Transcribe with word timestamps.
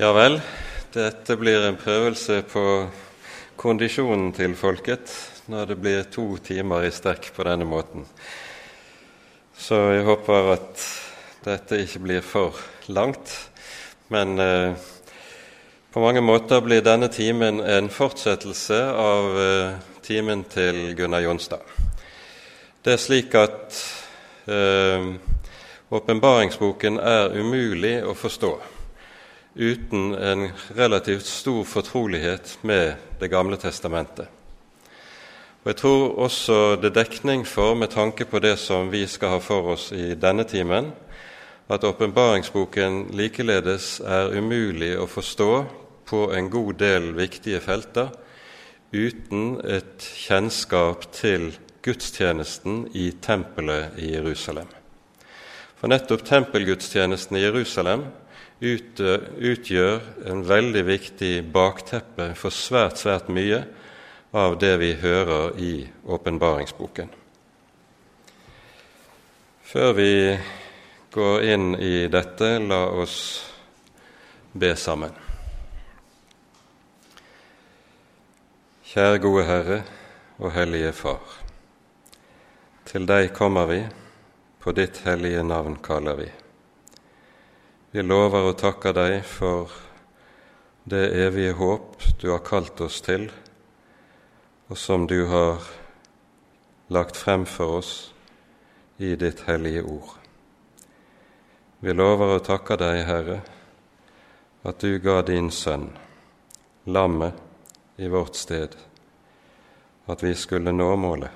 Ja 0.00 0.08
vel, 0.16 0.38
dette 0.94 1.34
blir 1.36 1.66
en 1.66 1.76
prøvelse 1.76 2.38
på 2.48 2.62
kondisjonen 3.60 4.30
til 4.32 4.54
folket 4.56 5.12
når 5.52 5.68
det 5.68 5.76
blir 5.82 6.06
to 6.08 6.24
timer 6.40 6.86
i 6.86 6.92
strekk 6.96 7.28
på 7.36 7.44
denne 7.44 7.66
måten. 7.68 8.06
Så 9.52 9.76
jeg 9.92 10.06
håper 10.08 10.48
at 10.54 10.86
dette 11.44 11.82
ikke 11.84 12.02
blir 12.06 12.24
for 12.24 12.56
langt. 12.88 13.36
Men 14.08 14.40
eh, 14.40 14.72
på 15.92 16.00
mange 16.00 16.24
måter 16.24 16.64
blir 16.64 16.80
denne 16.80 17.12
timen 17.12 17.60
en 17.60 17.92
fortsettelse 17.92 18.82
av 18.96 19.40
eh, 19.44 19.78
timen 20.08 20.48
til 20.48 20.94
Gunnar 20.96 21.28
Jonstad. 21.28 21.68
Det 22.80 22.96
er 22.96 23.08
slik 23.10 23.36
at 23.36 23.76
eh, 24.48 25.12
er 25.92 27.42
umulig 27.42 27.98
å 28.08 28.16
forstå 28.16 28.56
uten 29.54 30.14
en 30.14 30.48
relativt 30.74 31.26
stor 31.26 31.64
fortrolighet 31.64 32.58
med 32.62 32.94
Det 33.20 33.28
gamle 33.30 33.56
testamentet. 33.56 34.26
Og 35.62 35.68
Jeg 35.70 35.76
tror 35.76 36.18
også 36.18 36.76
det 36.76 36.90
er 36.90 37.04
dekning 37.04 37.46
for, 37.46 37.74
med 37.74 37.88
tanke 37.88 38.24
på 38.24 38.38
det 38.38 38.58
som 38.58 38.90
vi 38.90 39.06
skal 39.06 39.28
ha 39.28 39.38
for 39.38 39.62
oss 39.76 39.92
i 39.92 40.14
denne 40.14 40.44
timen, 40.44 40.92
at 41.68 41.84
åpenbaringsboken 41.84 43.12
likeledes 43.14 44.00
er 44.00 44.34
umulig 44.34 44.96
å 44.98 45.06
forstå 45.06 45.64
på 46.06 46.32
en 46.34 46.50
god 46.50 46.74
del 46.74 47.12
viktige 47.14 47.60
felter 47.60 48.10
uten 48.92 49.60
et 49.64 50.02
kjennskap 50.02 51.06
til 51.12 51.52
gudstjenesten 51.82 52.88
i 52.94 53.12
tempelet 53.22 53.96
i 53.98 54.12
Jerusalem. 54.16 54.66
For 55.78 55.90
nettopp 55.90 56.26
tempelgudstjenesten 56.26 57.38
i 57.38 57.44
Jerusalem 57.46 58.04
utgjør 58.62 60.04
en 60.30 60.44
veldig 60.46 60.82
viktig 60.86 61.32
bakteppe 61.54 62.30
for 62.38 62.54
svært, 62.54 63.00
svært 63.00 63.30
mye 63.32 63.64
av 64.32 64.54
det 64.62 64.76
vi 64.80 64.92
hører 65.02 65.58
i 65.58 65.72
åpenbaringsboken. 66.06 67.10
Før 69.72 69.92
vi 69.96 70.12
går 71.12 71.44
inn 71.48 71.74
i 71.80 72.06
dette, 72.12 72.54
la 72.60 72.84
oss 73.02 73.16
be 74.52 74.74
sammen. 74.76 75.14
Kjære 78.92 79.22
gode 79.24 79.46
Herre 79.48 79.78
og 80.38 80.52
Hellige 80.52 80.92
Far. 80.92 81.38
Til 82.84 83.08
deg 83.08 83.32
kommer 83.32 83.68
vi, 83.70 83.80
på 84.60 84.76
ditt 84.76 85.00
hellige 85.06 85.42
navn 85.42 85.78
kaller 85.82 86.20
vi. 86.20 86.28
Vi 87.92 88.00
lover 88.00 88.46
og 88.48 88.54
takker 88.56 88.94
deg 88.96 89.18
for 89.28 89.68
det 90.88 91.10
evige 91.26 91.52
håp 91.58 92.00
du 92.22 92.30
har 92.30 92.40
kalt 92.40 92.80
oss 92.80 93.02
til, 93.04 93.26
og 94.72 94.78
som 94.80 95.04
du 95.04 95.26
har 95.28 95.60
lagt 96.88 97.20
frem 97.20 97.44
for 97.44 97.82
oss 97.82 97.90
i 98.96 99.12
ditt 99.20 99.44
hellige 99.44 99.84
ord. 99.84 100.14
Vi 101.84 101.92
lover 101.92 102.38
og 102.38 102.46
takker 102.48 102.80
deg, 102.80 103.02
Herre, 103.04 103.38
at 104.64 104.80
du 104.80 104.96
ga 104.96 105.20
din 105.28 105.52
sønn, 105.52 105.90
lammet, 106.88 107.36
i 108.00 108.08
vårt 108.08 108.40
sted, 108.40 108.72
at 110.08 110.24
vi 110.24 110.32
skulle 110.32 110.72
nå 110.72 110.88
målet. 110.96 111.30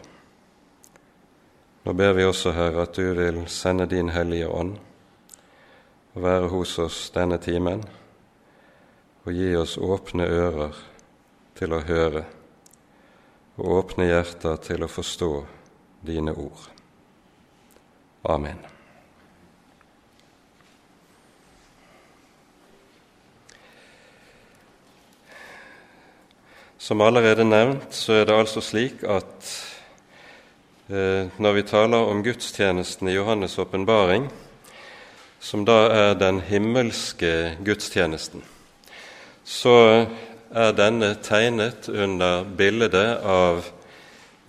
Nå 1.84 1.92
ber 1.92 2.16
vi 2.16 2.24
også, 2.24 2.56
Herre, 2.56 2.88
at 2.88 2.96
du 2.96 3.12
vil 3.12 3.44
sende 3.52 3.84
din 3.92 4.08
Hellige 4.08 4.48
Ånd 4.48 4.78
å 6.16 6.22
være 6.24 6.48
hos 6.48 6.78
oss 6.80 6.98
denne 7.12 7.36
timen 7.42 7.82
og 9.26 9.34
gi 9.36 9.50
oss 9.58 9.74
åpne 9.76 10.24
ører 10.24 10.78
til 11.58 11.74
å 11.76 11.82
høre 11.84 12.22
og 13.56 13.68
åpne 13.82 14.06
hjerter 14.08 14.56
til 14.64 14.84
å 14.84 14.88
forstå 14.88 15.30
dine 16.08 16.32
ord. 16.32 16.64
Amen. 18.32 18.58
Som 26.78 27.00
allerede 27.00 27.44
nevnt, 27.44 27.92
så 27.96 28.20
er 28.20 28.28
det 28.28 28.36
altså 28.36 28.62
slik 28.62 29.02
at 29.04 29.52
eh, 30.88 31.28
når 31.42 31.56
vi 31.56 31.64
taler 31.66 32.12
om 32.12 32.20
gudstjenesten 32.22 33.08
i 33.10 33.16
Johannes' 33.16 33.58
åpenbaring, 33.60 34.28
som 35.46 35.62
da 35.62 35.86
er 35.94 36.16
den 36.18 36.40
himmelske 36.42 37.56
gudstjenesten, 37.64 38.42
så 39.46 40.06
er 40.50 40.72
denne 40.74 41.12
tegnet 41.22 41.86
under 41.86 42.42
bildet 42.58 43.20
av 43.22 43.60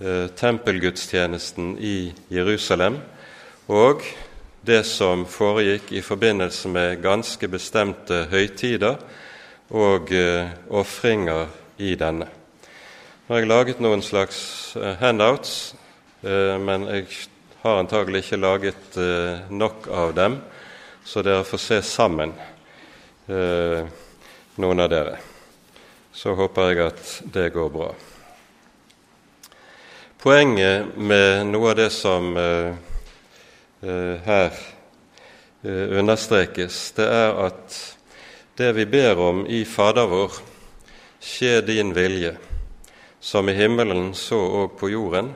eh, 0.01 0.25
tempelgudstjenesten 0.39 1.75
i 1.77 2.15
Jerusalem 2.33 2.97
og 3.69 4.01
det 4.65 4.81
som 4.89 5.27
foregikk 5.29 5.93
i 5.93 6.01
forbindelse 6.01 6.73
med 6.73 7.03
ganske 7.05 7.49
bestemte 7.51 8.23
høytider 8.33 8.97
og 9.69 10.09
eh, 10.17 10.49
ofringer 10.73 11.45
i 11.77 11.93
denne. 11.99 12.31
Nå 13.27 13.35
har 13.35 13.43
jeg 13.43 13.53
laget 13.53 13.85
noen 13.85 14.01
slags 14.01 14.39
eh, 14.79 14.95
handouts, 14.97 15.75
men 16.25 16.87
jeg 16.89 17.05
har 17.61 17.77
antagelig 17.77 18.23
ikke 18.23 18.39
laget 18.41 18.95
nok 19.53 19.85
av 19.93 20.15
dem 20.17 20.39
så 21.07 21.21
dere 21.23 21.43
får 21.43 21.57
se 21.57 21.81
sammen, 21.81 22.33
eh, 23.27 23.85
noen 24.55 24.79
av 24.79 24.89
dere. 24.91 25.15
Så 26.11 26.33
håper 26.35 26.73
jeg 26.73 26.81
at 26.83 27.11
det 27.31 27.45
går 27.55 27.69
bra. 27.71 27.87
Poenget 30.19 30.97
med 30.99 31.47
noe 31.47 31.71
av 31.71 31.79
det 31.79 31.87
som 31.95 32.35
eh, 32.35 32.75
eh, 33.87 34.19
her 34.27 34.51
eh, 35.63 35.95
understrekes, 35.95 36.91
det 36.99 37.07
er 37.07 37.39
at 37.47 37.81
det 38.59 38.73
vi 38.75 38.89
ber 38.91 39.23
om 39.29 39.45
i 39.47 39.63
Fader 39.63 40.11
vår, 40.11 40.39
skje 41.23 41.61
din 41.63 41.95
vilje, 41.95 42.35
som 43.23 43.47
i 43.47 43.55
himmelen 43.55 44.09
så 44.11 44.43
òg 44.65 44.75
på 44.75 44.91
jorden, 44.91 45.31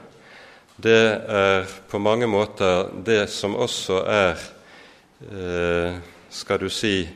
det 0.75 1.03
er 1.31 1.69
på 1.87 2.01
mange 2.01 2.27
måter 2.27 2.89
det 3.05 3.29
som 3.31 3.55
også 3.55 4.03
er 4.03 4.49
skal 6.29 6.59
du 6.59 6.69
si, 6.69 7.09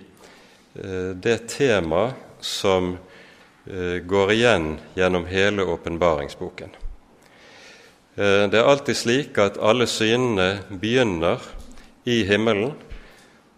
eh, 0.76 1.10
det 1.16 1.48
tema 1.48 2.14
som 2.40 2.98
eh, 3.66 3.98
går 4.06 4.32
igjen 4.32 4.78
gjennom 4.96 5.26
hele 5.26 5.64
åpenbaringsboken. 5.64 6.70
Det 8.16 8.56
er 8.56 8.64
alltid 8.64 8.96
slik 8.96 9.38
at 9.44 9.58
alle 9.60 9.84
synene 9.92 10.62
begynner 10.72 11.42
i 12.08 12.22
himmelen, 12.24 12.72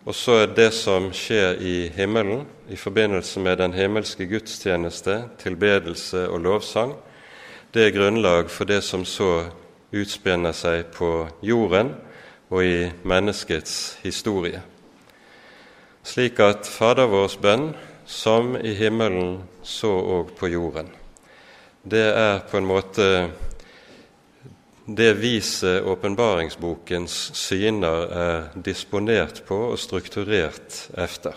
og 0.01 0.15
så 0.17 0.39
er 0.41 0.55
det 0.57 0.71
som 0.73 1.11
skjer 1.13 1.59
i 1.61 1.75
himmelen 1.93 2.47
i 2.65 2.79
forbindelse 2.79 3.43
med 3.45 3.59
den 3.61 3.75
himmelske 3.77 4.25
gudstjeneste, 4.25 5.19
tilbedelse 5.37 6.23
og 6.31 6.41
lovsang, 6.41 6.95
det 7.73 7.85
er 7.85 7.93
grunnlag 7.93 8.49
for 8.49 8.65
det 8.65 8.79
som 8.81 9.05
så 9.05 9.51
utspinner 9.93 10.55
seg 10.57 10.87
på 10.95 11.27
jorden, 11.45 11.91
og 12.49 12.63
i 12.65 12.91
menneskets 13.03 13.97
historie. 14.03 14.61
Slik 16.07 16.39
at 16.39 16.67
Fader 16.71 17.09
vårs 17.11 17.35
bønn, 17.41 17.73
som 18.07 18.55
i 18.55 18.71
himmelen, 18.77 19.41
så 19.63 19.91
òg 19.91 20.31
på 20.39 20.47
jorden. 20.47 20.87
Det 21.83 22.05
er 22.15 22.39
på 22.47 22.59
en 22.59 22.67
måte 22.67 23.07
det 24.87 25.17
viset 25.19 25.83
åpenbaringsbokens 25.83 27.15
syner 27.35 28.05
er 28.07 28.45
disponert 28.63 29.41
på 29.47 29.57
og 29.73 29.79
strukturert 29.79 30.85
efter. 30.95 31.35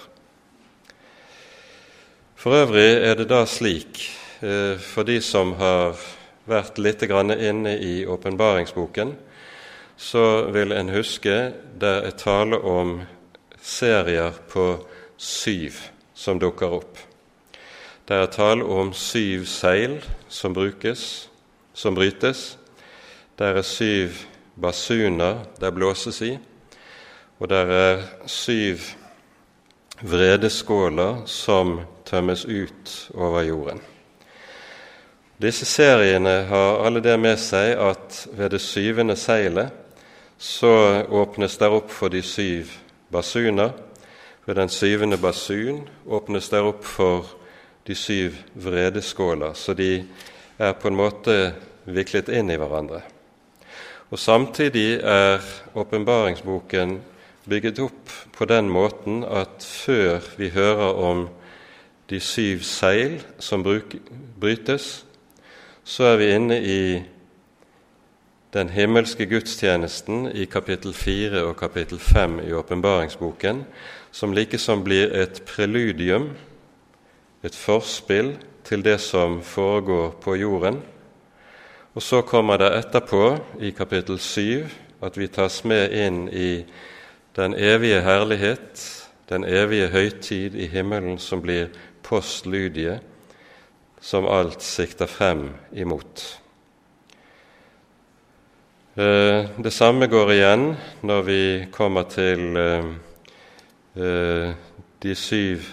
For 2.39 2.55
øvrig 2.63 3.03
er 3.03 3.19
det 3.19 3.27
da 3.29 3.43
slik, 3.45 3.99
eh, 4.41 4.79
for 4.79 5.03
de 5.03 5.19
som 5.21 5.53
har 5.59 5.99
vært 6.47 6.79
litt 6.79 7.03
inne 7.03 7.75
i 7.79 8.07
åpenbaringsboken, 8.07 9.17
så 10.01 10.49
vil 10.49 10.73
en 10.73 10.89
huske 10.89 11.35
det 11.81 11.97
er 12.09 12.15
tale 12.17 12.57
om 12.65 13.03
serier 13.61 14.33
på 14.49 14.65
syv 15.21 15.77
som 16.17 16.39
dukker 16.41 16.73
opp. 16.81 16.97
Det 18.09 18.17
er 18.17 18.31
tale 18.33 18.65
om 18.65 18.95
syv 18.97 19.45
seil 19.45 19.99
som 20.33 20.57
brukes, 20.57 21.29
som 21.77 21.95
brytes. 21.95 22.57
Det 23.37 23.51
er 23.53 23.61
syv 23.63 24.17
basuner 24.57 25.45
det 25.61 25.73
blåses 25.77 26.23
i, 26.25 26.33
og 27.39 27.53
det 27.53 27.61
er 27.61 28.03
syv 28.25 28.89
vredeskåler 30.01 31.27
som 31.29 31.83
tømmes 32.09 32.47
ut 32.49 32.97
over 33.15 33.45
jorden. 33.45 33.85
Disse 35.41 35.69
seriene 35.69 36.43
har 36.49 36.83
alle 36.87 37.05
det 37.05 37.15
med 37.21 37.37
seg 37.41 37.77
at 37.81 38.25
ved 38.33 38.57
det 38.57 38.65
syvende 38.65 39.17
seilet 39.17 39.80
så 40.41 40.73
åpnes 41.05 41.59
det 41.61 41.69
opp 41.69 41.93
for 41.93 42.09
de 42.09 42.23
syv 42.25 42.73
basuner, 43.13 43.71
Ved 44.47 44.57
den 44.57 44.69
syvende 44.69 45.19
basun 45.19 45.85
åpnes 46.07 46.49
det 46.49 46.59
opp 46.65 46.85
for 46.85 47.27
de 47.87 47.95
syv 47.95 48.35
vredeskåler, 48.55 49.53
så 49.55 49.75
de 49.79 50.05
er 50.59 50.73
på 50.73 50.89
en 50.89 50.97
måte 50.97 51.35
viklet 51.85 52.33
inn 52.35 52.51
i 52.51 52.57
hverandre. 52.59 53.03
Og 54.11 54.19
Samtidig 54.19 55.01
er 55.05 55.45
åpenbaringsboken 55.75 56.97
bygget 57.47 57.79
opp 57.85 58.11
på 58.35 58.49
den 58.51 58.73
måten 58.73 59.23
at 59.25 59.63
før 59.63 60.19
vi 60.39 60.49
hører 60.51 60.99
om 60.99 61.29
de 62.11 62.21
syv 62.21 62.65
seil 62.67 63.21
som 63.39 63.63
brytes, 63.63 65.05
så 65.85 66.05
er 66.05 66.17
vi 66.17 66.33
inne 66.35 66.59
i 66.59 66.83
den 68.53 68.69
himmelske 68.69 69.27
gudstjenesten 69.27 70.27
i 70.35 70.45
kapittel 70.45 70.95
4 70.95 71.43
og 71.45 71.57
kapittel 71.57 71.99
5 71.99 72.41
i 72.49 72.53
åpenbaringsboken, 72.53 73.65
som 74.11 74.33
likesom 74.33 74.83
blir 74.85 75.13
et 75.15 75.43
preludium, 75.47 76.31
et 77.43 77.55
forspill 77.55 78.35
til 78.65 78.83
det 78.85 78.99
som 79.01 79.39
foregår 79.43 80.11
på 80.23 80.35
jorden. 80.35 80.83
Og 81.95 82.03
så 82.03 82.23
kommer 82.23 82.57
det 82.57 82.73
etterpå, 82.79 83.39
i 83.61 83.71
kapittel 83.71 84.19
7, 84.19 84.67
at 85.03 85.19
vi 85.19 85.27
tas 85.27 85.65
med 85.65 85.95
inn 85.95 86.29
i 86.29 86.65
den 87.37 87.55
evige 87.55 88.03
herlighet, 88.03 88.83
den 89.29 89.45
evige 89.45 89.89
høytid 89.89 90.55
i 90.55 90.67
himmelen 90.67 91.19
som 91.19 91.43
blir 91.43 91.71
postludie, 92.03 92.99
som 94.01 94.27
alt 94.27 94.63
sikter 94.63 95.07
frem 95.07 95.51
imot. 95.73 96.41
Eh, 99.01 99.47
det 99.57 99.71
samme 99.71 100.11
går 100.13 100.33
igjen 100.35 100.65
når 101.07 101.21
vi 101.25 101.43
kommer 101.73 102.09
til 102.11 102.57
eh, 102.59 102.89
eh, 103.97 104.51
de 105.01 105.15
syv 105.17 105.71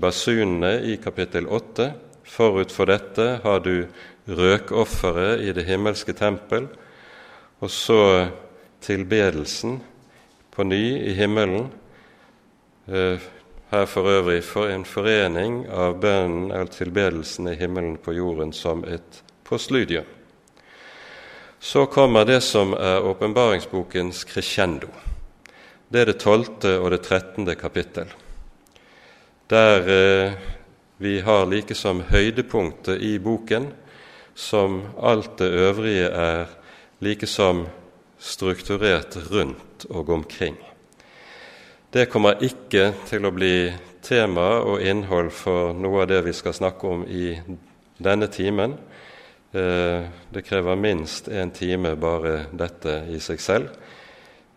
basunene 0.00 0.70
i 0.88 0.94
kapittel 1.02 1.50
åtte. 1.50 1.90
Forut 2.24 2.72
for 2.72 2.88
dette 2.88 3.26
har 3.42 3.60
du 3.66 3.84
røkofferet 4.24 5.44
i 5.44 5.52
det 5.52 5.66
himmelske 5.68 6.14
tempel, 6.16 6.70
og 7.60 7.68
så 7.68 8.00
tilbedelsen 8.80 9.76
på 10.54 10.64
ny 10.64 10.82
i 11.04 11.12
himmelen. 11.18 11.68
Her 12.88 13.86
for 13.90 14.08
øvrig 14.08 14.40
for 14.44 14.72
en 14.72 14.88
forening 14.88 15.66
av 15.68 15.98
bønnen 16.00 16.48
eller 16.48 16.72
tilbedelsen 16.72 17.52
i 17.52 17.58
himmelen 17.60 17.98
på 18.00 18.16
jorden 18.16 18.56
som 18.56 18.86
et 18.88 19.24
postlydium. 19.44 20.08
Så 21.64 21.86
kommer 21.86 22.24
det 22.24 22.40
som 22.40 22.74
er 22.76 23.06
åpenbaringsbokens 23.08 24.24
crescendo. 24.28 24.90
Det 25.88 26.02
er 26.02 26.10
det 26.10 26.18
tolvte 26.20 26.74
og 26.76 26.90
det 26.92 26.98
trettende 27.06 27.54
kapittel, 27.56 28.10
der 29.48 29.88
eh, 29.94 30.34
vi 31.00 31.14
har 31.24 31.48
like 31.48 31.72
som 31.74 32.02
høydepunktet 32.10 33.00
i 33.00 33.14
boken, 33.16 33.70
som 34.34 34.82
alt 35.00 35.38
det 35.40 35.48
øvrige 35.64 36.12
er 36.12 36.52
like 37.00 37.26
som 37.26 37.64
strukturert 38.20 39.16
rundt 39.32 39.88
og 39.88 40.10
omkring. 40.10 40.60
Det 41.88 42.10
kommer 42.12 42.44
ikke 42.44 42.90
til 43.08 43.24
å 43.24 43.32
bli 43.32 43.72
tema 44.04 44.60
og 44.60 44.84
innhold 44.84 45.32
for 45.32 45.72
noe 45.72 46.04
av 46.04 46.12
det 46.12 46.26
vi 46.28 46.36
skal 46.36 46.60
snakke 46.60 46.92
om 46.92 47.08
i 47.08 47.38
denne 47.96 48.28
timen, 48.28 48.76
det 49.54 50.42
krever 50.42 50.76
minst 50.76 51.28
én 51.30 51.52
time 51.54 51.94
bare 51.96 52.48
dette 52.50 53.04
i 53.14 53.20
seg 53.22 53.42
selv. 53.42 53.68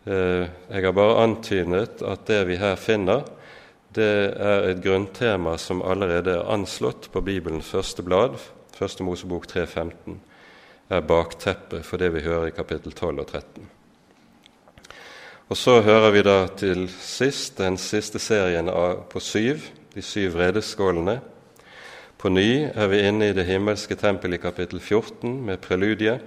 Eh, 0.08 0.48
jeg 0.72 0.86
har 0.86 0.96
bare 0.96 1.24
antydet 1.24 2.02
at 2.02 2.26
det 2.30 2.44
vi 2.50 2.58
her 2.58 2.78
finner, 2.80 3.26
det 3.94 4.14
er 4.34 4.70
et 4.72 4.82
grunntema 4.84 5.56
som 5.62 5.82
allerede 5.86 6.38
er 6.38 6.54
anslått 6.54 7.10
på 7.14 7.22
Bibelens 7.22 7.70
første 7.74 8.06
blad, 8.06 8.38
Første 8.78 9.02
Mosebok 9.02 9.48
3.15, 9.50 10.20
er 10.94 11.02
bakteppet 11.02 11.82
for 11.86 11.98
det 11.98 12.12
vi 12.14 12.22
hører 12.22 12.52
i 12.52 12.54
kapittel 12.54 12.94
12 12.94 13.24
og 13.24 13.26
13. 13.26 13.64
Og 15.50 15.58
Så 15.58 15.80
hører 15.82 16.12
vi 16.14 16.22
da 16.22 16.36
til 16.60 16.86
sist 17.02 17.58
den 17.58 17.80
siste 17.82 18.20
serien 18.22 18.70
på 19.10 19.20
syv, 19.20 19.66
de 19.96 20.02
syv 20.06 20.36
vredeskålene, 20.36 21.18
på 22.18 22.30
ny 22.34 22.66
er 22.66 22.88
vi 22.90 23.04
inne 23.06 23.30
i 23.30 23.34
det 23.38 23.46
himmelske 23.46 23.96
tempel 23.96 24.34
i 24.34 24.42
kapittel 24.42 24.80
14 24.80 25.36
med 25.46 25.62
preludiet, 25.62 26.22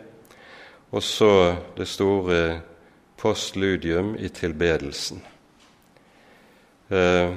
og 0.91 1.03
så 1.03 1.57
det 1.77 1.89
store 1.91 2.61
postludium 3.19 4.15
i 4.19 4.29
tilbedelsen. 4.29 5.23
Eh, 6.91 7.33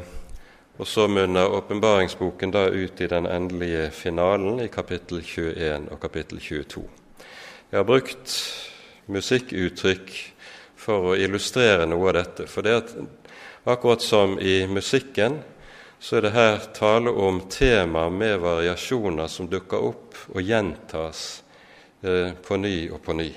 og 0.77 0.87
så 0.87 1.07
munner 1.07 1.53
åpenbaringsboken 1.53 2.53
da 2.53 2.67
ut 2.69 3.01
i 3.01 3.07
den 3.09 3.25
endelige 3.29 3.91
finalen 3.93 4.61
i 4.63 4.69
kapittel 4.73 5.21
21 5.21 5.89
og 5.91 5.99
kapittel 6.01 6.39
22. 6.41 6.85
Jeg 7.71 7.77
har 7.77 7.89
brukt 7.89 8.37
musikkuttrykk 9.09 10.13
for 10.77 11.11
å 11.11 11.17
illustrere 11.17 11.85
noe 11.89 12.09
av 12.09 12.17
dette. 12.17 12.47
For 12.49 12.65
det 12.65 12.77
at 12.79 12.95
akkurat 13.65 14.01
som 14.01 14.37
i 14.41 14.63
musikken 14.69 15.39
så 16.03 16.17
er 16.17 16.21
det 16.25 16.33
her 16.35 16.57
tale 16.75 17.11
om 17.15 17.37
temaer 17.47 18.09
med 18.11 18.41
variasjoner 18.43 19.29
som 19.31 19.47
dukker 19.47 19.85
opp 19.87 20.17
og 20.33 20.41
gjentas 20.43 21.21
eh, 22.03 22.35
på 22.35 22.57
ny 22.59 22.89
og 22.91 22.99
på 23.05 23.15
ny, 23.15 23.29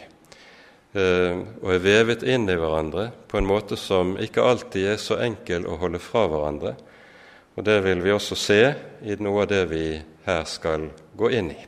eh, 0.99 1.39
og 1.63 1.71
er 1.77 1.85
vevet 1.85 2.27
inn 2.27 2.51
i 2.51 2.59
hverandre 2.59 3.07
på 3.31 3.39
en 3.39 3.47
måte 3.47 3.79
som 3.79 4.17
ikke 4.19 4.43
alltid 4.43 4.91
er 4.97 4.99
så 4.99 5.21
enkel 5.23 5.71
å 5.71 5.79
holde 5.79 6.03
fra 6.03 6.27
hverandre. 6.27 6.75
Og 7.55 7.65
Det 7.65 7.79
vil 7.87 8.03
vi 8.03 8.13
også 8.19 8.35
se 8.35 8.61
i 9.07 9.15
noe 9.23 9.47
av 9.47 9.53
det 9.55 9.63
vi 9.71 9.87
her 10.27 10.45
skal 10.51 10.91
gå 11.15 11.31
inn 11.39 11.55
i. 11.55 11.63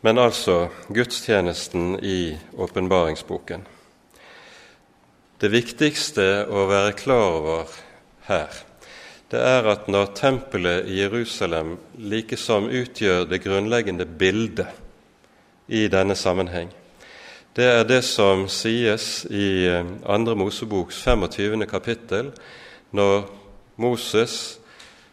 Men 0.00 0.16
altså 0.16 0.70
gudstjenesten 0.88 1.98
i 2.00 2.38
åpenbaringsboken. 2.56 3.68
Det 5.38 5.52
viktigste 5.54 6.48
å 6.50 6.64
være 6.66 6.96
klar 6.98 7.36
over 7.36 7.74
her, 8.26 8.56
det 9.30 9.38
er 9.38 9.68
at 9.70 9.86
når 9.86 10.10
tempelet 10.18 10.88
i 10.90 10.96
Jerusalem 10.98 11.76
likesom 11.94 12.66
utgjør 12.66 13.22
det 13.30 13.38
grunnleggende 13.44 14.02
bildet 14.18 14.74
i 15.70 15.84
denne 15.92 16.18
sammenheng, 16.18 16.72
det 17.54 17.70
er 17.70 17.86
det 17.86 18.00
som 18.02 18.48
sies 18.50 19.28
i 19.30 19.70
2. 20.02 20.10
Eh, 20.10 20.34
Moseboks 20.42 20.98
25. 21.06 21.66
kapittel, 21.70 22.34
når 22.90 23.30
Moses 23.78 24.58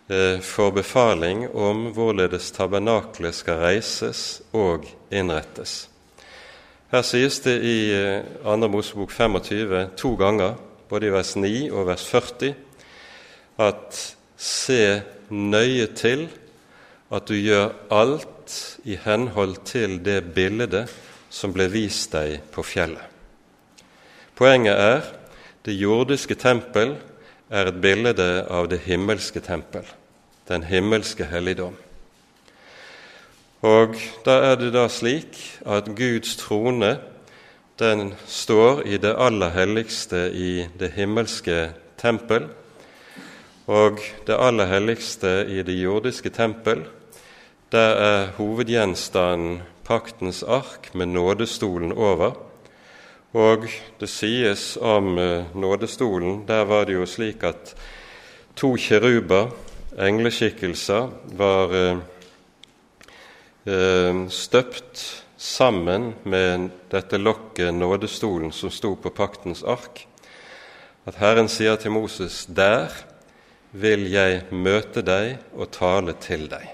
eh, 0.09 0.41
får 0.41 0.71
befaling 0.81 1.51
om 1.53 1.91
hvorledes 1.93 2.49
tabernaklet 2.57 3.43
skal 3.43 3.61
reises 3.61 4.41
og 4.57 4.89
innrettes. 5.13 5.83
Her 6.91 7.01
sies 7.01 7.39
det 7.41 7.55
i 7.65 7.77
2. 8.43 8.53
Eh, 8.53 8.69
Mosebok 8.69 9.11
25 9.11 9.89
to 9.97 10.15
ganger, 10.15 10.53
både 10.89 11.07
i 11.07 11.13
vers 11.13 11.35
9 11.35 11.71
og 11.71 11.87
vers 11.87 12.05
40, 12.05 12.53
at 13.57 14.01
se 14.37 15.01
nøye 15.29 15.87
til 15.97 16.27
at 17.11 17.25
du 17.27 17.33
gjør 17.33 17.73
alt 17.89 18.77
i 18.85 18.97
henhold 19.01 19.57
til 19.65 19.97
det 20.05 20.19
bildet 20.35 20.91
som 21.29 21.53
ble 21.55 21.65
vist 21.73 22.13
deg 22.13 22.43
på 22.53 22.63
fjellet. 22.63 23.01
Poenget 24.35 24.77
er 24.77 25.09
det 25.65 25.77
jordiske 25.79 26.35
tempel 26.37 26.93
er 27.49 27.71
et 27.71 27.81
bilde 27.81 28.29
av 28.49 28.69
det 28.69 28.83
himmelske 28.85 29.41
tempel, 29.41 29.85
den 30.49 30.63
himmelske 30.69 31.25
helligdom. 31.25 31.73
Og 33.65 33.95
da 34.25 34.35
er 34.51 34.59
det 34.61 34.73
da 34.75 34.85
slik 34.91 35.37
at 35.65 35.87
Guds 35.97 36.35
trone 36.37 36.91
den 37.79 38.11
står 38.29 38.83
i 38.85 38.99
det 39.01 39.15
aller 39.17 39.49
helligste 39.55 40.27
i 40.29 40.67
det 40.79 40.91
himmelske 40.93 41.71
tempel, 41.97 42.45
og 43.65 43.97
det 44.27 44.37
aller 44.37 44.69
helligste 44.69 45.31
i 45.49 45.63
det 45.65 45.79
jordiske 45.79 46.29
tempel, 46.29 46.85
der 47.73 47.97
er 48.05 48.27
hovedgjenstanden 48.37 49.63
paktens 49.85 50.43
ark 50.43 50.93
med 50.93 51.05
nådestolen 51.17 51.91
over. 51.91 52.37
Og 53.33 53.65
det 53.99 54.09
sies 54.09 54.77
om 54.81 55.17
eh, 55.17 55.43
nådestolen 55.55 56.45
Der 56.47 56.63
var 56.63 56.85
det 56.85 56.93
jo 56.93 57.05
slik 57.05 57.43
at 57.43 57.75
to 58.55 58.75
kiruber, 58.77 59.49
engleskikkelser, 59.99 61.09
var 61.35 61.73
eh, 61.73 61.97
støpt 63.65 65.01
sammen 65.37 66.13
med 66.23 66.69
dette 66.91 67.17
lokket, 67.17 67.73
nådestolen, 67.73 68.51
som 68.53 68.69
sto 68.69 68.93
på 68.95 69.09
paktens 69.09 69.63
ark, 69.65 70.05
at 71.05 71.17
Herren 71.21 71.49
sier 71.49 71.77
til 71.81 71.93
Moses 71.93 72.45
der 72.45 72.93
vil 73.75 74.07
jeg 74.11 74.45
møte 74.55 75.03
deg 75.05 75.37
og 75.53 75.69
tale 75.75 76.15
til 76.21 76.47
deg. 76.49 76.65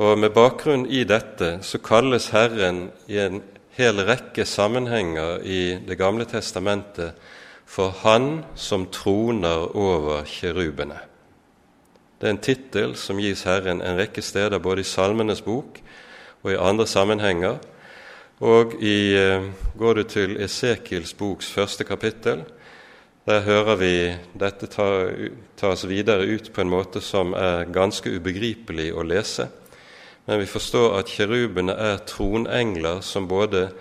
Og 0.00 0.18
Med 0.18 0.32
bakgrunn 0.32 0.86
i 0.88 1.04
dette 1.04 1.58
så 1.62 1.78
kalles 1.78 2.30
Herren 2.32 2.86
i 3.06 3.20
en 3.20 3.42
hel 3.76 4.00
rekke 4.08 4.44
sammenhenger 4.48 5.44
i 5.44 5.78
Det 5.86 5.98
gamle 5.98 6.24
testamentet 6.24 7.12
for 7.66 7.92
Han 8.02 8.44
som 8.54 8.88
troner 8.92 9.76
over 9.76 10.24
kjerubene. 10.24 11.11
Det 12.22 12.28
er 12.28 12.36
en 12.36 12.38
tittel 12.38 12.92
som 12.94 13.18
gis 13.18 13.40
Herren 13.48 13.80
en 13.82 13.96
rekke 13.98 14.22
steder, 14.22 14.60
både 14.62 14.84
i 14.84 14.86
Salmenes 14.86 15.40
bok 15.42 15.80
og 16.44 16.52
i 16.52 16.58
andre 16.70 16.84
sammenhenger. 16.86 17.56
Og 18.38 18.76
i, 18.78 19.16
eh, 19.18 19.48
går 19.78 19.94
du 19.94 20.02
til 20.02 20.36
Esekiels 20.38 21.14
boks 21.18 21.50
første 21.50 21.84
kapittel, 21.84 22.44
der 23.26 23.40
hører 23.40 23.74
vi 23.76 24.14
dette 24.38 24.70
tas 25.56 25.88
videre 25.88 26.22
ut 26.22 26.52
på 26.52 26.60
en 26.60 26.70
måte 26.70 27.00
som 27.00 27.34
er 27.34 27.64
ganske 27.64 28.14
ubegripelig 28.14 28.92
å 28.94 29.02
lese. 29.02 29.48
Men 30.26 30.38
vi 30.38 30.46
forstår 30.46 30.98
at 31.00 31.10
kjerubene 31.10 31.74
er 31.74 32.06
tronengler 32.06 33.02
som 33.02 33.26
både 33.26 33.72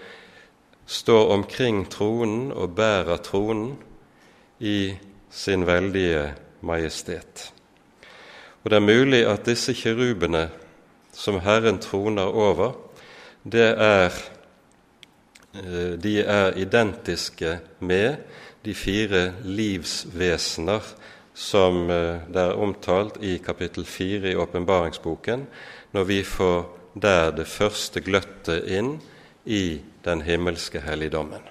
står 0.88 1.29
omkring 1.29 1.86
tronen 1.89 2.51
og 2.51 2.74
bærer 2.75 3.21
tronen 3.21 3.77
i 4.60 4.95
sin 5.29 5.65
veldige 5.65 6.31
majestet. 6.62 7.51
Og 8.63 8.70
det 8.70 8.77
er 8.77 8.86
mulig 8.86 9.22
at 9.25 9.46
disse 9.46 9.74
kirubene 9.74 10.50
som 11.13 11.39
Herren 11.41 11.80
troner 11.82 12.30
over, 12.30 12.75
det 13.44 13.74
er, 13.74 14.12
eh, 15.56 15.94
de 15.98 16.20
er 16.22 16.58
identiske 16.58 17.60
med 17.80 18.15
de 18.65 18.75
fire 18.75 19.34
livsvesener 19.44 20.82
som 21.34 21.89
eh, 21.89 22.22
det 22.27 22.41
er 22.41 22.60
omtalt 22.60 23.18
i 23.24 23.38
kapittel 23.38 23.86
4 23.86 24.32
i 24.32 24.36
åpenbaringsboken, 24.36 25.48
når 25.91 26.03
vi 26.03 26.24
får 26.24 26.77
der 27.01 27.32
det 27.32 27.48
første 27.48 28.01
gløttet 28.01 28.68
inn 28.68 29.00
i 29.46 29.82
den 30.06 30.22
himmelske 30.22 30.82
helligdommen. 30.82 31.41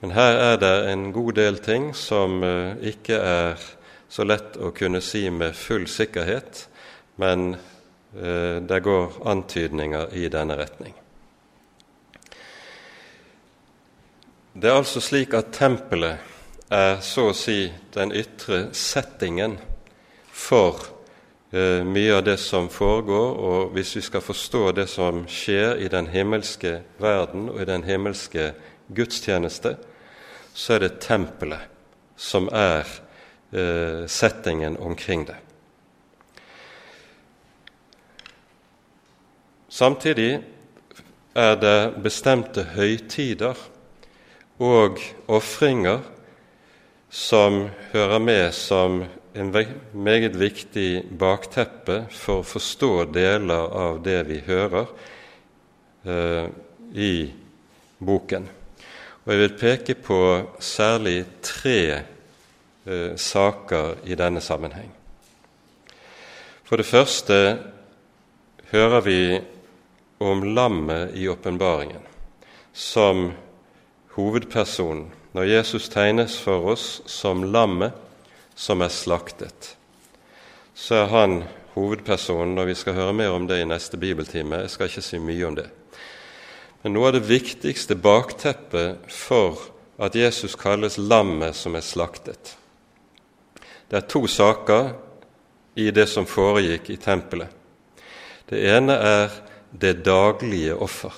Men 0.00 0.12
her 0.16 0.36
er 0.52 0.56
det 0.60 0.74
en 0.92 1.12
god 1.12 1.32
del 1.38 1.58
ting 1.62 1.92
som 1.96 2.42
eh, 2.44 2.76
ikke 2.92 3.14
er 3.14 3.62
så 4.08 4.24
lett 4.24 4.56
å 4.56 4.70
kunne 4.70 5.00
si 5.00 5.24
med 5.30 5.56
full 5.56 5.86
sikkerhet, 5.90 6.68
men 7.16 7.54
eh, 7.54 8.62
det 8.62 8.80
går 8.84 9.20
antydninger 9.28 10.14
i 10.14 10.28
denne 10.32 10.56
retning. 10.58 10.94
Det 14.56 14.70
er 14.70 14.78
altså 14.78 15.02
slik 15.04 15.34
at 15.36 15.52
tempelet 15.52 16.72
er 16.72 17.00
så 17.04 17.30
å 17.30 17.36
si 17.36 17.66
den 17.94 18.14
ytre 18.16 18.70
settingen 18.74 19.58
for 20.32 20.80
eh, 21.52 21.84
mye 21.84 22.14
av 22.16 22.24
det 22.24 22.38
som 22.40 22.70
foregår, 22.72 23.36
og 23.36 23.74
hvis 23.76 23.96
vi 23.98 24.04
skal 24.06 24.24
forstå 24.24 24.62
det 24.78 24.86
som 24.90 25.26
skjer 25.28 25.76
i 25.84 25.90
den 25.92 26.08
himmelske 26.08 26.78
verden 27.02 27.50
og 27.52 27.60
i 27.62 27.68
den 27.68 27.84
himmelske 27.84 28.52
gudstjeneste, 28.88 29.76
så 30.56 30.76
er 30.76 30.86
det 30.86 30.98
tempelet 31.04 31.68
som 32.16 32.48
er 32.48 32.88
eh, 33.52 34.06
settingen 34.06 34.76
omkring 34.76 35.26
det. 35.26 35.36
Samtidig 39.68 40.40
er 41.36 41.56
det 41.60 42.02
bestemte 42.02 42.62
høytider 42.72 43.58
og 44.58 45.02
ofringer 45.28 46.00
som 47.12 47.66
hører 47.92 48.18
med 48.18 48.54
som 48.56 49.02
en 49.36 49.52
meget 49.92 50.38
viktig 50.40 51.04
bakteppe 51.18 52.06
for 52.10 52.40
å 52.40 52.46
forstå 52.46 52.92
deler 53.12 53.68
av 53.76 54.00
det 54.04 54.22
vi 54.30 54.40
hører 54.46 54.88
eh, 56.08 56.48
i 56.96 57.14
boken. 57.98 58.48
Og 59.26 59.32
Jeg 59.32 59.42
vil 59.42 59.56
peke 59.60 59.96
på 60.00 60.20
særlig 60.62 61.18
tre 61.44 61.80
eh, 62.86 63.16
saker 63.16 63.94
i 64.04 64.14
denne 64.14 64.40
sammenheng. 64.40 64.90
For 66.66 66.80
det 66.80 66.86
første 66.86 67.58
hører 68.72 69.00
vi 69.06 69.20
om 70.18 70.42
lammet 70.56 71.14
i 71.14 71.28
åpenbaringen 71.28 72.02
som 72.72 73.30
hovedpersonen 74.16 75.12
når 75.36 75.50
Jesus 75.50 75.88
tegnes 75.92 76.38
for 76.40 76.72
oss 76.72 77.02
som 77.06 77.44
lammet 77.52 77.92
som 78.56 78.80
er 78.80 78.90
slaktet. 78.90 79.76
Så 80.74 81.02
er 81.02 81.10
han 81.12 81.42
hovedpersonen, 81.74 82.56
og 82.58 82.70
vi 82.70 82.74
skal 82.74 82.96
høre 82.96 83.12
mer 83.16 83.36
om 83.36 83.46
det 83.48 83.60
i 83.60 83.68
neste 83.68 84.00
bibeltime. 84.00 84.62
Jeg 84.64 84.72
skal 84.72 84.88
ikke 84.88 85.04
si 85.04 85.20
mye 85.20 85.46
om 85.46 85.58
det. 85.58 85.68
Men 86.82 86.96
noe 86.96 87.10
av 87.10 87.18
det 87.18 87.26
viktigste 87.28 87.98
bakteppet 88.00 89.04
for 89.12 89.60
at 90.00 90.16
Jesus 90.16 90.56
kalles 90.56 90.96
lammet 90.96 91.56
som 91.56 91.76
er 91.76 91.84
slaktet 91.84 92.56
Det 93.90 94.00
er 94.00 94.08
to 94.10 94.26
saker 94.26 94.90
i 95.78 95.90
det 95.94 96.08
som 96.10 96.26
foregikk 96.26 96.90
i 96.90 96.98
tempelet. 96.98 97.52
Det 98.46 98.62
ene 98.70 98.94
er 98.94 99.34
det 99.70 100.00
daglige 100.06 100.74
offer. 100.74 101.12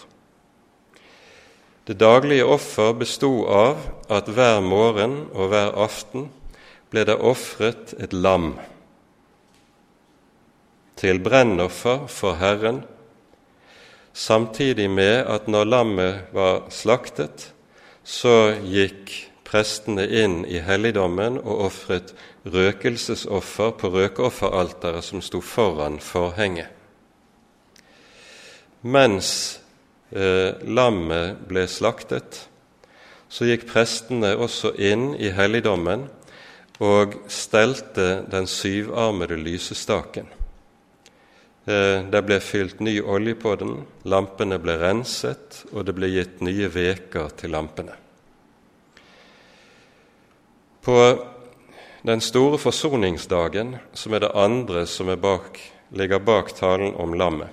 Det 1.89 1.97
daglige 1.97 2.45
offer 2.45 2.93
bestod 2.93 3.49
av 3.49 3.87
at 4.13 4.29
hver 4.29 4.61
morgen 4.61 5.23
og 5.33 5.49
hver 5.53 5.73
aften 5.81 6.29
ble 6.93 7.05
det 7.09 7.17
ofret 7.17 7.95
et 7.97 8.13
lam 8.13 8.55
til 10.99 11.21
brennoffer 11.23 12.09
for 12.11 12.37
Herren, 12.41 12.83
samtidig 14.13 14.91
med 14.91 15.25
at 15.31 15.49
når 15.49 15.65
lammet 15.65 16.33
var 16.35 16.67
slaktet, 16.75 17.53
så 18.03 18.57
gikk 18.65 19.13
prestene 19.49 20.05
inn 20.05 20.43
i 20.45 20.61
helligdommen 20.65 21.39
og 21.39 21.69
ofret 21.69 22.13
røkelsesoffer 22.53 23.73
på 23.81 23.91
røkeofferalteret 23.95 25.05
som 25.05 25.23
sto 25.25 25.41
foran 25.45 25.99
forhenget. 26.03 26.75
Mens 28.83 29.61
eh, 30.15 30.55
lammet 30.63 31.43
ble 31.49 31.67
slaktet, 31.69 32.45
så 33.29 33.49
gikk 33.49 33.67
prestene 33.69 34.33
også 34.39 34.73
inn 34.79 35.11
i 35.19 35.33
helligdommen 35.35 36.07
og 36.79 37.17
stelte 37.33 38.23
den 38.31 38.47
syvarmede 38.49 39.37
lysestaken. 39.37 40.29
Eh, 41.69 42.05
det 42.09 42.23
ble 42.25 42.39
fylt 42.41 42.79
ny 42.81 43.01
olje 43.03 43.35
på 43.37 43.57
den, 43.61 43.75
lampene 44.09 44.61
ble 44.63 44.79
renset, 44.81 45.65
og 45.75 45.85
det 45.89 45.97
ble 45.99 46.13
gitt 46.15 46.39
nye 46.47 46.71
veker 46.73 47.35
til 47.37 47.53
lampene. 47.53 47.99
På 50.87 50.97
den 52.09 52.21
store 52.21 52.59
forsoningsdagen, 52.59 53.77
som 53.93 54.15
er 54.15 54.23
det 54.25 54.31
andre 54.35 54.87
som 54.89 55.11
er 55.13 55.21
bak, 55.21 55.59
ligger 55.93 56.23
bak 56.25 56.55
talen 56.57 56.95
om 56.97 57.13
lammet, 57.15 57.49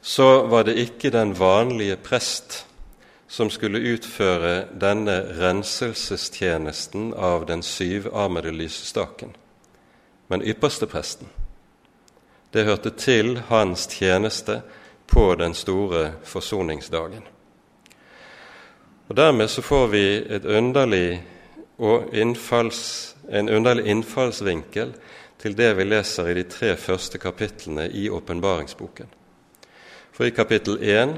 så 0.00 0.46
var 0.46 0.62
det 0.64 0.76
ikke 0.78 1.10
den 1.10 1.32
vanlige 1.34 1.96
prest 1.96 2.60
som 3.26 3.50
skulle 3.50 3.82
utføre 3.96 4.68
denne 4.78 5.16
renselsestjenesten 5.40 7.10
av 7.18 7.48
den 7.50 7.66
syvarmede 7.66 8.54
lysestaken, 8.54 9.34
men 10.30 10.46
ypperstepresten. 10.46 11.26
Det 12.54 12.64
hørte 12.64 12.94
til 12.94 13.40
hans 13.48 13.88
tjeneste 13.90 14.60
på 15.10 15.32
den 15.34 15.54
store 15.54 16.12
forsoningsdagen. 16.22 17.26
Og 19.08 19.16
Dermed 19.16 19.48
så 19.50 19.62
får 19.62 19.86
vi 19.86 20.06
et 20.30 20.44
underlig 20.44 21.33
innfalls, 22.12 23.16
en 23.28 23.48
underlig 23.48 23.86
innfallsvinkel 23.90 24.94
til 25.42 25.56
det 25.56 25.74
vi 25.76 25.84
leser 25.84 26.30
i 26.30 26.36
de 26.38 26.44
tre 26.48 26.76
første 26.76 27.18
kapitlene 27.18 27.88
i 27.90 28.06
åpenbaringsboken. 28.10 29.08
For 30.14 30.28
i 30.28 30.34
kapittel 30.34 30.78
1, 30.78 31.16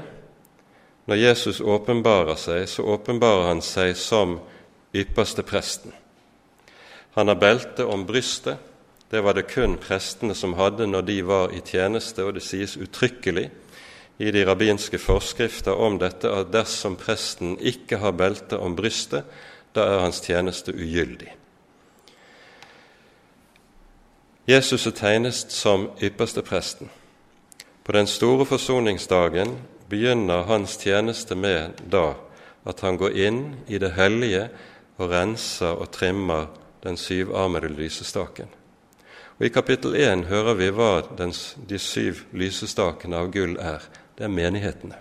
når 1.07 1.21
Jesus 1.21 1.61
åpenbarer 1.61 2.35
seg, 2.35 2.65
så 2.67 2.83
åpenbarer 2.83 3.51
han 3.51 3.61
seg 3.61 3.93
som 3.95 4.39
ypperste 4.97 5.45
presten. 5.45 5.93
Han 7.13 7.29
har 7.31 7.39
belte 7.39 7.85
om 7.85 8.05
brystet. 8.05 8.57
Det 9.09 9.21
var 9.23 9.37
det 9.37 9.47
kun 9.47 9.77
prestene 9.79 10.35
som 10.35 10.57
hadde 10.57 10.89
når 10.89 11.05
de 11.07 11.21
var 11.23 11.53
i 11.55 11.61
tjeneste, 11.63 12.25
og 12.25 12.35
det 12.35 12.43
sies 12.43 12.75
uttrykkelig 12.75 13.45
i 14.17 14.31
de 14.33 14.43
rabbinske 14.45 14.99
forskrifter 14.99 15.77
om 15.77 15.95
dette 16.01 16.27
at 16.27 16.51
dersom 16.51 16.97
presten 16.99 17.55
ikke 17.61 18.01
har 18.01 18.17
belte 18.17 18.59
om 18.59 18.75
brystet, 18.75 19.23
da 19.77 19.85
er 19.85 20.05
hans 20.05 20.21
tjeneste 20.25 20.73
ugyldig. 20.73 21.29
Jesus 24.47 24.87
er 24.87 24.95
tegnet 24.95 25.51
som 25.51 25.89
ypperste 26.01 26.41
presten. 26.41 26.89
På 27.83 27.91
den 27.91 28.07
store 28.07 28.45
forsoningsdagen 28.45 29.57
begynner 29.89 30.47
hans 30.47 30.77
tjeneste 30.77 31.35
med 31.35 31.83
da 31.91 32.13
at 32.67 32.79
han 32.83 32.97
går 32.97 33.15
inn 33.15 33.41
i 33.67 33.79
det 33.79 33.93
hellige 33.95 34.47
og 34.97 35.11
renser 35.11 35.75
og 35.75 35.91
trimmer 35.91 36.47
den 36.83 36.97
syvarmede 36.97 37.69
lysestaken. 37.69 38.47
Og 39.39 39.45
I 39.45 39.49
kapittel 39.49 39.95
1 39.95 40.25
hører 40.25 40.53
vi 40.57 40.71
hva 40.73 41.01
den, 41.17 41.31
de 41.69 41.79
syv 41.79 42.23
lysestakene 42.33 43.19
av 43.19 43.31
gull 43.31 43.55
er. 43.61 43.83
Det 44.17 44.25
er 44.25 44.33
menighetene. 44.33 44.97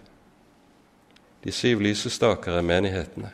De 1.45 1.53
syv 1.53 1.81
lysestaker 1.81 2.59
er 2.59 2.67
menighetene. 2.67 3.31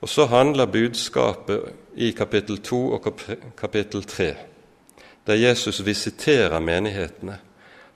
Og 0.00 0.08
så 0.08 0.26
handler 0.26 0.66
budskapet 0.66 1.72
i 1.94 2.10
kapittel 2.16 2.58
2 2.62 2.80
og 2.92 3.08
kapittel 3.56 4.04
3, 4.04 4.34
der 5.26 5.34
Jesus 5.34 5.84
visiterer 5.86 6.60
menighetene, 6.60 7.38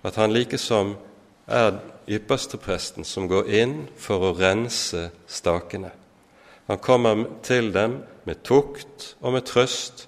at 0.05 0.17
han 0.21 0.33
likesom 0.33 0.97
er 1.49 1.79
ypperstepresten 2.09 3.05
som 3.05 3.29
går 3.29 3.49
inn 3.49 3.77
for 3.97 4.21
å 4.21 4.35
rense 4.37 5.09
stakene. 5.27 5.91
Han 6.69 6.81
kommer 6.81 7.25
til 7.45 7.73
dem 7.73 8.03
med 8.25 8.43
tukt 8.45 9.15
og 9.21 9.37
med 9.37 9.45
trøst, 9.49 10.07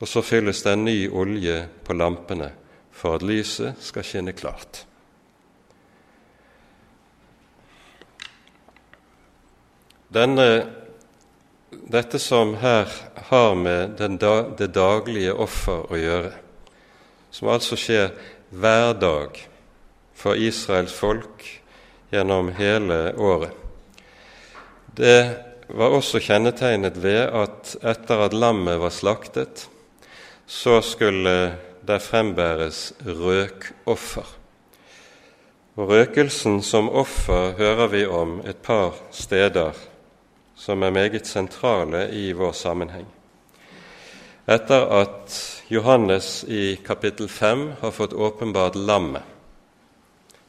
og 0.00 0.08
så 0.08 0.20
fylles 0.20 0.62
det 0.64 0.72
en 0.76 0.84
ny 0.84 0.98
olje 1.08 1.62
på 1.84 1.96
lampene 1.96 2.50
for 2.92 3.16
at 3.16 3.24
lyset 3.24 3.80
skal 3.80 4.04
skinne 4.04 4.32
klart. 4.36 4.84
Denne, 10.12 10.46
dette 11.86 12.18
som 12.22 12.54
her 12.60 12.90
har 13.28 13.54
med 13.58 14.00
da, 14.20 14.34
det 14.58 14.72
daglige 14.74 15.34
offer 15.34 15.86
å 15.90 16.00
gjøre, 16.00 16.32
som 17.30 17.50
altså 17.52 17.78
skjer 17.80 18.10
hver 18.50 18.94
dag 18.98 19.40
for 20.16 20.38
Israels 20.38 20.94
folk 20.96 21.44
gjennom 22.14 22.52
hele 22.56 23.12
året, 23.18 23.52
det 24.96 25.20
var 25.68 25.92
også 25.92 26.22
kjennetegnet 26.22 26.96
ved 27.02 27.26
at 27.36 27.74
etter 27.84 28.22
at 28.28 28.36
lammet 28.36 28.78
var 28.80 28.94
slaktet, 28.94 29.66
så 30.46 30.78
skulle 30.80 31.56
det 31.86 31.98
frembæres 32.02 32.92
røkoffer. 33.04 34.26
Og 35.76 35.90
Røkelsen 35.90 36.62
som 36.64 36.88
offer 36.88 37.52
hører 37.58 37.90
vi 37.92 38.06
om 38.08 38.38
et 38.48 38.62
par 38.64 38.96
steder 39.12 39.76
som 40.56 40.82
er 40.82 40.90
meget 40.90 41.26
sentrale 41.26 42.08
i 42.12 42.32
vår 42.32 42.52
sammenheng. 42.52 43.06
Etter 44.46 44.86
at 45.00 45.62
Johannes 45.68 46.44
i 46.44 46.76
kapittel 46.76 47.28
5 47.28 47.72
har 47.80 47.90
fått 47.90 48.12
åpenbart 48.12 48.74
lammet 48.74 49.22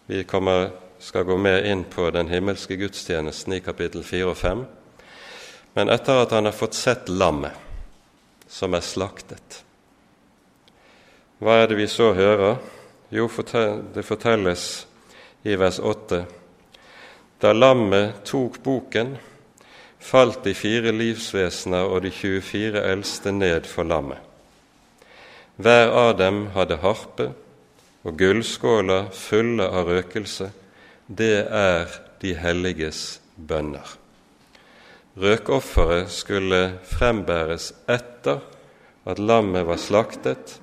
Vi 0.05 0.23
kommer, 0.23 0.69
skal 0.99 1.23
gå 1.23 1.37
med 1.37 1.65
inn 1.67 1.83
på 1.83 2.09
den 2.11 2.29
himmelske 2.29 2.75
gudstjenesten 2.75 3.53
i 3.53 3.59
kapittel 3.59 4.03
4 4.03 4.29
og 4.29 4.37
5. 4.37 4.65
Men 5.73 5.89
etter 5.89 6.21
at 6.21 6.31
han 6.31 6.45
har 6.47 6.55
fått 6.55 6.73
sett 6.73 7.09
lammet 7.09 7.51
som 8.47 8.73
er 8.73 8.85
slaktet, 8.85 9.63
hva 11.37 11.59
er 11.59 11.67
det 11.69 11.75
vi 11.77 11.85
så 11.91 12.13
hører? 12.17 12.55
Jo, 13.13 13.27
det 13.93 14.05
fortelles 14.05 14.87
i 15.43 15.55
vers 15.55 15.77
8. 15.79 16.23
Da 17.41 17.51
lammet 17.53 18.23
tok 18.25 18.57
boken, 18.63 19.17
falt 20.00 20.44
de 20.46 20.54
fire 20.54 20.94
livsvesener 20.94 21.89
og 21.89 22.04
de 22.06 22.12
24 22.12 22.82
eldste 22.92 23.32
ned 23.32 23.68
for 23.70 23.88
lammet. 23.88 24.22
Hver 25.58 25.89
av 25.89 26.18
dem 26.20 26.44
hadde 26.54 26.77
harpe 26.84 27.32
og 28.06 28.18
gullskåler 28.20 29.10
fulle 29.16 29.66
av 29.66 29.89
røkelse. 29.89 30.51
Det 31.08 31.48
er 31.48 31.89
de 32.22 32.36
helliges 32.38 33.20
bønner. 33.36 33.96
Røkofferet 35.18 36.12
skulle 36.13 36.62
frembæres 36.86 37.72
etter 37.89 38.44
at 39.08 39.20
lammet 39.20 39.66
var 39.66 39.80
slaktet, 39.82 40.60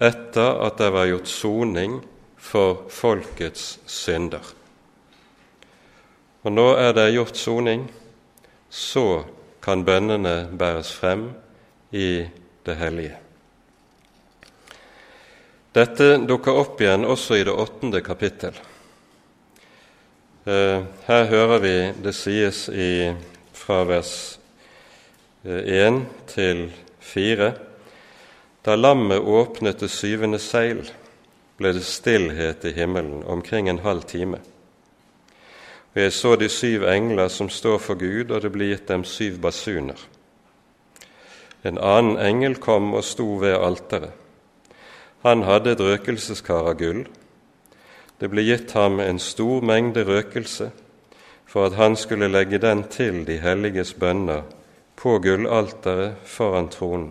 etter 0.00 0.60
at 0.66 0.76
det 0.80 0.90
var 0.92 1.08
gjort 1.08 1.30
soning 1.30 2.00
for 2.36 2.84
folkets 2.92 3.78
synder. 3.88 4.44
Og 6.44 6.52
nå 6.52 6.66
er 6.80 6.92
det 6.96 7.12
gjort 7.14 7.40
soning, 7.40 7.86
så 8.70 9.24
kan 9.62 9.84
bønnene 9.84 10.48
bæres 10.56 10.92
frem 10.94 11.28
i 11.92 12.24
det 12.66 12.76
hellige. 12.80 13.16
Dette 15.74 16.16
dukker 16.26 16.58
opp 16.62 16.80
igjen 16.82 17.06
også 17.06 17.38
i 17.38 17.46
det 17.46 17.54
åttende 17.54 18.00
kapittel. 18.02 18.56
Eh, 20.46 20.82
her 21.06 21.24
hører 21.30 21.58
vi 21.62 21.74
det 22.02 22.14
sies 22.16 22.68
i, 22.72 23.10
fra 23.54 23.82
vers 23.86 24.14
1 25.44 25.50
eh, 25.66 26.00
til 26.32 26.70
4 27.00 27.52
da 28.62 28.76
lammet 28.76 29.18
åpnet 29.18 29.80
det 29.80 29.88
syvende 29.88 30.38
seil, 30.38 30.82
ble 31.56 31.72
det 31.72 31.84
stillhet 31.84 32.64
i 32.68 32.74
himmelen 32.76 33.22
omkring 33.24 33.68
en 33.68 33.80
halv 33.80 34.04
time. 34.08 34.40
Og 35.94 36.02
jeg 36.02 36.12
så 36.12 36.36
de 36.36 36.48
syv 36.48 36.84
engler 36.86 37.28
som 37.28 37.48
står 37.50 37.78
for 37.78 37.98
Gud, 37.98 38.30
og 38.30 38.42
det 38.42 38.52
ble 38.54 38.70
gitt 38.70 38.88
dem 38.88 39.04
syv 39.04 39.40
basuner. 39.42 39.98
En 41.64 41.78
annen 41.78 42.16
engel 42.18 42.56
kom 42.62 42.94
og 42.94 43.04
sto 43.04 43.26
ved 43.42 43.58
alteret. 43.58 44.12
Han 45.26 45.42
hadde 45.44 45.74
et 45.74 45.82
røkelseskar 45.84 46.70
av 46.70 46.78
gull. 46.80 47.04
Det 48.20 48.30
ble 48.32 48.46
gitt 48.46 48.72
ham 48.72 49.00
en 49.00 49.18
stor 49.20 49.60
mengde 49.60 50.06
røkelse 50.08 50.70
for 51.50 51.66
at 51.66 51.76
han 51.76 51.96
skulle 51.96 52.30
legge 52.30 52.60
den 52.62 52.86
til 52.88 53.24
de 53.26 53.40
helliges 53.42 53.92
bønner 53.92 54.46
på 54.96 55.18
gullalteret 55.20 56.22
foran 56.24 56.70
tronen 56.72 57.10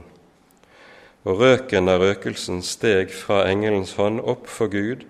og 1.28 1.42
røken 1.42 1.92
av 1.92 2.04
røkelsen 2.04 2.62
steg 2.64 3.12
fra 3.14 3.44
engelens 3.50 3.96
hånd 4.00 4.22
opp 4.24 4.48
for 4.50 4.72
Gud 4.72 5.04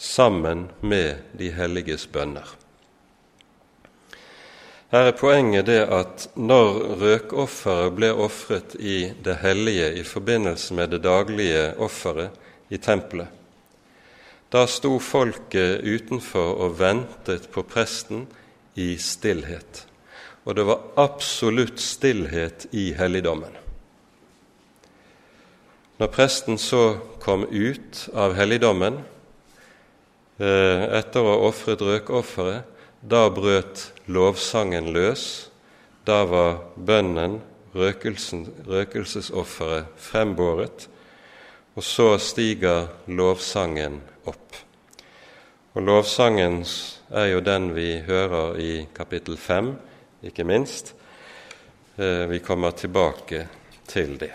sammen 0.00 0.68
med 0.80 1.20
de 1.36 1.50
helliges 1.52 2.06
bønner. 2.08 2.59
Her 4.90 5.06
er 5.06 5.14
poenget 5.14 5.68
det 5.68 5.84
at 5.86 6.24
når 6.34 6.80
røkofferet 6.98 7.92
ble 7.94 8.08
ofret 8.10 8.72
i 8.74 9.12
det 9.22 9.36
hellige 9.38 9.92
i 10.00 10.02
forbindelse 10.02 10.74
med 10.74 10.90
det 10.90 11.04
daglige 11.04 11.68
offeret 11.78 12.34
i 12.74 12.78
tempelet, 12.82 13.28
da 14.50 14.64
sto 14.66 14.96
folket 14.98 15.84
utenfor 15.86 16.56
og 16.64 16.74
ventet 16.80 17.46
på 17.54 17.62
presten 17.62 18.24
i 18.74 18.96
stillhet. 18.98 19.84
Og 20.42 20.58
det 20.58 20.66
var 20.66 20.82
absolutt 20.98 21.78
stillhet 21.78 22.66
i 22.74 22.88
helligdommen. 22.98 23.54
Når 26.02 26.10
presten 26.10 26.58
så 26.58 26.96
kom 27.22 27.46
ut 27.46 28.08
av 28.10 28.34
helligdommen 28.34 28.98
eh, 30.40 30.84
etter 30.98 31.22
å 31.22 31.30
ha 31.30 31.40
ofret 31.46 31.84
røkofferet, 31.84 32.66
da 33.00 33.28
brøt 33.32 33.92
lovsangen 34.10 34.90
løs. 34.92 35.50
Da 36.04 36.24
var 36.26 36.58
bønnen, 36.76 37.40
røkelsesofferet, 37.74 39.86
frembåret. 39.96 40.88
Og 41.78 41.84
så 41.86 42.18
stiger 42.18 42.88
lovsangen 43.06 44.00
opp. 44.26 44.56
Og 45.74 45.82
lovsangen 45.86 46.64
er 47.14 47.26
jo 47.30 47.40
den 47.46 47.74
vi 47.76 48.02
hører 48.06 48.58
i 48.58 48.86
kapittel 48.94 49.36
5, 49.38 49.76
ikke 50.26 50.44
minst. 50.44 50.94
Eh, 51.96 52.30
vi 52.30 52.38
kommer 52.42 52.70
tilbake 52.74 53.48
til 53.86 54.20
det. 54.20 54.32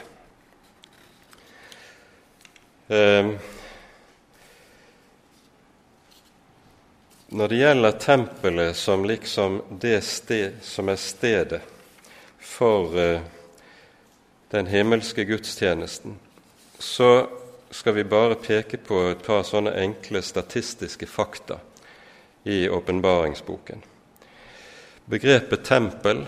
Når 7.27 7.47
det 7.47 7.57
gjelder 7.57 7.91
tempelet 7.91 8.77
som 8.77 9.05
liksom 9.05 9.61
det 9.81 10.01
sted 10.05 10.59
som 10.61 10.89
er 10.89 10.99
stedet 11.01 11.61
for 12.37 12.93
eh, 12.99 13.23
den 14.53 14.67
himmelske 14.69 15.25
gudstjenesten, 15.25 16.19
så 16.79 17.27
skal 17.73 17.93
vi 17.97 18.03
bare 18.03 18.37
peke 18.37 18.77
på 18.77 19.01
et 19.09 19.23
par 19.25 19.41
sånne 19.43 19.73
enkle 19.81 20.21
statistiske 20.21 21.09
fakta 21.09 21.57
i 22.45 22.69
åpenbaringsboken. 22.69 23.81
Begrepet 25.05 25.65
tempel 25.65 26.27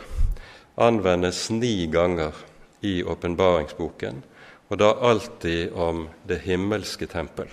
anvendes 0.75 1.49
ni 1.49 1.85
ganger 1.93 2.33
i 2.81 3.03
åpenbaringsboken 3.03 4.23
og 4.67 4.81
da 4.81 4.91
alltid 5.09 5.71
om 5.77 6.07
det 6.27 6.41
himmelske 6.43 7.07
tempel. 7.07 7.47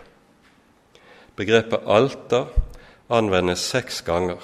Begrepet 1.36 1.86
alter 1.86 2.48
anvendes 3.08 3.64
seks 3.68 4.02
ganger. 4.02 4.40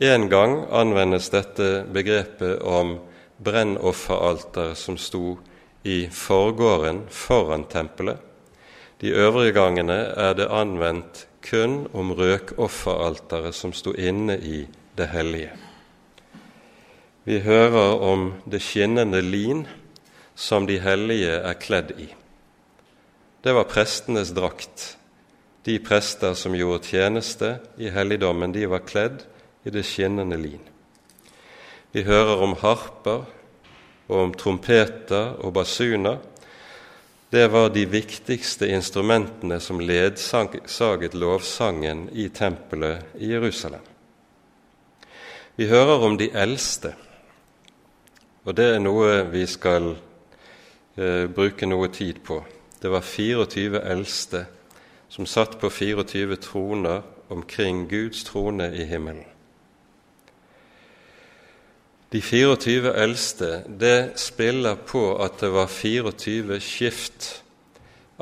Én 0.00 0.28
gang 0.28 0.64
anvendes 0.70 1.30
dette 1.30 1.84
begrepet 1.92 2.62
om 2.62 2.98
brennofferalteret 3.38 4.78
som 4.78 4.96
sto 4.98 5.38
i 5.82 6.08
forgården 6.10 7.04
foran 7.10 7.64
tempelet. 7.70 8.18
De 9.00 9.12
øvrige 9.12 9.52
gangene 9.52 10.00
er 10.16 10.34
det 10.34 10.48
anvendt 10.50 11.26
kun 11.44 11.86
om 11.92 12.12
røkofferalteret 12.12 13.54
som 13.54 13.72
sto 13.72 13.92
inne 13.92 14.38
i 14.38 14.64
det 14.96 15.08
hellige. 15.12 15.52
Vi 17.24 17.40
hører 17.40 18.00
om 18.00 18.32
det 18.50 18.62
skinnende 18.62 19.20
lin 19.22 19.66
som 20.34 20.66
de 20.66 20.78
hellige 20.80 21.38
er 21.40 21.56
kledd 21.60 21.94
i. 21.98 22.08
Det 23.44 23.54
var 23.54 23.68
prestenes 23.68 24.32
drakt. 24.32 24.96
De 25.64 25.78
prester 25.80 26.34
som 26.36 26.54
gjorde 26.56 26.84
tjeneste 26.84 27.54
i 27.80 27.88
helligdommen, 27.88 28.52
de 28.52 28.66
var 28.68 28.84
kledd 28.84 29.22
i 29.64 29.72
det 29.72 29.84
skinnende 29.88 30.36
lin. 30.36 30.60
Vi 31.94 32.02
hører 32.04 32.42
om 32.44 32.52
harper 32.60 33.24
og 34.10 34.18
om 34.18 34.34
trompeter 34.36 35.38
og 35.40 35.54
basuner. 35.56 36.18
Det 37.32 37.46
var 37.48 37.70
de 37.72 37.86
viktigste 37.88 38.68
instrumentene 38.68 39.56
som 39.60 39.80
ledsaget 39.80 41.14
lovsangen 41.16 42.08
i 42.12 42.28
tempelet 42.28 43.16
i 43.16 43.30
Jerusalem. 43.32 43.80
Vi 45.56 45.68
hører 45.70 46.04
om 46.04 46.18
de 46.18 46.28
eldste, 46.34 46.92
og 48.44 48.56
det 48.58 48.66
er 48.74 48.82
noe 48.82 49.22
vi 49.32 49.46
skal 49.48 49.94
eh, 50.98 51.24
bruke 51.30 51.66
noe 51.66 51.88
tid 51.94 52.20
på. 52.26 52.42
Det 52.82 52.90
var 52.92 53.06
24 53.06 53.80
eldste 53.80 54.44
som 55.08 55.26
satt 55.26 55.58
på 55.60 55.70
24 55.70 56.36
troner 56.36 57.02
omkring 57.28 57.88
Guds 57.88 58.24
trone 58.24 58.70
i 58.74 58.84
himmelen. 58.84 59.24
De 62.14 62.20
24 62.22 62.92
eldste 62.94 63.64
det 63.66 64.12
spiller 64.20 64.76
på 64.86 65.16
at 65.18 65.40
det 65.40 65.50
var 65.50 65.66
24 65.66 66.60
skift 66.62 67.42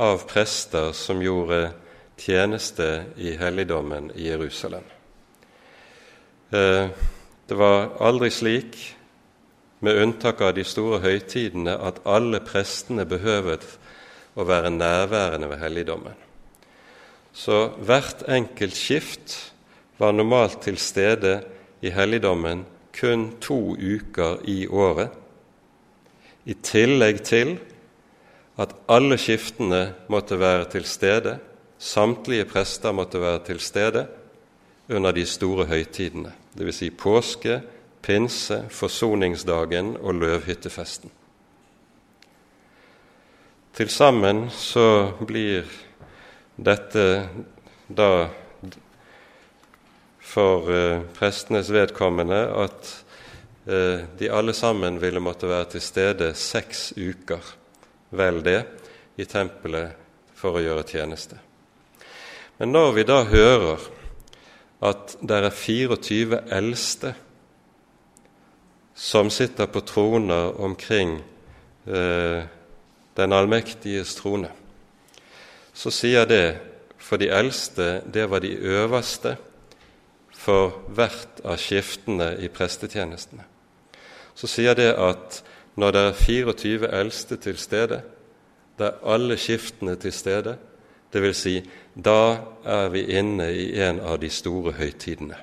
av 0.01 0.25
prester 0.29 0.95
som 0.97 1.21
gjorde 1.21 1.75
tjeneste 2.17 3.05
i 3.21 3.35
helligdommen 3.37 4.11
i 4.17 4.31
Jerusalem. 4.31 4.85
Eh, 6.53 6.89
det 7.47 7.55
var 7.55 7.91
aldri 8.01 8.31
slik, 8.31 8.97
med 9.83 9.99
unntak 9.99 10.41
av 10.41 10.55
de 10.55 10.65
store 10.65 11.01
høytidene, 11.03 11.75
at 11.75 12.01
alle 12.07 12.39
prestene 12.41 13.05
behøvet 13.05 13.65
å 14.39 14.45
være 14.47 14.71
nærværende 14.71 15.49
ved 15.51 15.59
helligdommen. 15.59 16.21
Så 17.33 17.73
hvert 17.81 18.25
enkelt 18.29 18.77
skift 18.77 19.53
var 19.99 20.13
normalt 20.13 20.61
til 20.63 20.77
stede 20.81 21.41
i 21.83 21.91
helligdommen 21.91 22.67
kun 22.93 23.31
to 23.41 23.75
uker 23.77 24.43
i 24.45 24.67
året, 24.69 25.09
i 26.45 26.55
tillegg 26.55 27.23
til 27.25 27.55
at 28.61 28.75
alle 28.91 29.17
skiftene 29.19 29.95
måtte 30.13 30.39
være 30.39 30.67
til 30.75 30.85
stede, 30.85 31.39
samtlige 31.79 32.45
prester 32.51 32.93
måtte 32.93 33.21
være 33.21 33.45
til 33.47 33.61
stede 33.61 34.07
under 34.91 35.13
de 35.13 35.25
store 35.27 35.67
høytidene 35.71 36.33
dvs. 36.59 36.83
Si 36.83 36.91
påske, 36.91 37.61
pinse, 38.03 38.65
forsoningsdagen 38.71 39.97
og 39.97 40.15
løvhyttefesten. 40.15 41.11
Til 43.73 43.89
sammen 43.89 44.51
så 44.51 45.13
blir 45.27 45.65
dette 46.57 47.07
da 47.89 48.13
for 50.33 50.69
eh, 50.73 51.01
prestenes 51.17 51.71
vedkommende 51.73 52.41
at 52.65 52.93
eh, 53.67 54.05
de 54.19 54.31
alle 54.33 54.55
sammen 54.57 55.01
ville 55.03 55.21
måtte 55.21 55.51
være 55.51 55.75
til 55.75 55.85
stede 55.85 56.31
seks 56.39 56.93
uker, 56.97 57.43
vel 58.17 58.41
det, 58.45 58.61
i 59.21 59.27
tempelet 59.29 59.99
for 60.37 60.57
å 60.57 60.63
gjøre 60.65 60.87
tjeneste. 60.89 61.37
Men 62.59 62.73
når 62.73 62.95
vi 62.97 63.05
da 63.09 63.19
hører 63.29 63.85
at 64.83 65.17
det 65.23 65.37
er 65.39 65.53
24 65.55 66.41
eldste 66.53 67.13
som 68.99 69.31
sitter 69.33 69.69
på 69.73 69.83
troner 69.87 70.57
omkring 70.61 71.19
eh, 71.87 72.43
den 73.17 73.37
allmektiges 73.37 74.17
trone, 74.17 74.51
så 75.75 75.91
sier 75.91 76.27
det 76.29 76.59
for 76.99 77.21
de 77.21 77.31
eldste 77.33 78.03
det 78.13 78.29
var 78.31 78.45
de 78.45 78.53
øverste 78.57 79.37
for 80.37 80.83
hvert 80.95 81.41
av 81.45 81.59
skiftene 81.61 82.35
i 82.43 82.51
prestetjenestene. 82.53 83.45
Så 84.35 84.49
sier 84.51 84.75
det 84.75 84.91
at 84.97 85.43
når 85.77 85.95
det 85.95 86.03
er 86.03 86.19
24 86.19 86.91
eldste 87.01 87.37
til 87.37 87.57
stede, 87.59 88.03
det 88.79 88.89
er 88.89 89.15
alle 89.15 89.37
skiftene 89.41 89.97
til 89.97 90.13
stede, 90.13 90.57
vil 91.13 91.35
si, 91.37 91.59
da 91.93 92.41
er 92.65 92.89
vi 92.89 93.05
inne 93.19 93.51
i 93.53 93.67
en 93.85 94.01
av 94.01 94.17
de 94.23 94.31
store 94.33 94.73
høytidene. 94.79 95.37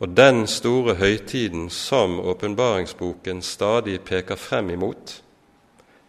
Og 0.00 0.12
den 0.16 0.46
store 0.48 0.94
høytiden 1.00 1.70
som 1.70 2.18
åpenbaringsboken 2.20 3.42
stadig 3.42 4.00
peker 4.04 4.36
frem 4.36 4.70
imot, 4.76 5.22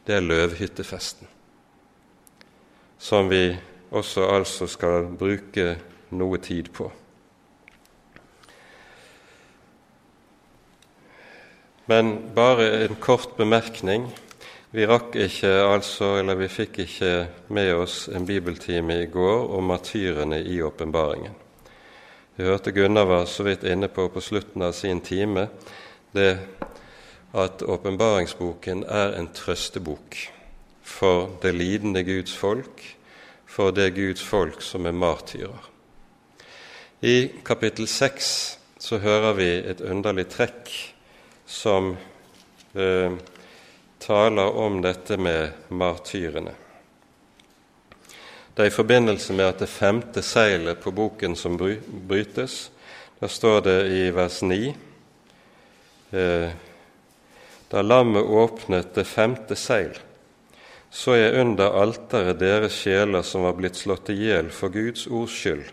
det 0.08 0.16
er 0.16 0.28
løvhyttefesten, 0.28 1.28
som 3.02 3.30
vi 3.30 3.58
også 3.92 4.28
altså 4.30 4.68
skal 4.70 5.10
bruke 5.18 5.76
noe 6.14 6.38
tid 6.38 6.70
på. 6.76 6.92
Men 11.90 12.14
bare 12.36 12.68
en 12.86 13.00
kort 13.02 13.34
bemerkning 13.40 14.06
vi 14.72 14.86
rakk 14.88 15.18
ikke, 15.20 15.50
altså, 15.68 16.14
eller 16.22 16.38
vi 16.40 16.48
fikk 16.48 16.78
ikke 16.86 17.10
med 17.52 17.74
oss 17.76 18.06
en 18.08 18.24
bibeltime 18.24 19.02
i 19.02 19.10
går 19.12 19.50
om 19.58 19.66
martyrene 19.68 20.40
i 20.48 20.62
åpenbaringen. 20.64 21.34
Vi 22.38 22.46
hørte 22.48 22.72
Gunnar 22.72 23.10
var 23.10 23.26
så 23.28 23.44
vidt 23.44 23.66
inne 23.68 23.90
på 23.92 24.08
på 24.14 24.24
slutten 24.24 24.64
av 24.64 24.72
sin 24.72 25.02
time 25.04 25.50
det 26.16 26.38
at 27.34 27.64
åpenbaringsboken 27.64 28.86
er 28.88 29.18
en 29.18 29.28
trøstebok 29.36 30.22
for 30.92 31.30
det 31.42 31.56
lidende 31.56 32.04
Guds 32.04 32.36
folk, 32.38 32.84
for 33.48 33.72
det 33.76 33.94
Guds 33.96 34.24
folk 34.24 34.62
som 34.62 34.86
er 34.86 34.96
martyrer. 34.96 35.70
I 37.02 37.32
kapittel 37.46 37.88
seks 37.90 38.58
så 38.82 39.00
hører 39.02 39.34
vi 39.38 39.50
et 39.72 39.82
underlig 39.82 40.28
trekk 40.30 40.70
som 41.50 41.96
eh, 42.78 43.16
taler 44.02 44.58
om 44.58 44.82
dette 44.82 45.18
med 45.18 45.72
martyrene. 45.74 46.54
Det 48.54 48.66
er 48.66 48.70
i 48.70 48.76
forbindelse 48.76 49.34
med 49.34 49.48
at 49.48 49.62
det 49.64 49.70
femte 49.72 50.22
seilet 50.22 50.82
på 50.84 50.92
boken 50.92 51.36
som 51.40 51.58
brytes. 51.58 52.70
Da 53.22 53.30
står 53.30 53.62
det 53.66 53.78
i 53.96 54.04
vers 54.14 54.42
9 54.42 54.60
eh, 56.12 56.52
Da 57.72 57.82
lammet 57.82 58.26
åpnet 58.26 58.94
det 58.98 59.06
femte 59.08 59.56
seil, 59.56 59.96
så 60.92 61.16
jeg 61.16 61.40
under 61.40 61.72
alteret 61.80 62.40
deres 62.42 62.76
sjeler 62.84 63.24
som 63.24 63.46
var 63.48 63.56
blitt 63.56 63.80
slått 63.80 64.12
i 64.12 64.18
hjel 64.26 64.52
for 64.52 64.74
Guds 64.74 65.06
ords 65.08 65.32
skyld, 65.32 65.64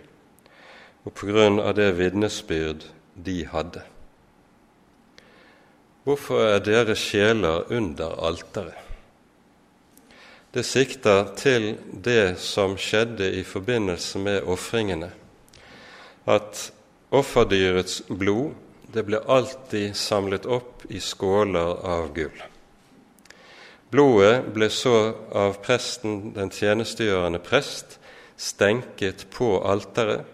og 1.02 1.14
på 1.18 1.26
grunn 1.31 1.59
av 1.59 1.74
det 1.78 1.90
vitnesbyrd 1.98 2.87
de 3.26 3.38
hadde. 3.50 3.83
Hvorfor 6.07 6.44
er 6.46 6.62
deres 6.64 7.02
sjeler 7.02 7.66
under 7.74 8.14
alteret? 8.24 8.85
Det 10.54 10.62
sikter 10.64 11.26
til 11.37 11.74
det 11.92 12.38
som 12.40 12.78
skjedde 12.81 13.26
i 13.37 13.42
forbindelse 13.44 14.22
med 14.22 14.46
ofringene, 14.48 15.11
at 16.24 16.62
offerdyrets 17.11 18.00
blod 18.09 18.54
det 18.94 19.04
ble 19.04 19.20
alltid 19.28 19.92
samlet 19.98 20.46
opp 20.48 20.87
i 20.88 21.02
skåler 21.04 21.74
av 21.85 22.09
gull. 22.16 22.38
Blodet 23.90 24.51
ble 24.53 24.68
så 24.70 24.96
av 25.33 25.61
presten, 25.64 26.35
den 26.37 26.51
tjenestegjørende 26.53 27.40
prest, 27.40 27.96
stenket 28.37 29.24
på 29.35 29.57
alteret 29.64 30.27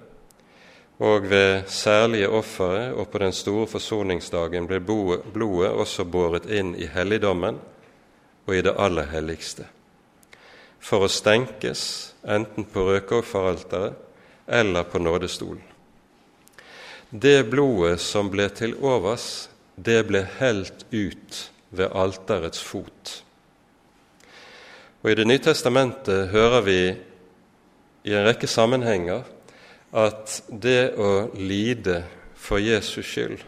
og 0.99 1.27
ved 1.31 1.65
særlige 1.71 2.29
offeret 2.31 2.95
og 2.95 3.09
på 3.11 3.19
den 3.19 3.33
store 3.35 3.67
forsoningsdagen 3.67 4.67
ble 4.71 4.79
blodet 4.81 5.71
også 5.71 6.05
båret 6.07 6.47
inn 6.47 6.75
i 6.79 6.87
helligdommen 6.87 7.59
og 8.47 8.55
i 8.55 8.63
det 8.63 8.75
aller 8.79 9.09
helligste, 9.11 9.67
for 10.79 11.07
å 11.07 11.11
stenkes 11.11 11.83
enten 12.27 12.67
på 12.71 12.87
røkeofferalteret 12.91 14.01
eller 14.47 14.85
på 14.85 15.01
nådestolen. 15.03 15.63
Det 17.11 17.47
blodet 17.51 18.01
som 18.03 18.31
ble 18.31 18.49
til 18.51 18.75
overs, 18.83 19.49
det 19.77 20.03
ble 20.09 20.25
helt 20.39 20.87
ut 20.91 21.39
ved 21.71 21.91
alterets 21.95 22.63
fot. 22.63 23.21
Og 25.05 25.11
I 25.11 25.15
Det 25.15 25.27
nye 25.29 25.41
testamentet 25.45 26.31
hører 26.33 26.63
vi 26.65 26.79
i 28.09 28.13
en 28.17 28.25
rekke 28.25 28.49
sammenhenger 28.49 29.27
at 29.93 30.39
det 30.49 30.95
å 30.97 31.29
lide 31.37 31.99
for 32.41 32.57
Jesus 32.57 33.05
skyld, 33.05 33.43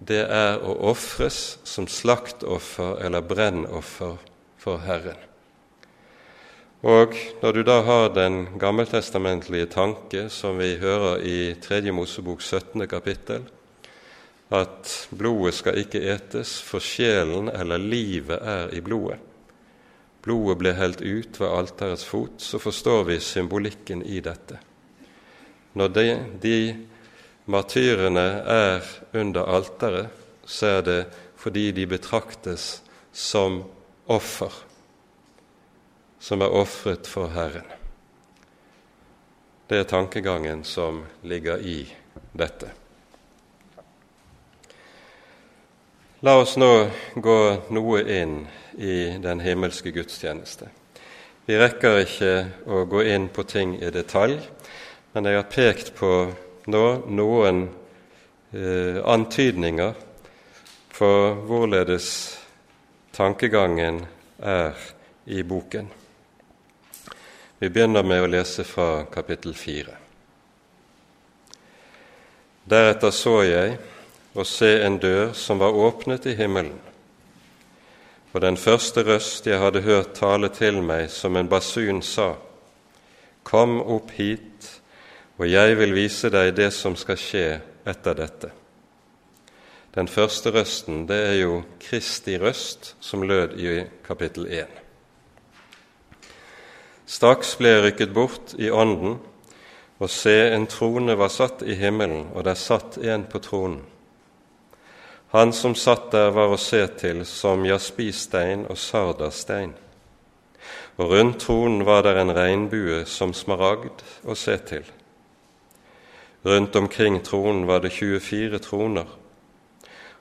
det 0.00 0.22
er 0.24 0.56
å 0.64 0.72
ofres 0.88 1.58
som 1.68 1.84
slaktoffer 1.84 2.96
eller 3.04 3.28
brennoffer 3.28 4.16
for 4.56 4.80
Herren. 4.88 5.20
Og 6.80 7.12
når 7.42 7.52
du 7.52 7.62
da 7.68 7.82
har 7.84 8.08
den 8.16 8.40
gammeltestamentlige 8.56 9.68
tanke 9.76 10.28
som 10.32 10.56
vi 10.56 10.78
hører 10.80 11.28
i 11.28 11.38
3. 11.60 11.84
Mosebok 11.92 12.40
17. 12.40 12.88
kapittel, 12.88 13.44
at 14.48 15.08
blodet 15.12 15.58
skal 15.60 15.84
ikke 15.84 16.06
etes, 16.08 16.56
for 16.64 16.80
sjelen 16.80 17.52
eller 17.52 17.82
livet 17.82 18.40
er 18.40 18.72
i 18.72 18.80
blodet. 18.80 19.27
Blodet 20.22 20.58
ble 20.60 20.72
helt 20.76 21.00
ut 21.02 21.40
ved 21.40 21.48
alterets 21.48 22.04
fot, 22.04 22.40
så 22.42 22.58
forstår 22.58 23.04
vi 23.12 23.20
symbolikken 23.22 24.02
i 24.02 24.20
dette 24.24 24.58
når 25.78 25.88
de, 25.94 26.06
de 26.42 26.58
martyrene 27.46 28.26
er 28.50 28.86
under 29.16 29.46
alteret, 29.46 30.08
så 30.44 30.78
er 30.78 30.82
det 30.82 31.00
fordi 31.38 31.70
de 31.76 31.86
betraktes 31.86 32.80
som 33.12 33.62
offer 34.10 34.64
som 36.18 36.42
er 36.42 36.50
ofret 36.50 37.06
for 37.06 37.30
Herren. 37.30 37.66
Det 39.70 39.78
er 39.78 39.86
tankegangen 39.86 40.64
som 40.66 41.04
ligger 41.22 41.62
i 41.62 41.84
dette. 42.34 42.72
La 46.20 46.32
oss 46.34 46.56
nå 46.58 46.90
gå 47.14 47.40
noe 47.70 47.98
inn 48.10 48.40
i 48.74 48.94
den 49.22 49.38
himmelske 49.38 49.92
gudstjeneste. 49.94 50.66
Vi 51.46 51.54
rekker 51.54 52.00
ikke 52.02 52.30
å 52.66 52.80
gå 52.90 53.04
inn 53.06 53.28
på 53.30 53.44
ting 53.46 53.76
i 53.78 53.90
detalj, 53.94 54.34
men 55.14 55.28
jeg 55.30 55.36
har 55.38 55.44
pekt 55.46 55.92
på 55.94 56.08
nå 56.74 56.80
noen 57.06 57.60
eh, 58.50 58.98
antydninger 58.98 59.92
for 60.90 61.36
hvorledes 61.46 62.08
tankegangen 63.14 64.00
er 64.42 64.74
i 65.30 65.44
boken. 65.46 65.86
Vi 67.62 67.70
begynner 67.70 68.02
med 68.02 68.24
å 68.24 68.32
lese 68.32 68.66
fra 68.66 69.04
kapittel 69.06 69.54
fire. 69.54 69.94
Deretter 72.66 73.14
så 73.14 73.36
jeg 73.46 73.78
og 74.38 74.46
se 74.46 74.70
en 74.86 75.00
dør 75.02 75.32
som 75.34 75.58
var 75.58 75.74
åpnet 75.74 76.28
i 76.30 76.36
himmelen. 76.38 76.78
Og 78.32 78.42
den 78.44 78.56
første 78.56 79.02
røst 79.02 79.46
jeg 79.50 79.58
hadde 79.58 79.82
hørt 79.82 80.14
tale 80.14 80.50
til 80.54 80.78
meg 80.84 81.08
som 81.10 81.36
en 81.36 81.48
basun, 81.48 82.02
sa:" 82.02 82.36
Kom 83.42 83.80
opp 83.80 84.10
hit, 84.10 84.80
og 85.38 85.50
jeg 85.50 85.78
vil 85.78 85.94
vise 85.94 86.30
deg 86.30 86.54
det 86.56 86.72
som 86.72 86.96
skal 86.96 87.16
skje 87.16 87.60
etter 87.86 88.14
dette. 88.14 88.50
Den 89.94 90.08
første 90.08 90.50
røsten, 90.50 91.06
det 91.08 91.16
er 91.16 91.34
jo 91.40 91.62
Kristi 91.80 92.36
røst, 92.38 92.94
som 93.00 93.22
lød 93.22 93.56
i 93.58 93.84
kapittel 94.06 94.46
1. 94.46 94.66
Straks 97.06 97.56
ble 97.56 97.68
jeg 97.68 97.84
rykket 97.84 98.14
bort 98.14 98.54
i 98.58 98.70
ånden, 98.70 99.16
og 99.98 100.10
se, 100.10 100.52
en 100.52 100.66
trone 100.66 101.16
var 101.18 101.32
satt 101.32 101.62
i 101.62 101.74
himmelen, 101.74 102.28
og 102.34 102.44
der 102.44 102.54
satt 102.54 102.98
en 102.98 103.24
på 103.24 103.38
tronen. 103.38 103.80
Han 105.32 105.52
som 105.52 105.74
satt 105.74 106.10
der, 106.12 106.30
var 106.32 106.54
å 106.54 106.60
se 106.60 106.86
til 107.00 107.24
som 107.28 107.66
jaspistein 107.68 108.64
og 108.70 108.78
sardastein. 108.80 109.74
Og 110.98 111.12
rundt 111.12 111.42
tronen 111.44 111.84
var 111.86 112.06
der 112.06 112.22
en 112.22 112.32
regnbue 112.34 113.02
som 113.06 113.34
smaragd 113.36 114.00
å 114.24 114.34
se 114.34 114.56
til. 114.70 114.86
Rundt 116.48 116.76
omkring 116.76 117.20
tronen 117.26 117.66
var 117.68 117.82
det 117.84 117.92
24 117.92 118.58
troner, 118.64 119.06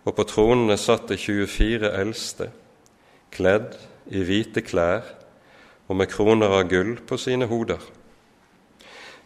og 0.03 0.15
på 0.15 0.25
tronene 0.27 0.77
satt 0.79 1.07
det 1.07 1.19
24 1.23 1.91
eldste, 2.01 2.49
kledd 3.31 3.77
i 4.11 4.23
hvite 4.27 4.63
klær 4.63 5.07
og 5.87 5.95
med 5.99 6.11
kroner 6.11 6.51
av 6.59 6.67
gull 6.67 6.97
på 7.07 7.19
sine 7.21 7.47
hoder. 7.47 7.79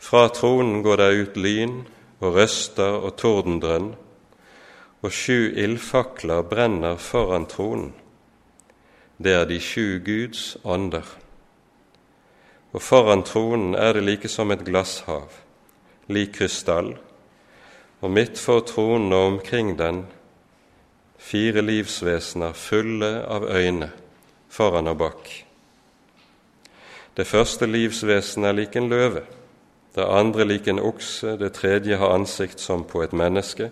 Fra 0.02 0.28
tronen 0.34 0.82
går 0.86 1.02
det 1.02 1.10
ut 1.22 1.41
lyn 1.41 1.76
og 2.22 2.38
røster 2.38 3.02
og 3.02 3.15
tordendrønn, 3.22 3.94
og 5.02 5.12
sju 5.12 5.50
ildfakler 5.58 6.44
brenner 6.46 6.98
foran 7.02 7.48
tronen. 7.50 7.94
Det 9.18 9.34
er 9.34 9.46
de 9.50 9.60
sju 9.60 10.00
Guds 10.06 10.58
ånder. 10.64 11.06
Og 12.72 12.82
foran 12.82 13.24
tronen 13.24 13.76
er 13.76 13.94
det 13.94 14.04
like 14.06 14.30
som 14.30 14.52
et 14.52 14.64
glasshav, 14.66 15.34
lik 16.08 16.38
krystall, 16.38 16.96
og 18.02 18.12
midt 18.12 18.40
for 18.40 18.62
tronen 18.66 19.14
og 19.14 19.26
omkring 19.34 19.76
den 19.78 20.06
fire 21.22 21.62
livsvesener 21.62 22.54
fulle 22.58 23.12
av 23.26 23.46
øyne 23.50 23.92
foran 24.50 24.88
og 24.88 24.98
bak. 24.98 25.30
Det 27.18 27.28
første 27.28 27.68
livsvesenet 27.68 28.48
er 28.48 28.58
lik 28.58 28.76
en 28.76 28.90
løve, 28.90 29.26
det 29.96 30.08
andre 30.08 30.46
lik 30.48 30.68
en 30.68 30.80
okse, 30.80 31.36
det 31.38 31.54
tredje 31.54 31.98
har 31.98 32.14
ansikt 32.16 32.60
som 32.60 32.84
på 32.88 33.04
et 33.04 33.14
menneske, 33.14 33.70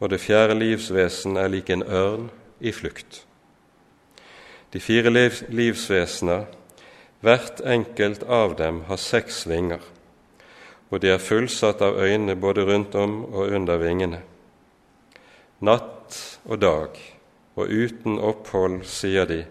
og 0.00 0.10
det 0.10 0.20
fjerde 0.20 0.56
livsvesen 0.56 1.36
er 1.36 1.50
lik 1.52 1.70
en 1.70 1.84
ørn 1.84 2.30
i 2.60 2.72
flukt. 2.72 3.24
De 4.72 4.80
fire 4.80 5.10
liv 5.10 5.42
livsvesener, 5.48 6.44
hvert 7.20 7.60
enkelt 7.66 8.22
av 8.22 8.54
dem, 8.56 8.84
har 8.88 8.96
seks 8.96 9.42
vinger, 9.48 9.82
og 10.90 11.02
de 11.02 11.10
er 11.12 11.22
fullsatt 11.22 11.82
av 11.82 11.98
øyne 12.00 12.36
både 12.36 12.64
rundt 12.64 12.94
om 12.94 13.24
og 13.24 13.50
under 13.50 13.76
vingene. 13.82 14.22
Natt 15.60 16.16
og 16.44 16.62
dag, 16.62 16.96
og 17.56 17.68
uten 17.68 18.18
opphold, 18.18 18.84
sier 18.88 19.26
de, 19.28 19.44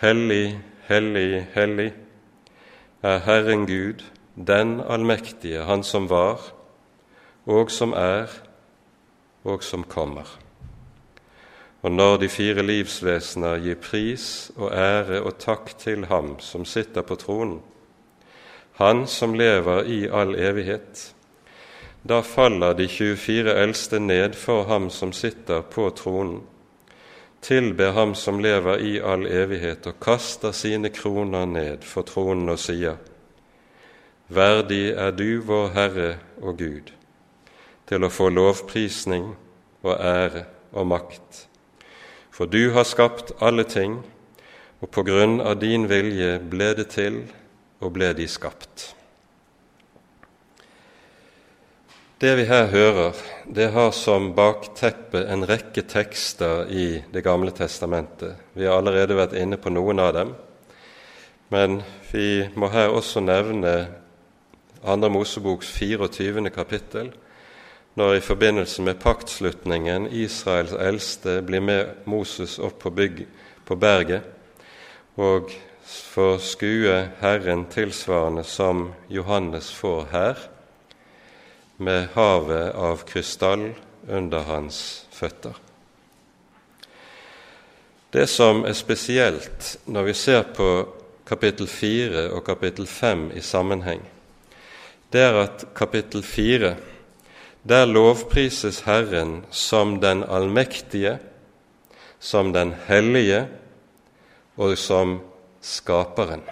Hellig, 0.00 0.60
Hellig, 0.86 1.46
hellig 1.54 1.90
er 3.02 3.18
Herren 3.24 3.66
Gud, 3.66 4.04
den 4.36 4.80
allmektige, 4.80 5.64
Han 5.64 5.82
som 5.82 6.10
var, 6.10 6.40
og 7.46 7.70
som 7.70 7.92
er, 7.92 8.28
og 9.44 9.62
som 9.64 9.84
kommer. 9.84 10.38
Og 11.82 11.92
når 11.92 12.16
de 12.16 12.28
fire 12.28 12.62
livsvesener 12.62 13.62
gir 13.64 13.78
pris 13.80 14.50
og 14.56 14.72
ære 14.76 15.22
og 15.22 15.38
takk 15.40 15.72
til 15.80 16.04
Ham 16.10 16.36
som 16.44 16.64
sitter 16.64 17.02
på 17.02 17.16
tronen, 17.16 17.60
Han 18.80 19.06
som 19.06 19.34
lever 19.34 19.84
i 19.84 20.06
all 20.08 20.34
evighet, 20.34 21.14
da 22.08 22.20
faller 22.20 22.72
de 22.72 22.88
24 22.88 23.52
eldste 23.52 24.00
ned 24.00 24.32
for 24.32 24.64
Ham 24.64 24.90
som 24.90 25.12
sitter 25.12 25.60
på 25.60 25.90
tronen, 25.90 26.40
tilber 27.42 27.92
Ham 27.92 28.14
som 28.14 28.40
lever 28.40 28.78
i 28.78 28.98
all 28.98 29.26
evighet, 29.26 29.86
og 29.86 30.00
kaster 30.00 30.52
sine 30.52 30.88
kroner 30.88 31.44
ned 31.44 31.82
for 31.82 32.02
tronen 32.02 32.48
og 32.48 32.58
sier:" 32.58 32.96
Verdig 34.28 34.90
er 34.90 35.10
du, 35.10 35.40
vår 35.42 35.68
Herre 35.68 36.18
og 36.42 36.58
Gud, 36.58 36.92
til 37.90 38.06
å 38.06 38.12
få 38.12 38.28
lovprisning 38.30 39.32
og 39.82 39.94
ære 39.96 40.44
og 40.70 40.86
makt. 40.86 41.44
For 42.30 42.46
du 42.46 42.70
har 42.76 42.86
skapt 42.86 43.34
alle 43.42 43.66
ting, 43.66 43.98
og 44.80 44.88
på 44.94 45.02
grunn 45.04 45.40
av 45.42 45.58
din 45.60 45.88
vilje 45.90 46.38
ble 46.52 46.70
det 46.78 46.86
til 46.94 47.24
og 47.82 47.92
ble 47.96 48.14
de 48.16 48.28
skapt. 48.30 48.94
Det 52.20 52.34
vi 52.36 52.44
her 52.44 52.66
hører, 52.68 53.16
det 53.48 53.70
har 53.72 53.94
som 53.96 54.30
bakteppe 54.36 55.22
en 55.32 55.46
rekke 55.48 55.82
tekster 55.88 56.68
i 56.68 57.02
Det 57.12 57.22
gamle 57.24 57.50
testamentet. 57.50 58.36
Vi 58.52 58.66
har 58.68 58.76
allerede 58.76 59.16
vært 59.16 59.32
inne 59.40 59.56
på 59.56 59.72
noen 59.72 59.98
av 59.98 60.12
dem, 60.14 60.34
men 61.48 61.80
vi 62.12 62.44
må 62.54 62.68
her 62.68 62.92
også 62.92 63.24
nevne 63.24 63.88
2. 64.84 65.08
Moseboks 65.08 65.72
24. 65.72 66.50
kapittel, 66.52 67.10
når 68.00 68.14
i 68.16 68.20
forbindelse 68.24 68.82
med 68.82 68.96
paktslutningen 69.02 70.06
Israels 70.16 70.72
eldste 70.72 71.40
blir 71.44 71.60
med 71.60 72.06
Moses 72.08 72.56
opp 72.56 72.78
på, 72.80 72.92
bygg, 72.96 73.26
på 73.68 73.76
berget 73.76 74.24
og 75.20 75.52
får 75.84 76.38
skue 76.40 76.94
Herren 77.20 77.66
tilsvarende 77.68 78.44
som 78.48 78.86
Johannes 79.12 79.68
får 79.76 80.06
her 80.14 80.40
med 81.76 82.08
havet 82.14 82.70
av 82.72 83.02
krystall 83.08 83.66
under 84.08 84.48
hans 84.48 84.78
føtter. 85.12 85.58
Det 88.16 88.24
som 88.32 88.64
er 88.64 88.78
spesielt 88.78 89.74
når 89.84 90.08
vi 90.08 90.14
ser 90.16 90.46
på 90.56 90.70
kapittel 91.28 91.68
4 91.68 92.30
og 92.32 92.46
kapittel 92.48 92.88
5 92.88 93.28
i 93.36 93.44
sammenheng, 93.44 94.00
det 95.12 95.20
er 95.26 95.42
at 95.42 95.66
kapittel 95.76 96.24
4 96.24 96.72
der 97.62 97.86
lovprises 97.86 98.86
Herren 98.86 99.44
som 99.50 100.00
den 100.00 100.24
allmektige, 100.24 101.18
som 102.18 102.52
den 102.52 102.74
hellige 102.86 103.48
og 104.56 104.78
som 104.78 105.20
skaperen. 105.60 106.42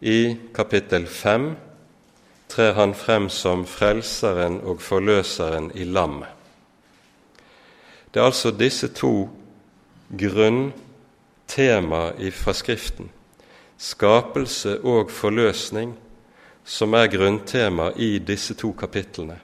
I 0.00 0.36
kapittel 0.54 1.06
5 1.06 1.56
trer 2.48 2.72
han 2.72 2.94
frem 2.94 3.28
som 3.28 3.66
frelseren 3.66 4.60
og 4.60 4.80
forløseren 4.80 5.70
i 5.74 5.84
lammet. 5.84 6.28
Det 8.14 8.20
er 8.20 8.26
altså 8.26 8.50
disse 8.50 8.88
to 8.88 9.28
grunntema 10.18 12.10
fra 12.32 12.52
Skriften, 12.52 13.10
skapelse 13.78 14.80
og 14.84 15.10
forløsning, 15.10 15.96
som 16.66 16.94
er 16.94 17.06
grunntema 17.06 17.92
i 17.96 18.18
disse 18.18 18.54
to 18.58 18.72
kapitlene, 18.74 19.38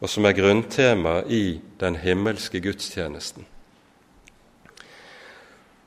og 0.00 0.10
som 0.10 0.26
er 0.26 0.34
grunntema 0.34 1.20
i 1.30 1.60
den 1.80 1.96
himmelske 2.02 2.60
gudstjenesten. 2.60 3.46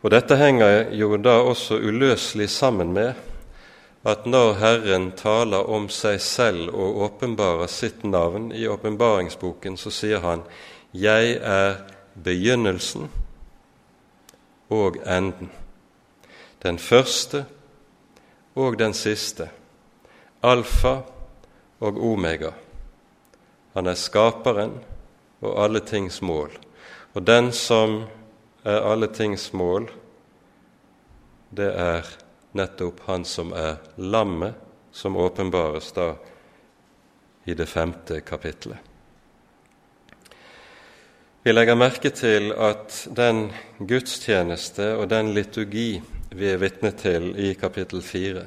Og 0.01 0.09
Dette 0.11 0.37
henger 0.39 0.93
jo 0.97 1.17
da 1.21 1.41
også 1.43 1.77
uløselig 1.77 2.49
sammen 2.49 2.93
med 2.93 3.13
at 4.07 4.25
når 4.25 4.53
Herren 4.57 5.11
taler 5.11 5.69
om 5.69 5.85
seg 5.93 6.17
selv 6.23 6.71
og 6.73 7.03
åpenbarer 7.05 7.69
sitt 7.69 8.01
navn 8.03 8.49
i 8.55 8.65
åpenbaringsboken, 8.67 9.77
så 9.77 9.91
sier 9.91 10.19
han 10.19 10.41
'Jeg 10.93 11.37
er 11.41 11.75
begynnelsen 12.23 13.09
og 14.69 14.95
enden', 15.05 15.51
den 16.63 16.79
første 16.79 17.45
og 18.55 18.79
den 18.79 18.93
siste, 18.93 19.49
alfa 20.41 21.01
og 21.79 21.97
omega. 22.11 22.51
Han 23.73 23.87
er 23.87 23.99
skaperen 23.99 24.75
og 25.41 25.63
alle 25.63 25.81
tings 25.85 26.21
mål. 26.21 26.53
Og 27.13 27.23
den 27.27 27.51
som 27.55 28.03
er 28.63 28.83
alle 28.85 29.09
tings 29.13 29.51
mål, 29.53 29.89
det 31.51 31.71
er 31.75 32.07
nettopp 32.57 33.01
han 33.07 33.25
som 33.27 33.53
er 33.55 33.79
lammet, 33.97 34.55
som 34.91 35.15
åpenbares 35.17 35.91
da 35.95 36.13
i 37.47 37.55
det 37.55 37.65
femte 37.65 38.19
kapitlet. 38.21 38.77
Vi 41.43 41.53
legger 41.53 41.79
merke 41.79 42.11
til 42.13 42.51
at 42.53 42.93
den 43.17 43.47
gudstjeneste 43.79 44.91
og 44.93 45.07
den 45.09 45.31
liturgi 45.33 45.95
vi 46.37 46.51
er 46.51 46.59
vitne 46.61 46.91
til 46.93 47.31
i 47.39 47.53
kapittel 47.57 48.03
fire, 48.05 48.45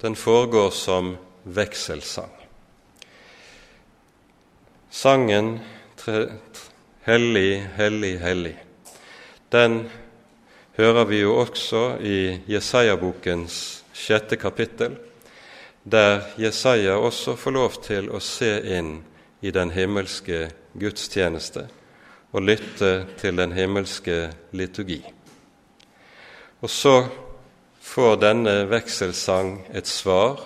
den 0.00 0.16
foregår 0.16 0.70
som 0.70 1.16
vekselsang. 1.44 2.30
Sangen 4.90 5.60
'Hellig, 7.04 7.68
hellig, 7.76 8.18
hellig', 8.20 8.58
den 9.52 9.90
hører 10.76 11.04
vi 11.04 11.20
jo 11.20 11.36
også 11.36 11.98
i 12.00 12.40
Jesaja-bokens 12.46 13.84
sjette 13.92 14.36
kapittel, 14.36 14.96
der 15.84 16.20
Jesaja 16.38 16.96
også 16.96 17.36
får 17.36 17.50
lov 17.50 17.82
til 17.82 18.10
å 18.10 18.20
se 18.20 18.50
inn 18.78 19.04
i 19.42 19.50
den 19.50 19.70
himmelske 19.70 20.50
gudstjeneste 20.78 21.68
og 22.32 22.42
lytte 22.42 23.06
til 23.18 23.36
den 23.36 23.52
himmelske 23.52 24.30
liturgi. 24.52 25.00
Og 26.60 26.70
så 26.70 27.06
får 27.88 28.18
denne 28.20 28.54
vekselsang 28.68 29.54
et 29.76 29.88
svar 29.88 30.42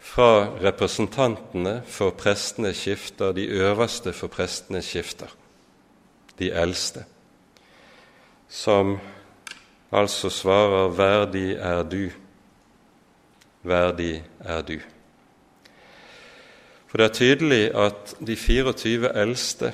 fra 0.00 0.56
representantene 0.62 1.82
for 1.86 2.16
prestene 2.16 2.72
skifter, 2.74 3.34
de 3.36 3.44
øverste 3.60 4.14
for 4.16 4.32
prestene 4.32 4.80
skifter, 4.82 5.28
de 6.38 6.50
eldste, 6.50 7.04
som 8.48 8.96
altså 9.92 10.30
svarer 10.30 10.88
'verdig 10.88 11.56
er 11.56 11.82
du', 11.82 12.12
verdig 13.62 14.24
er 14.40 14.62
du. 14.62 14.78
For 16.86 16.98
det 16.98 17.04
er 17.04 17.14
tydelig 17.14 17.74
at 17.74 18.14
de 18.26 18.36
24 18.36 19.16
eldste 19.16 19.72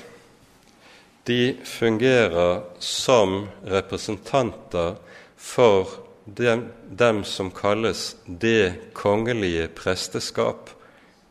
de 1.27 1.57
fungerer 1.63 2.61
som 2.79 3.47
representanter 3.63 4.95
for 5.37 6.04
dem, 6.25 6.69
dem 6.89 7.23
som 7.23 7.51
kalles 7.51 8.15
det 8.25 8.93
kongelige 8.93 9.67
presteskap 9.67 10.69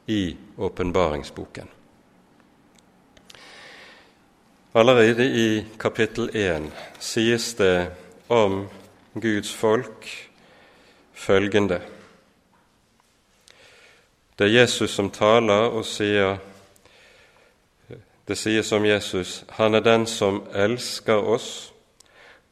i 0.06 0.36
åpenbaringsboken. 0.56 1.68
Allerede 4.72 5.24
i 5.24 5.64
kapittel 5.78 6.30
1 6.36 6.72
sies 6.98 7.54
det 7.54 7.90
om 8.28 8.68
Guds 9.14 9.54
folk 9.54 10.30
følgende 11.12 11.80
Det 14.38 14.44
er 14.44 14.60
Jesus 14.60 14.90
som 14.90 15.10
taler 15.10 15.70
og 15.70 15.84
sier 15.86 16.38
Det 18.28 18.38
sies 18.38 18.72
om 18.72 18.84
Jesus 18.84 19.44
han 19.48 19.74
er 19.74 19.80
den 19.80 20.06
som 20.06 20.42
elsker 20.54 21.22
oss 21.22 21.73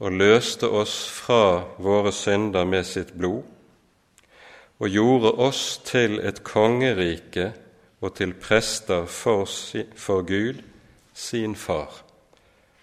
og 0.02 0.16
løste 0.18 0.66
oss 0.66 0.96
fra 1.06 1.62
våre 1.78 2.10
synder 2.12 2.66
med 2.66 2.86
sitt 2.86 3.12
blod, 3.14 3.44
og 4.82 4.90
gjorde 4.90 5.30
oss 5.46 5.76
til 5.86 6.18
et 6.26 6.40
kongerike 6.42 7.52
og 8.02 8.16
til 8.18 8.34
prester 8.34 9.06
for, 9.06 9.46
for 9.94 10.26
Gud, 10.26 10.58
sin 11.14 11.54
Far. 11.54 12.02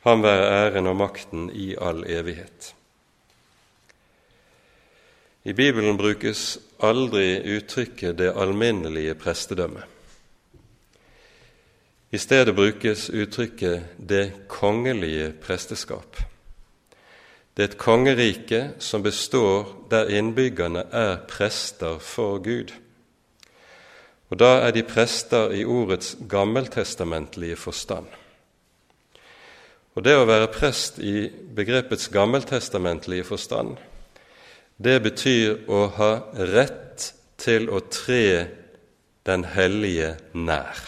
Han 0.08 0.23
være 0.23 0.47
æren 0.69 0.88
og 0.88 0.95
makten 0.95 1.49
i 1.51 1.73
all 1.75 2.05
evighet. 2.08 2.73
I 5.43 5.53
Bibelen 5.53 5.97
brukes 5.97 6.60
aldri 6.79 7.58
uttrykket 7.58 8.17
'det 8.17 8.34
alminnelige 8.36 9.15
prestedømmet'. 9.15 9.88
I 12.12 12.17
stedet 12.17 12.55
brukes 12.55 13.10
uttrykket 13.10 13.84
'det 13.99 14.32
kongelige 14.47 15.34
presteskap'. 15.43 16.29
Det 17.60 17.65
er 17.65 17.74
et 17.74 17.82
kongerike 17.82 18.60
som 18.80 19.02
består 19.04 19.65
der 19.91 20.08
innbyggerne 20.15 20.86
er 20.95 21.17
prester 21.28 21.98
for 22.00 22.38
Gud. 22.39 22.69
Og 24.32 24.39
da 24.39 24.62
er 24.63 24.72
de 24.72 24.86
prester 24.88 25.52
i 25.52 25.65
ordets 25.67 26.13
gammeltestamentlige 26.30 27.58
forstand. 27.60 28.08
Og 29.91 30.06
det 30.08 30.13
å 30.15 30.24
være 30.30 30.48
prest 30.56 31.02
i 31.04 31.28
begrepets 31.28 32.08
gammeltestamentlige 32.15 33.28
forstand, 33.28 33.76
det 34.80 34.95
betyr 35.04 35.67
å 35.67 35.82
ha 36.00 36.13
rett 36.56 37.10
til 37.36 37.67
å 37.67 37.84
tre 37.91 38.56
Den 39.28 39.43
hellige 39.43 40.15
nær. 40.32 40.80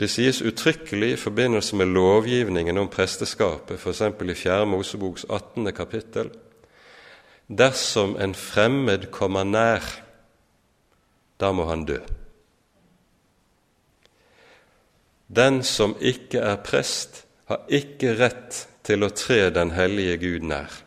Det 0.00 0.08
sies 0.08 0.38
uttrykkelig 0.42 1.12
i 1.12 1.16
forbindelse 1.20 1.76
med 1.76 1.90
lovgivningen 1.92 2.78
om 2.78 2.88
presteskapet, 2.88 3.76
f.eks. 3.76 4.00
i 4.00 4.34
4. 4.34 4.66
Moseboks 4.66 5.26
18. 5.28 5.72
kapittel. 5.76 6.30
Dersom 7.48 8.16
en 8.16 8.34
fremmed 8.34 9.10
kommer 9.12 9.44
nær, 9.44 9.84
da 11.40 11.50
må 11.52 11.66
han 11.68 11.84
dø. 11.84 11.98
Den 15.28 15.60
som 15.62 15.92
ikke 16.00 16.40
er 16.48 16.56
prest, 16.64 17.26
har 17.44 17.66
ikke 17.68 18.14
rett 18.16 18.62
til 18.86 19.04
å 19.04 19.10
tre 19.12 19.50
den 19.52 19.74
hellige 19.76 20.16
Gud 20.22 20.48
nær. 20.48 20.80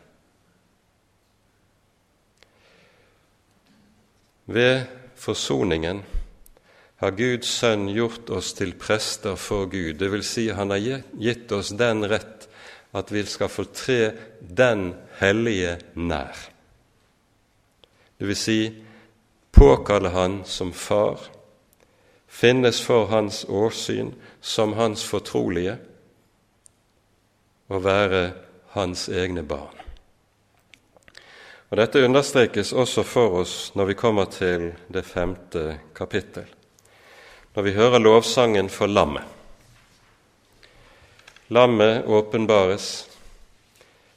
Ved 4.50 4.90
forsoningen 5.14 6.02
har 7.04 7.16
Guds 7.18 7.50
sønn 7.60 7.88
gjort 7.92 8.30
oss 8.32 8.54
til 8.56 8.72
prester 8.80 9.36
for 9.36 9.68
Gud. 9.68 9.98
Det 10.00 10.08
vil 10.08 10.24
si, 10.24 10.48
han 10.48 10.72
har 10.72 11.02
gitt 11.20 11.52
oss 11.52 11.74
den 11.76 12.06
rett 12.08 12.48
at 12.96 13.10
vi 13.12 13.24
skal 13.28 13.50
få 13.52 13.66
tre 13.74 14.14
den 14.40 14.94
hellige 15.18 15.76
nær. 15.94 16.38
Det 18.16 18.30
vil 18.30 18.38
si 18.38 18.58
påkalle 19.52 20.14
Han 20.14 20.44
som 20.48 20.72
far, 20.72 21.20
finnes 22.28 22.80
for 22.80 23.10
Hans 23.12 23.44
åsyn 23.48 24.14
som 24.40 24.72
Hans 24.78 25.04
fortrolige 25.04 25.76
og 27.68 27.84
være 27.84 28.24
Hans 28.78 29.08
egne 29.08 29.42
barn. 29.42 29.76
Og 31.70 31.76
Dette 31.76 32.04
understrekes 32.06 32.72
også 32.72 33.02
for 33.02 33.40
oss 33.42 33.72
når 33.74 33.92
vi 33.92 33.94
kommer 33.98 34.30
til 34.30 34.70
det 34.88 35.04
femte 35.04 35.80
kapittel 35.94 36.46
når 37.54 37.62
vi 37.62 37.72
hører 37.72 38.02
lovsangen 38.02 38.68
for 38.68 38.90
lammet. 38.90 39.22
Lammet 41.48 42.06
åpenbares. 42.06 43.08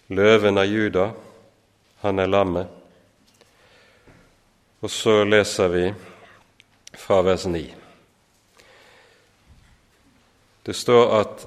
Løven 0.07 0.57
av 0.57 0.65
Juda, 0.65 1.11
han 2.01 2.19
er 2.19 2.29
lammet. 2.31 2.67
Og 4.79 4.89
så 4.91 5.23
leser 5.27 5.67
vi 5.73 5.83
fra 6.97 7.19
vers 7.25 7.45
9. 7.45 7.65
Det 10.63 10.75
står 10.75 11.13
at 11.19 11.43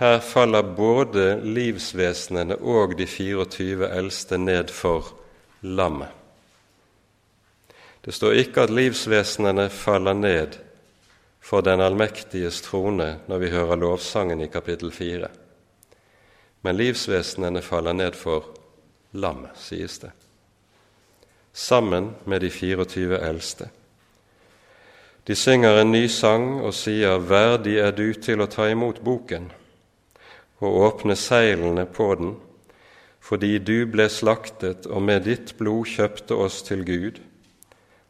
her 0.00 0.18
faller 0.20 0.66
både 0.76 1.36
livsvesenene 1.44 2.58
og 2.58 2.96
de 2.98 3.06
24 3.06 3.88
eldste 3.88 4.38
ned 4.38 4.72
for 4.74 5.12
lammet. 5.62 6.10
Det 8.02 8.14
står 8.14 8.40
ikke 8.42 8.66
at 8.66 8.74
livsvesenene 8.74 9.68
faller 9.70 10.18
ned 10.18 10.58
for 11.52 11.60
den 11.60 11.82
allmektiges 11.84 12.62
trone 12.64 13.18
når 13.28 13.40
vi 13.42 13.48
hører 13.52 13.76
lovsangen 13.76 14.40
i 14.40 14.46
kapittel 14.48 14.88
4. 14.88 15.28
Men 16.64 16.78
livsvesenene 16.78 17.60
faller 17.60 17.92
ned 17.92 18.14
for 18.16 18.46
lammet, 19.12 19.52
sies 19.60 19.98
det, 20.00 20.14
sammen 21.52 22.14
med 22.24 22.40
de 22.40 22.48
24 22.48 23.18
eldste. 23.20 23.68
De 25.28 25.36
synger 25.36 25.82
en 25.82 25.92
ny 25.92 26.06
sang 26.08 26.62
og 26.62 26.72
sier, 26.72 27.20
Verdig 27.20 27.76
er 27.84 27.92
du 27.92 28.14
til 28.16 28.40
å 28.40 28.48
ta 28.48 28.70
imot 28.72 29.02
boken 29.04 29.50
og 30.64 30.78
åpne 30.86 31.18
seilene 31.20 31.84
på 31.84 32.08
den, 32.16 32.32
fordi 33.20 33.58
du 33.60 33.84
ble 33.92 34.08
slaktet 34.08 34.88
og 34.88 35.04
med 35.04 35.28
ditt 35.28 35.52
blod 35.60 35.84
kjøpte 35.98 36.40
oss 36.46 36.62
til 36.64 36.88
Gud, 36.88 37.20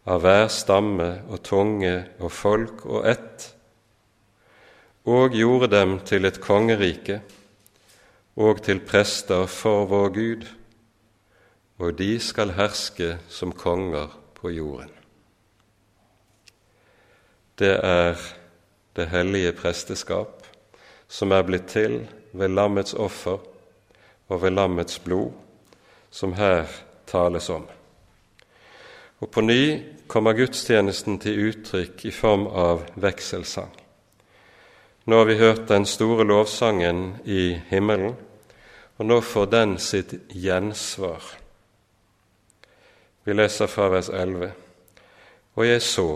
av 0.06 0.22
hver 0.24 0.48
stamme 0.50 1.10
og 1.30 1.42
tunge 1.46 1.94
og 2.18 2.32
folk 2.34 2.86
og 2.86 3.06
ett, 3.06 3.52
og 5.06 5.34
gjorde 5.34 5.70
dem 5.72 5.98
til 6.06 6.26
et 6.26 6.40
kongerike 6.42 7.20
og 8.38 8.62
til 8.64 8.80
prester 8.86 9.46
for 9.50 9.86
vår 9.90 10.10
Gud, 10.14 10.44
og 11.82 11.96
de 11.98 12.14
skal 12.22 12.54
herske 12.54 13.16
som 13.28 13.52
konger 13.52 14.12
på 14.38 14.52
jorden. 14.54 14.90
Det 17.58 17.74
er 17.84 18.18
det 18.96 19.08
hellige 19.10 19.52
presteskap 19.52 20.46
som 21.08 21.32
er 21.32 21.44
blitt 21.46 21.68
til 21.70 22.00
ved 22.32 22.54
lammets 22.54 22.94
offer 22.94 23.42
og 24.28 24.42
ved 24.42 24.54
lammets 24.56 24.98
blod, 24.98 25.32
som 26.10 26.32
her 26.32 26.64
tales 27.06 27.50
om. 27.52 27.66
Og 29.22 29.30
på 29.30 29.40
ny 29.40 29.82
kommer 30.10 30.34
gudstjenesten 30.34 31.20
til 31.22 31.44
uttrykk 31.46 32.00
i 32.08 32.10
form 32.10 32.48
av 32.50 32.80
vekselsang. 32.98 33.70
Nå 35.06 35.18
har 35.18 35.28
vi 35.28 35.36
hørt 35.38 35.68
den 35.68 35.86
store 35.86 36.24
lovsangen 36.26 37.20
i 37.24 37.52
himmelen, 37.70 38.16
og 38.98 39.06
nå 39.06 39.20
får 39.22 39.46
den 39.52 39.76
sitt 39.78 40.14
gjensvar. 40.34 41.22
Vi 43.24 43.34
leser 43.34 43.70
fra 43.70 43.86
vers 43.92 44.08
11. 44.10 44.50
Og 45.54 45.66
jeg 45.68 45.82
så, 45.86 46.06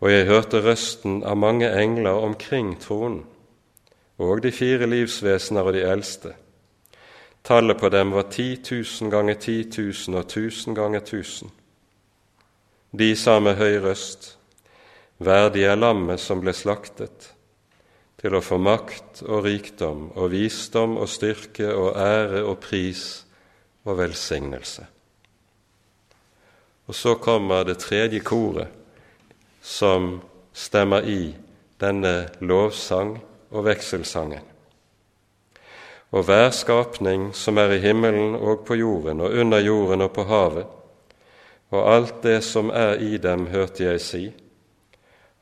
og 0.00 0.10
jeg 0.10 0.26
hørte 0.26 0.62
røsten 0.64 1.20
av 1.22 1.38
mange 1.38 1.70
engler 1.70 2.18
omkring 2.18 2.72
tronen, 2.82 3.22
og 4.18 4.42
de 4.42 4.50
fire 4.52 4.90
livsvesener 4.90 5.62
og 5.62 5.76
de 5.76 5.84
eldste. 5.86 6.34
Tallet 7.46 7.78
på 7.78 7.88
dem 7.94 8.10
var 8.10 8.26
ti 8.30 8.56
tusen 8.56 9.10
ganger 9.10 9.38
ti 9.38 9.60
tusen 9.70 10.18
og 10.18 10.26
tusen 10.28 10.74
ganger 10.74 11.06
tusen. 11.06 11.52
De 12.90 13.14
sa 13.16 13.40
med 13.40 13.56
høy 13.58 13.80
røst, 13.82 14.36
Verdig 15.18 15.64
er 15.64 15.78
lammet 15.80 16.20
som 16.20 16.42
ble 16.44 16.52
slaktet, 16.52 17.30
til 18.20 18.36
å 18.36 18.42
få 18.44 18.58
makt 18.60 19.22
og 19.24 19.46
rikdom 19.46 20.10
og 20.16 20.30
visdom 20.32 20.96
og 21.00 21.08
styrke 21.08 21.68
og 21.72 21.96
ære 22.00 22.42
og 22.44 22.58
pris 22.60 23.04
og 23.86 23.96
velsignelse. 24.00 24.84
Og 26.86 26.94
så 26.94 27.16
kommer 27.20 27.64
det 27.64 27.78
tredje 27.82 28.20
koret, 28.24 28.68
som 29.60 30.20
stemmer 30.52 31.08
i 31.08 31.32
denne 31.80 32.28
lovsang 32.40 33.16
og 33.50 33.66
vekselsangen. 33.66 34.44
Og 36.14 36.28
hver 36.28 36.52
skapning 36.54 37.32
som 37.34 37.58
er 37.58 37.74
i 37.74 37.82
himmelen 37.82 38.36
og 38.36 38.62
på 38.68 38.76
jorden 38.78 39.24
og 39.24 39.34
under 39.34 39.64
jorden 39.64 40.04
og 40.06 40.12
på 40.14 40.24
havet, 40.28 40.75
og 41.70 41.94
alt 41.94 42.22
det 42.22 42.40
som 42.44 42.70
er 42.70 43.00
i 43.02 43.16
dem, 43.18 43.46
hørte 43.46 43.84
jeg 43.84 44.00
si, 44.00 44.22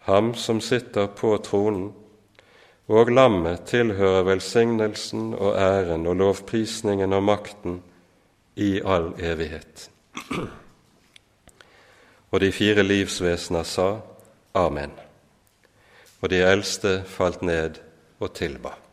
ham 0.09 0.35
som 0.35 0.61
sitter 0.61 1.07
på 1.07 1.37
tronen, 1.45 1.93
og 2.89 3.11
lammet 3.11 3.65
tilhører 3.69 4.27
velsignelsen 4.29 5.33
og 5.35 5.57
æren 5.57 6.07
og 6.07 6.17
lovprisningen 6.21 7.13
og 7.17 7.23
makten 7.25 7.79
i 8.61 8.81
all 8.85 9.15
evighet. 9.19 9.89
Og 12.31 12.41
de 12.41 12.53
fire 12.53 12.83
livsvesener 12.83 13.63
sa, 13.63 13.89
Amen. 14.55 14.93
Og 16.21 16.31
de 16.31 16.45
eldste 16.45 17.03
falt 17.07 17.43
ned 17.43 17.81
og 18.21 18.35
tilba. 18.35 18.84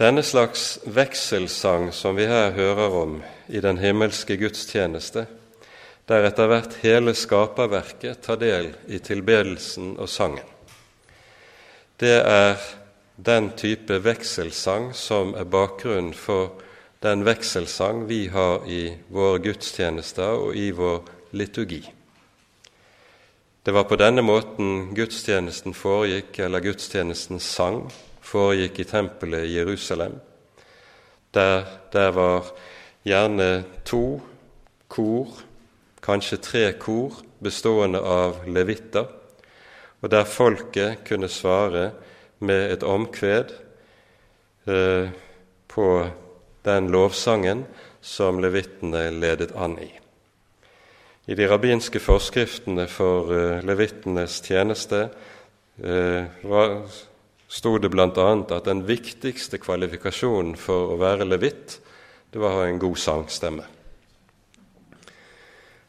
Denne 0.00 0.22
slags 0.24 0.78
vekselsang 0.88 1.90
som 1.92 2.16
vi 2.16 2.24
her 2.24 2.54
hører 2.56 2.94
om 3.02 3.18
i 3.52 3.60
den 3.60 3.76
himmelske 3.76 4.38
gudstjeneste, 4.40 5.26
der 6.08 6.24
etter 6.24 6.48
hvert 6.48 6.78
hele 6.80 7.12
skaperverket 7.12 8.22
tar 8.24 8.40
del 8.40 8.70
i 8.88 9.02
tilbedelsen 9.04 9.98
og 10.00 10.08
sangen, 10.08 10.46
det 12.00 12.16
er 12.16 12.56
den 13.20 13.52
type 13.60 14.00
vekselsang 14.00 14.94
som 14.96 15.34
er 15.36 15.44
bakgrunnen 15.44 16.16
for 16.16 16.56
den 17.04 17.26
vekselsang 17.28 18.06
vi 18.08 18.24
har 18.32 18.64
i 18.64 18.86
våre 19.12 19.44
gudstjenester 19.44 20.46
og 20.48 20.56
i 20.56 20.70
vår 20.72 21.02
liturgi. 21.36 21.84
Det 23.60 23.76
var 23.76 23.84
på 23.84 24.00
denne 24.00 24.24
måten 24.24 24.94
gudstjenesten 24.96 25.76
foregikk, 25.76 26.38
eller 26.40 26.64
gudstjenesten 26.64 27.40
sang 27.44 27.90
foregikk 28.30 28.80
i 28.80 28.88
tempelet 28.88 29.48
i 29.48 29.56
Jerusalem. 29.58 30.18
Der, 31.34 31.64
der 31.92 32.10
var 32.14 32.50
gjerne 33.06 33.64
to 33.86 34.20
kor, 34.88 35.34
kanskje 36.02 36.40
tre 36.42 36.64
kor, 36.78 37.20
bestående 37.42 38.00
av 38.00 38.44
levitter, 38.46 39.06
og 40.00 40.10
der 40.10 40.24
folket 40.24 41.04
kunne 41.08 41.28
svare 41.28 41.90
med 42.40 42.72
et 42.72 42.84
omkved 42.86 43.52
eh, 44.66 45.10
på 45.68 45.88
den 46.64 46.90
lovsangen 46.92 47.64
som 48.00 48.40
levittene 48.40 49.10
ledet 49.12 49.52
an 49.56 49.76
i. 49.80 49.90
I 51.30 51.36
de 51.36 51.46
rabbinske 51.46 52.00
forskriftene 52.02 52.88
for 52.90 53.28
uh, 53.30 53.60
levittenes 53.62 54.40
tjeneste 54.42 55.04
uh, 55.84 56.24
sto 57.50 57.78
det 57.78 57.88
bl.a. 57.88 58.44
at 58.48 58.64
den 58.64 58.84
viktigste 58.86 59.58
kvalifikasjonen 59.58 60.54
for 60.54 60.94
å 60.94 60.98
være 61.00 61.26
levitt, 61.26 61.80
det 62.30 62.38
var 62.38 62.54
å 62.54 62.60
ha 62.60 62.68
en 62.70 62.78
god 62.78 62.98
sangstemme. 62.98 63.66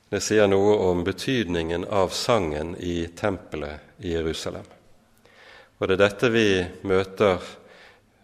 Det 0.10 0.20
sier 0.26 0.50
noe 0.50 0.74
om 0.90 1.06
betydningen 1.06 1.86
av 1.86 2.10
sangen 2.18 2.74
i 2.82 3.06
tempelet 3.16 4.02
i 4.02 4.16
Jerusalem. 4.16 4.66
Og 5.78 5.88
det 5.88 5.96
er 5.96 6.02
dette 6.02 6.34
vi 6.34 6.48
møter 6.90 7.46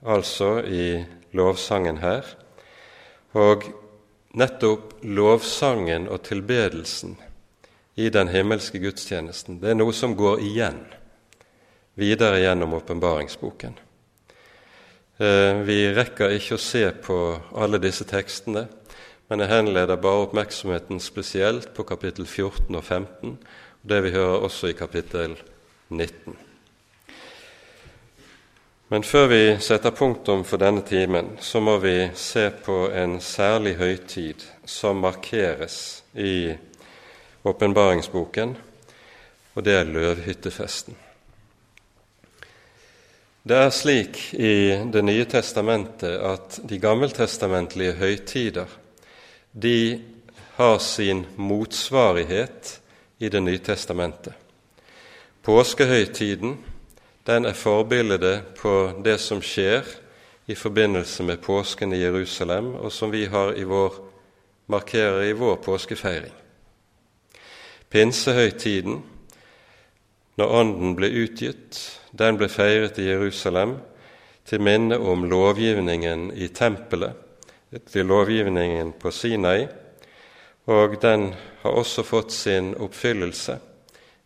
altså 0.02 0.58
i 0.66 0.98
lovsangen 1.38 2.02
her. 2.02 2.26
Og 3.38 3.70
nettopp 4.38 4.98
lovsangen 5.06 6.10
og 6.10 6.26
tilbedelsen 6.26 7.16
i 8.02 8.10
den 8.14 8.34
himmelske 8.34 8.82
gudstjenesten, 8.82 9.62
det 9.62 9.72
er 9.72 9.80
noe 9.80 9.94
som 9.94 10.18
går 10.18 10.42
igjen 10.42 10.82
videre 11.98 12.40
gjennom 12.40 12.74
åpenbaringsboken. 12.78 13.74
Eh, 15.18 15.54
vi 15.66 15.80
rekker 15.94 16.36
ikke 16.38 16.58
å 16.58 16.62
se 16.62 16.84
på 17.02 17.16
alle 17.58 17.80
disse 17.82 18.06
tekstene, 18.06 18.68
men 19.28 19.42
jeg 19.42 19.50
henleder 19.50 19.98
bare 19.98 20.28
oppmerksomheten 20.28 21.02
spesielt 21.02 21.72
på 21.74 21.88
kapittel 21.90 22.28
14 22.30 22.70
og 22.78 22.84
15, 22.84 23.32
og 23.82 23.90
det 23.90 24.04
vi 24.06 24.12
hører 24.14 24.46
også 24.46 24.70
i 24.70 24.78
kapittel 24.78 25.34
19. 25.90 26.38
Men 28.94 29.04
før 29.04 29.26
vi 29.28 29.42
setter 29.60 29.92
punktum 29.92 30.46
for 30.48 30.62
denne 30.62 30.86
timen, 30.86 31.34
så 31.42 31.60
må 31.60 31.80
vi 31.84 32.12
se 32.16 32.46
på 32.64 32.86
en 32.94 33.18
særlig 33.20 33.76
høytid 33.82 34.46
som 34.70 35.02
markeres 35.04 36.04
i 36.14 36.54
åpenbaringsboken, 37.44 38.56
og 39.56 39.66
det 39.66 39.76
er 39.82 39.92
løvhyttefesten. 39.92 41.07
Det 43.48 43.56
er 43.56 43.70
slik 43.72 44.18
i 44.34 44.76
Det 44.92 45.02
nye 45.08 45.24
testamentet 45.30 46.18
at 46.20 46.58
de 46.68 46.80
gammeltestamentlige 46.84 47.94
høytider 47.96 48.72
de 49.54 50.02
har 50.58 50.80
sin 50.84 51.22
motsvarighet 51.38 52.74
i 53.24 53.30
Det 53.30 53.40
nye 53.40 53.62
testamentet. 53.64 54.34
Påskehøytiden 55.48 56.58
den 57.28 57.46
er 57.46 57.54
forbildet 57.56 58.42
på 58.60 58.74
det 59.06 59.16
som 59.24 59.40
skjer 59.40 59.88
i 60.48 60.56
forbindelse 60.56 61.24
med 61.24 61.40
påsken 61.40 61.94
i 61.94 62.02
Jerusalem, 62.02 62.74
og 62.76 62.92
som 62.92 63.12
vi 63.12 63.24
i 63.24 63.64
vår, 63.64 63.96
markerer 64.68 65.24
i 65.24 65.32
vår 65.32 65.56
påskefeiring. 65.56 66.36
Pinsehøytiden, 67.90 69.00
når 70.36 70.60
Ånden 70.60 70.96
ble 71.00 71.12
utgitt, 71.24 71.80
den 72.18 72.38
ble 72.38 72.50
feiret 72.50 73.00
i 73.00 73.08
Jerusalem 73.10 73.78
til 74.48 74.62
minne 74.64 74.98
om 75.00 75.26
lovgivningen 75.30 76.32
i 76.34 76.48
tempelet, 76.48 77.14
til 77.92 78.08
lovgivningen 78.08 78.94
på 79.00 79.12
Sinai, 79.12 79.68
og 80.68 81.02
den 81.02 81.34
har 81.62 81.72
også 81.72 82.04
fått 82.04 82.32
sin 82.32 82.74
oppfyllelse 82.76 83.58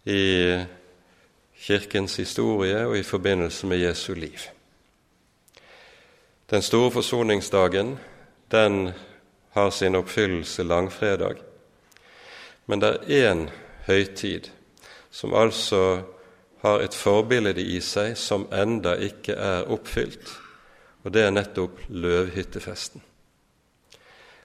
i 0.06 0.24
Kirkens 1.62 2.16
historie 2.18 2.86
og 2.88 2.98
i 2.98 3.06
forbindelse 3.06 3.68
med 3.68 3.78
Jesu 3.78 4.14
liv. 4.14 4.40
Den 6.50 6.62
store 6.62 6.92
forsoningsdagen 6.92 7.98
den 8.52 8.92
har 9.52 9.70
sin 9.70 9.96
oppfyllelse 9.96 10.64
langfredag. 10.64 11.36
Men 12.66 12.82
det 12.82 12.90
er 12.90 13.32
én 13.32 13.46
høytid 13.88 14.50
som 15.12 15.34
altså 15.34 16.02
har 16.62 16.82
et 16.82 16.96
forbilde 16.96 17.62
i 17.62 17.80
seg 17.82 18.18
som 18.20 18.48
enda 18.54 18.94
ikke 19.02 19.34
er 19.34 19.70
oppfylt, 19.72 20.34
og 21.04 21.14
det 21.14 21.26
er 21.26 21.34
nettopp 21.34 21.80
løvhyttefesten. 21.90 23.02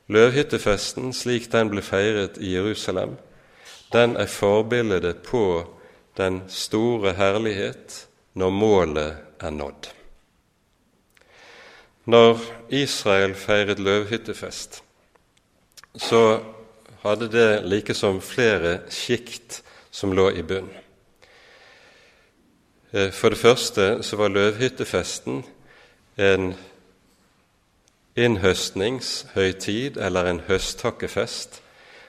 Løvhyttefesten, 0.09 1.13
slik 1.13 1.51
den 1.53 1.71
ble 1.73 1.83
feiret 1.83 2.39
i 2.39 2.55
Jerusalem, 2.55 3.17
den 3.93 4.17
er 4.17 4.31
forbildet 4.31 5.23
på 5.27 5.67
den 6.17 6.43
store 6.49 7.13
herlighet 7.19 8.07
når 8.35 8.51
målet 8.51 9.43
er 9.43 9.51
nådd. 9.51 9.91
Når 12.07 12.41
Israel 12.71 13.35
feiret 13.35 13.83
løvhyttefest, 13.83 14.83
så 15.97 16.41
hadde 17.03 17.29
det 17.33 17.65
likesom 17.67 18.21
flere 18.23 18.79
sjikt 18.93 19.61
som 19.91 20.15
lå 20.15 20.31
i 20.31 20.43
bunn. 20.47 20.71
Eh, 22.93 23.11
for 23.11 23.29
det 23.29 23.39
første 23.39 24.03
så 24.03 24.17
var 24.17 24.29
løvhyttefesten 24.29 25.45
en 26.19 26.55
innhøstningshøytid 28.17 29.97
eller 29.97 30.31
en 30.31 30.41
høsttakkefest, 30.49 31.63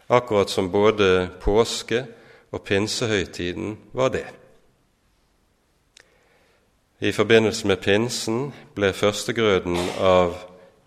akkurat 0.10 0.50
som 0.50 0.72
både 0.72 1.30
påske 1.42 2.06
og 2.52 2.62
pinsehøytiden 2.62 3.78
var 3.94 4.10
det. 4.10 4.26
I 7.00 7.12
forbindelse 7.12 7.68
med 7.68 7.78
pinsen 7.78 8.54
ble 8.76 8.94
førstegrøden 8.94 9.78
av 10.00 10.34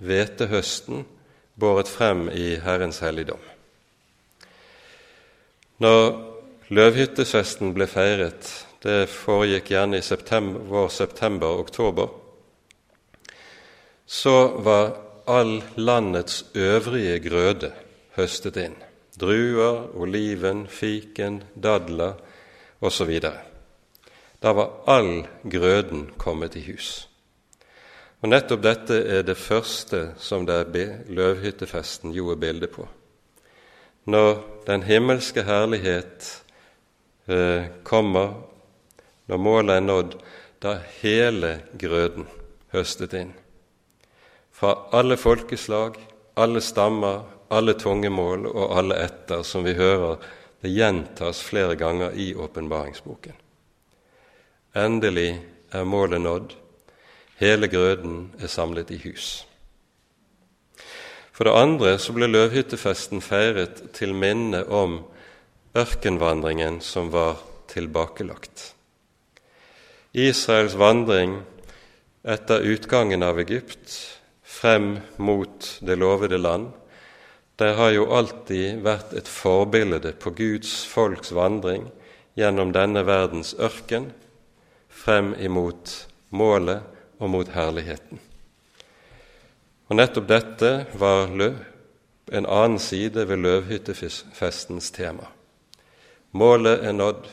hvetehøsten 0.02 1.04
båret 1.60 1.88
frem 1.88 2.28
i 2.32 2.56
Herrens 2.56 2.98
helligdom. 3.04 3.42
Når 5.78 6.16
løvhyttefesten 6.68 7.74
ble 7.76 7.86
feiret, 7.86 8.48
det 8.82 9.10
foregikk 9.12 9.70
gjerne 9.74 10.00
i 10.00 10.04
september, 10.04 10.60
vår 10.60 10.88
september-oktober, 10.88 12.08
så 14.06 14.36
var 14.64 14.96
all 15.30 15.60
landets 15.76 16.44
øvrige 16.54 17.20
grøde 17.28 17.72
høstet 18.16 18.56
inn. 18.56 18.74
Druer, 19.20 19.84
oliven, 19.94 20.64
fiken, 20.66 21.42
dadler 21.54 22.16
osv. 22.80 23.12
Da 24.40 24.52
var 24.56 24.72
all 24.88 25.26
grøden 25.44 26.08
kommet 26.16 26.56
i 26.56 26.64
hus. 26.70 27.06
Og 28.20 28.28
Nettopp 28.28 28.64
dette 28.64 28.96
er 29.08 29.22
det 29.24 29.38
første 29.40 30.10
som 30.20 30.44
det 30.48 30.56
er 30.74 30.96
løvhyttefesten 31.08 32.12
jo 32.12 32.32
er 32.32 32.40
bilde 32.40 32.68
på. 32.68 32.88
Når 34.04 34.64
den 34.66 34.82
himmelske 34.82 35.44
herlighet 35.44 36.42
eh, 37.28 37.68
kommer, 37.84 38.49
når 39.30 39.38
målet 39.38 39.76
er 39.76 39.84
nådd, 39.86 40.14
da 40.60 40.74
hele 41.00 41.60
grøden 41.78 42.26
høstet 42.74 43.14
inn. 43.14 43.30
Fra 44.50 44.74
alle 44.92 45.16
folkeslag, 45.16 45.94
alle 46.36 46.60
stammer, 46.60 47.22
alle 47.50 47.76
tungemål 47.78 48.48
og 48.50 48.74
alle 48.78 48.98
etter, 49.06 49.44
som 49.46 49.62
vi 49.64 49.76
hører 49.78 50.18
det 50.60 50.72
gjentas 50.74 51.40
flere 51.42 51.76
ganger 51.78 52.12
i 52.18 52.32
åpenbaringsboken. 52.34 53.38
Endelig 54.76 55.30
er 55.72 55.86
målet 55.86 56.20
nådd. 56.20 56.56
Hele 57.40 57.70
grøden 57.70 58.34
er 58.42 58.50
samlet 58.52 58.90
i 58.90 58.98
hus. 59.06 59.46
For 61.32 61.48
det 61.48 61.56
andre 61.56 61.94
så 61.98 62.12
ble 62.12 62.28
løvhyttefesten 62.28 63.22
feiret 63.24 63.80
til 63.96 64.12
minne 64.12 64.66
om 64.68 64.98
ørkenvandringen 65.78 66.82
som 66.84 67.08
var 67.14 67.40
tilbakelagt. 67.72 68.74
Israels 70.12 70.74
vandring 70.74 71.42
etter 72.26 72.60
utgangen 72.60 73.22
av 73.22 73.38
Egypt 73.38 74.18
frem 74.42 74.98
mot 75.16 75.78
det 75.80 75.96
lovede 75.96 76.38
land, 76.38 76.72
det 77.56 77.74
har 77.76 77.92
jo 77.94 78.08
alltid 78.10 78.80
vært 78.82 79.12
et 79.14 79.28
forbilde 79.28 80.14
på 80.18 80.32
Guds 80.34 80.72
folks 80.88 81.30
vandring 81.36 81.86
gjennom 82.34 82.72
denne 82.74 83.04
verdens 83.06 83.52
ørken 83.60 84.10
frem 84.88 85.34
imot 85.38 85.92
målet 86.34 86.82
og 87.20 87.30
mot 87.30 87.52
herligheten. 87.54 88.18
Og 89.90 89.98
Nettopp 89.98 90.26
dette 90.30 90.70
var 90.98 91.30
en 91.30 92.46
annen 92.46 92.78
side 92.82 93.26
ved 93.28 93.42
løvhyttefestens 93.44 94.90
tema. 94.94 95.26
Målet 96.30 96.84
er 96.86 96.94
nådd, 96.94 97.26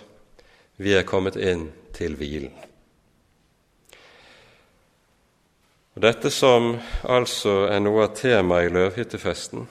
vi 0.77 0.93
er 0.93 1.07
kommet 1.07 1.35
inn 1.35 1.67
til 1.95 2.15
hvilen. 2.17 2.53
Og 5.97 6.03
Dette 6.05 6.29
som 6.29 6.75
altså 7.09 7.63
er 7.71 7.81
noe 7.81 8.05
av 8.05 8.13
temaet 8.17 8.69
i 8.69 8.73
løvhyttefesten, 8.75 9.65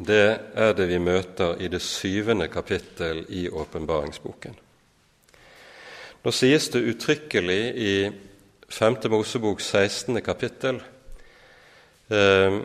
det 0.00 0.24
er 0.56 0.72
det 0.72 0.86
vi 0.88 0.98
møter 1.02 1.60
i 1.60 1.68
det 1.68 1.82
syvende 1.84 2.48
kapittel 2.48 3.26
i 3.28 3.44
åpenbaringsboken. 3.52 4.56
Nå 6.24 6.32
sies 6.32 6.70
det 6.72 6.86
uttrykkelig 6.88 7.62
i 7.76 7.94
5. 8.70 8.96
Mosebok 9.12 9.60
16. 9.60 10.22
kapittel 10.24 10.80
eh, 12.08 12.60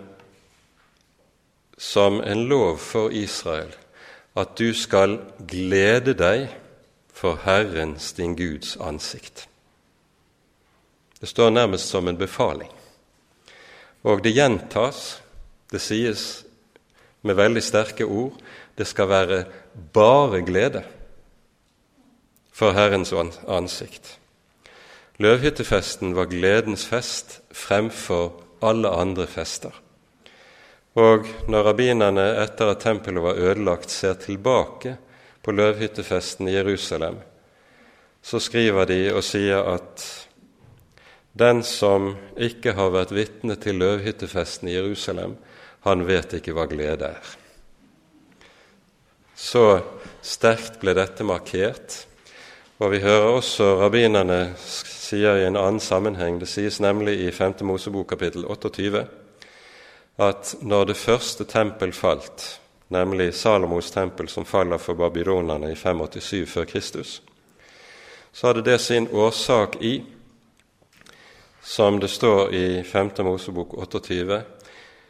som 1.77 2.21
en 2.23 2.45
lov 2.47 2.77
for 2.79 3.11
Israel 3.11 3.73
at 4.35 4.55
du 4.59 4.71
skal 4.75 5.17
glede 5.47 6.15
deg 6.19 6.47
for 7.15 7.39
Herrens, 7.45 8.13
din 8.13 8.35
Guds 8.35 8.75
ansikt. 8.77 9.47
Det 11.19 11.29
står 11.29 11.49
nærmest 11.49 11.89
som 11.89 12.07
en 12.07 12.17
befaling. 12.17 12.71
Og 14.03 14.23
det 14.23 14.35
gjentas, 14.35 15.21
det 15.71 15.79
sies 15.81 16.43
med 17.25 17.39
veldig 17.39 17.63
sterke 17.63 18.05
ord, 18.05 18.35
det 18.77 18.87
skal 18.87 19.09
være 19.09 19.39
bare 19.93 20.43
glede 20.45 20.83
for 22.51 22.75
Herrens 22.75 23.13
ansikt. 23.47 24.19
Løvhyttefesten 25.17 26.15
var 26.15 26.27
gledens 26.27 26.83
fest 26.85 27.39
fremfor 27.55 28.35
alle 28.61 28.91
andre 28.91 29.27
fester. 29.27 29.71
Og 30.95 31.27
når 31.47 31.63
rabbinerne 31.71 32.27
etter 32.43 32.71
at 32.71 32.83
tempelet 32.83 33.23
var 33.23 33.39
ødelagt, 33.39 33.91
ser 33.91 34.13
tilbake 34.19 34.97
på 35.45 35.53
løvhyttefesten 35.53 36.49
i 36.49 36.55
Jerusalem, 36.55 37.19
så 38.25 38.41
skriver 38.41 38.89
de 38.89 38.99
og 39.13 39.21
sier 39.23 39.61
at 39.75 40.05
den 41.37 41.61
som 41.67 42.15
ikke 42.33 42.73
har 42.73 42.89
vært 42.95 43.13
vitne 43.13 43.59
til 43.61 43.77
løvhyttefesten 43.77 44.71
i 44.71 44.75
Jerusalem, 44.79 45.37
han 45.85 46.07
vet 46.07 46.33
ikke 46.39 46.55
hva 46.57 46.65
glede 46.71 47.11
er. 47.13 47.31
Så 49.35 49.65
sterkt 50.25 50.79
ble 50.81 50.95
dette 50.97 51.27
markert 51.27 52.05
og 52.75 52.91
vi 52.91 52.99
hører 52.99 53.37
også 53.37 53.69
rabbinerne 53.79 54.39
sier 54.59 55.37
i 55.39 55.45
en 55.47 55.55
annen 55.55 55.79
sammenheng, 55.79 56.41
det 56.41 56.49
sies 56.51 56.81
nemlig 56.83 57.13
i 57.23 57.29
5. 57.31 57.61
Mosebok 57.63 58.09
kapittel 58.09 58.43
28, 58.51 59.05
at 60.19 60.51
når 60.59 60.89
det 60.89 60.97
første 60.99 61.47
tempel 61.47 61.93
falt, 61.95 62.43
nemlig 62.87 63.33
Salomos 63.33 63.91
tempel 63.91 64.27
som 64.29 64.45
faller 64.45 64.77
for 64.77 64.93
babylonerne 64.93 65.71
i 65.71 65.75
587 65.75 66.45
før 66.49 66.65
Kristus, 66.69 67.21
så 68.31 68.47
hadde 68.47 68.65
det 68.65 68.79
sin 68.81 69.07
årsak 69.07 69.79
i, 69.81 70.03
som 71.63 71.99
det 71.99 72.11
står 72.13 72.53
i 72.53 72.83
5. 72.83 73.11
Mosebok 73.25 73.73
28, 73.73 74.41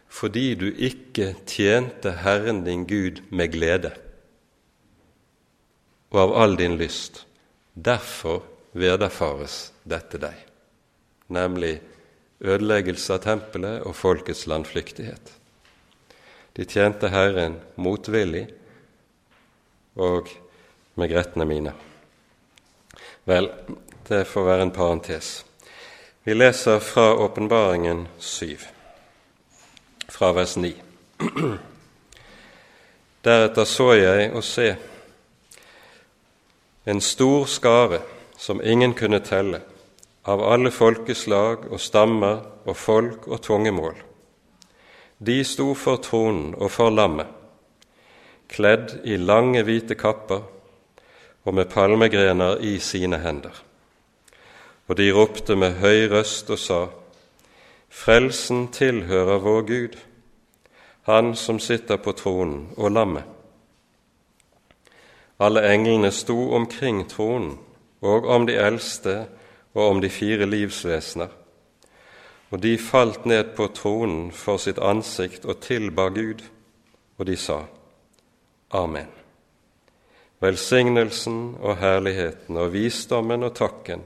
fordi 0.08 0.48
du 0.56 0.70
ikke 0.72 1.34
tjente 1.48 2.12
Herren 2.24 2.64
din 2.64 2.86
Gud 2.88 3.24
med 3.30 3.52
glede 3.52 3.96
og 6.16 6.22
av 6.22 6.34
all 6.40 6.56
din 6.56 6.78
lyst 6.80 7.26
Derfor 7.76 8.44
vederfares 8.72 9.74
dette 9.84 10.16
deg, 10.20 10.36
nemlig 11.28 11.74
ødeleggelse 12.40 13.18
av 13.18 13.26
tempelet 13.26 13.84
og 13.84 13.98
folkets 14.00 14.46
landflyktighet. 14.48 15.34
De 16.56 16.66
tjente 16.66 17.10
Herren 17.12 17.58
motvillig 17.76 18.46
og 19.96 20.30
med 20.96 21.12
gretne 21.12 21.46
mine. 21.46 21.74
Vel, 23.28 23.50
det 24.08 24.24
får 24.28 24.48
være 24.48 24.68
en 24.68 24.72
parentes. 24.72 25.46
Vi 26.24 26.34
leser 26.34 26.80
fra 26.80 27.12
Åpenbaringen 27.26 28.08
7, 28.20 28.56
fra 30.10 30.32
vers 30.32 30.56
9. 30.58 30.72
Deretter 33.26 33.68
så 33.68 33.92
jeg 33.98 34.32
og 34.32 34.44
se 34.44 34.72
en 36.86 37.02
stor 37.02 37.46
skare 37.50 38.04
som 38.38 38.62
ingen 38.64 38.94
kunne 38.94 39.20
telle, 39.26 39.62
av 40.26 40.42
alle 40.42 40.72
folkeslag 40.72 41.68
og 41.72 41.82
stammer 41.82 42.44
og 42.66 42.78
folk 42.78 43.28
og 43.28 43.42
tungemål. 43.42 44.05
De 45.20 45.44
sto 45.44 45.74
for 45.74 46.02
tronen 46.04 46.56
og 46.56 46.72
for 46.72 46.90
lammet, 46.90 47.28
kledd 48.52 49.00
i 49.04 49.16
lange, 49.18 49.64
hvite 49.64 49.96
kapper 49.96 50.44
og 51.46 51.54
med 51.54 51.70
palmegrener 51.72 52.58
i 52.60 52.80
sine 52.80 53.20
hender. 53.24 53.64
Og 54.88 54.98
de 54.98 55.12
ropte 55.14 55.56
med 55.56 55.80
høy 55.80 56.10
røst 56.12 56.50
og 56.50 56.60
sa:" 56.60 56.88
Frelsen 57.90 58.68
tilhører 58.68 59.40
vår 59.40 59.62
Gud, 59.62 59.96
Han 61.06 61.36
som 61.36 61.60
sitter 61.60 61.98
på 61.98 62.12
tronen, 62.12 62.74
og 62.78 62.92
lammet. 62.92 63.24
Alle 65.40 65.74
englene 65.74 66.12
sto 66.12 66.54
omkring 66.54 67.10
tronen 67.10 67.60
og 68.02 68.26
om 68.26 68.48
de 68.48 68.56
eldste 68.56 69.28
og 69.74 69.90
om 69.90 70.02
de 70.02 70.10
fire 70.10 70.46
livsvesener. 70.46 71.28
Og 72.56 72.62
de 72.64 72.78
falt 72.80 73.26
ned 73.28 73.50
på 73.58 73.68
tronen 73.76 74.30
for 74.32 74.62
sitt 74.64 74.78
ansikt 74.80 75.44
og 75.44 75.60
tilba 75.60 76.08
Gud, 76.16 76.40
og 77.20 77.28
de 77.28 77.36
sa, 77.36 77.66
Amen. 78.72 79.10
Velsignelsen 80.40 81.58
og 81.60 81.82
herligheten 81.82 82.56
og 82.56 82.72
visdommen 82.72 83.44
og 83.44 83.58
takken 83.60 84.06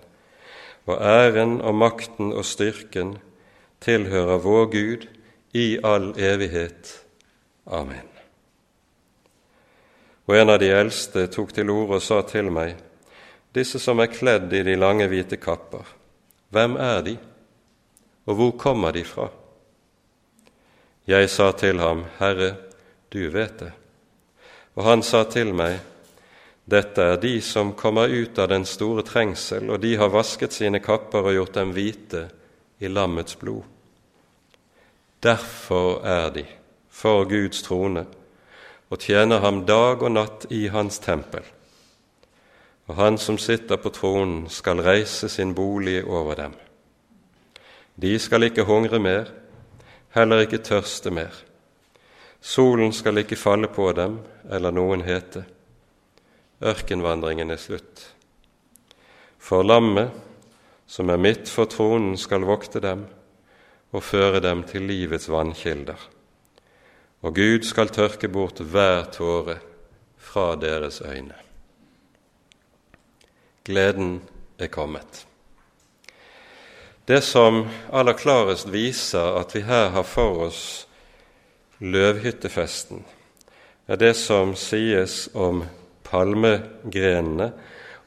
og 0.90 0.98
æren 0.98 1.60
og 1.62 1.76
makten 1.78 2.34
og 2.34 2.46
styrken 2.46 3.18
tilhører 3.86 4.42
vår 4.42 4.66
Gud 4.74 5.08
i 5.54 5.78
all 5.86 6.12
evighet. 6.18 7.06
Amen. 7.70 8.08
Og 10.26 10.38
en 10.38 10.50
av 10.50 10.58
de 10.62 10.74
eldste 10.74 11.28
tok 11.30 11.54
til 11.54 11.70
orde 11.70 12.00
og 12.00 12.06
sa 12.06 12.24
til 12.26 12.50
meg, 12.54 12.74
disse 13.54 13.82
som 13.82 14.02
er 14.02 14.10
kledd 14.14 14.54
i 14.54 14.66
de 14.66 14.78
lange, 14.78 15.06
hvite 15.10 15.38
kapper, 15.38 15.86
hvem 16.50 16.78
er 16.82 17.02
de, 17.06 17.20
og 18.30 18.38
hvor 18.38 18.52
kommer 18.62 18.94
de 18.94 19.04
fra? 19.04 19.28
Jeg 21.10 21.30
sa 21.34 21.50
til 21.58 21.80
ham, 21.82 22.04
Herre, 22.20 22.54
du 23.10 23.24
vet 23.34 23.56
det. 23.60 23.72
Og 24.78 24.86
han 24.86 25.02
sa 25.04 25.24
til 25.26 25.50
meg, 25.58 25.80
dette 26.70 27.02
er 27.02 27.18
de 27.18 27.40
som 27.42 27.74
kommer 27.74 28.12
ut 28.14 28.38
av 28.38 28.52
den 28.52 28.68
store 28.70 29.02
trengsel, 29.08 29.72
og 29.74 29.82
de 29.82 29.96
har 29.98 30.14
vasket 30.14 30.54
sine 30.54 30.78
kapper 30.86 31.26
og 31.26 31.34
gjort 31.34 31.58
dem 31.58 31.74
hvite 31.74 32.28
i 32.78 32.92
lammets 32.94 33.40
blod. 33.42 33.66
Derfor 35.20 36.06
er 36.06 36.30
de 36.30 36.46
for 36.94 37.26
Guds 37.26 37.66
trone 37.66 38.06
og 38.90 39.02
tjener 39.02 39.42
ham 39.42 39.66
dag 39.66 40.06
og 40.06 40.14
natt 40.14 40.48
i 40.54 40.68
hans 40.70 41.02
tempel. 41.02 41.44
Og 42.90 42.96
han 42.98 43.18
som 43.22 43.38
sitter 43.38 43.78
på 43.78 43.90
tronen, 43.94 44.48
skal 44.50 44.82
reise 44.82 45.30
sin 45.30 45.54
bolig 45.58 46.02
over 46.06 46.36
dem. 46.36 46.56
De 48.00 48.20
skal 48.20 48.48
ikke 48.48 48.64
hungre 48.64 49.00
mer, 49.00 49.32
heller 50.16 50.46
ikke 50.46 50.62
tørste 50.64 51.12
mer. 51.12 51.34
Solen 52.40 52.94
skal 52.96 53.20
ikke 53.20 53.36
falle 53.36 53.68
på 53.68 53.90
dem 53.98 54.22
eller 54.48 54.72
noen 54.72 55.04
hete. 55.04 55.44
Ørkenvandringen 56.64 57.52
er 57.52 57.60
slutt. 57.60 58.06
For 59.40 59.64
lammet, 59.64 60.14
som 60.88 61.12
er 61.12 61.20
midt 61.20 61.52
for 61.52 61.68
tronen, 61.68 62.16
skal 62.18 62.48
vokte 62.48 62.80
dem 62.84 63.06
og 63.92 64.04
føre 64.04 64.40
dem 64.44 64.64
til 64.64 64.88
livets 64.88 65.28
vannkilder. 65.32 66.00
Og 67.22 67.36
Gud 67.36 67.68
skal 67.68 67.92
tørke 67.92 68.30
bort 68.32 68.62
hver 68.64 69.10
tåre 69.12 69.58
fra 70.16 70.54
deres 70.56 71.02
øyne. 71.02 71.36
Gleden 73.68 74.22
er 74.60 74.68
kommet. 74.68 75.26
Det 77.10 77.22
som 77.22 77.64
aller 77.90 78.14
klarest 78.14 78.68
viser 78.70 79.40
at 79.40 79.56
vi 79.56 79.64
her 79.66 79.88
har 79.96 80.06
for 80.06 80.44
oss 80.46 80.62
løvhyttefesten, 81.82 83.02
er 83.90 83.98
det 83.98 84.12
som 84.14 84.52
sies 84.54 85.24
om 85.34 85.64
palmegrenene 86.06 87.50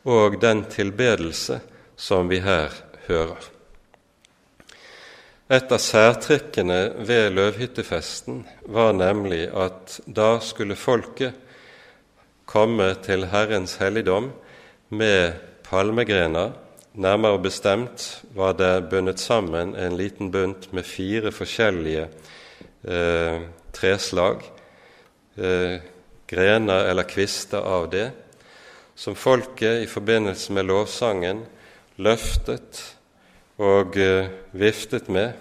og 0.07 0.39
den 0.47 0.63
tilbedelse 0.71 1.59
som 1.99 2.31
vi 2.31 2.39
her 2.47 2.71
hører. 3.09 3.43
Et 5.51 5.75
av 5.75 5.83
særtrekkene 5.83 6.81
ved 7.03 7.35
løvhyttefesten 7.35 8.45
var 8.71 8.95
nemlig 8.95 9.49
at 9.51 9.99
da 10.07 10.37
skulle 10.39 10.79
folket 10.79 11.35
komme 12.47 12.93
til 13.03 13.27
Herrens 13.35 13.81
helligdom 13.83 14.31
med 14.95 15.43
palmegrener. 15.67 16.62
Nærmere 16.93 17.39
bestemt 17.41 18.25
var 18.35 18.53
det 18.53 18.89
bundet 18.91 19.21
sammen 19.21 19.75
en 19.77 19.97
liten 19.97 20.29
bunt 20.33 20.73
med 20.73 20.85
fire 20.85 21.33
forskjellige 21.33 22.03
eh, 22.85 23.41
treslag, 23.73 24.43
eh, 25.37 25.81
grener 26.29 26.91
eller 26.91 27.09
kvister 27.09 27.65
av 27.65 27.89
det, 27.91 28.11
som 28.95 29.17
folket 29.17 29.87
i 29.87 29.89
forbindelse 29.89 30.53
med 30.53 30.69
lovsangen 30.69 31.41
løftet 31.97 32.83
og 33.57 33.97
eh, 33.97 34.29
viftet 34.53 35.09
med 35.09 35.33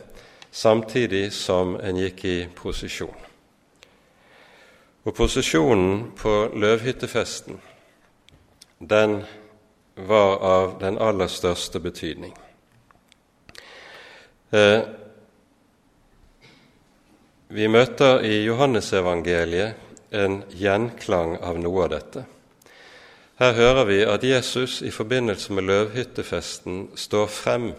samtidig 0.51 1.33
som 1.35 1.75
en 1.83 1.99
gikk 1.99 2.25
i 2.25 2.37
prosesjon. 2.55 3.27
Og 5.03 5.13
Prosesjonen 5.17 6.11
på 6.15 6.33
løvhyttefesten 6.55 7.59
den 8.79 9.19
var 10.07 10.37
av 10.37 10.79
den 10.79 10.97
aller 10.97 11.27
største 11.27 11.79
betydning. 11.79 12.33
Eh, 14.51 14.81
vi 17.51 17.67
møter 17.67 18.23
i 18.27 18.41
Johannesevangeliet 18.45 20.13
en 20.15 20.41
gjenklang 20.55 21.37
av 21.43 21.59
noe 21.59 21.85
av 21.85 21.93
dette. 21.93 22.25
Her 23.41 23.55
hører 23.57 23.87
vi 23.89 24.01
at 24.05 24.23
Jesus 24.23 24.81
i 24.85 24.91
forbindelse 24.93 25.55
med 25.55 25.65
løvhyttefesten 25.69 26.91
står 26.99 27.31
frem 27.31 27.71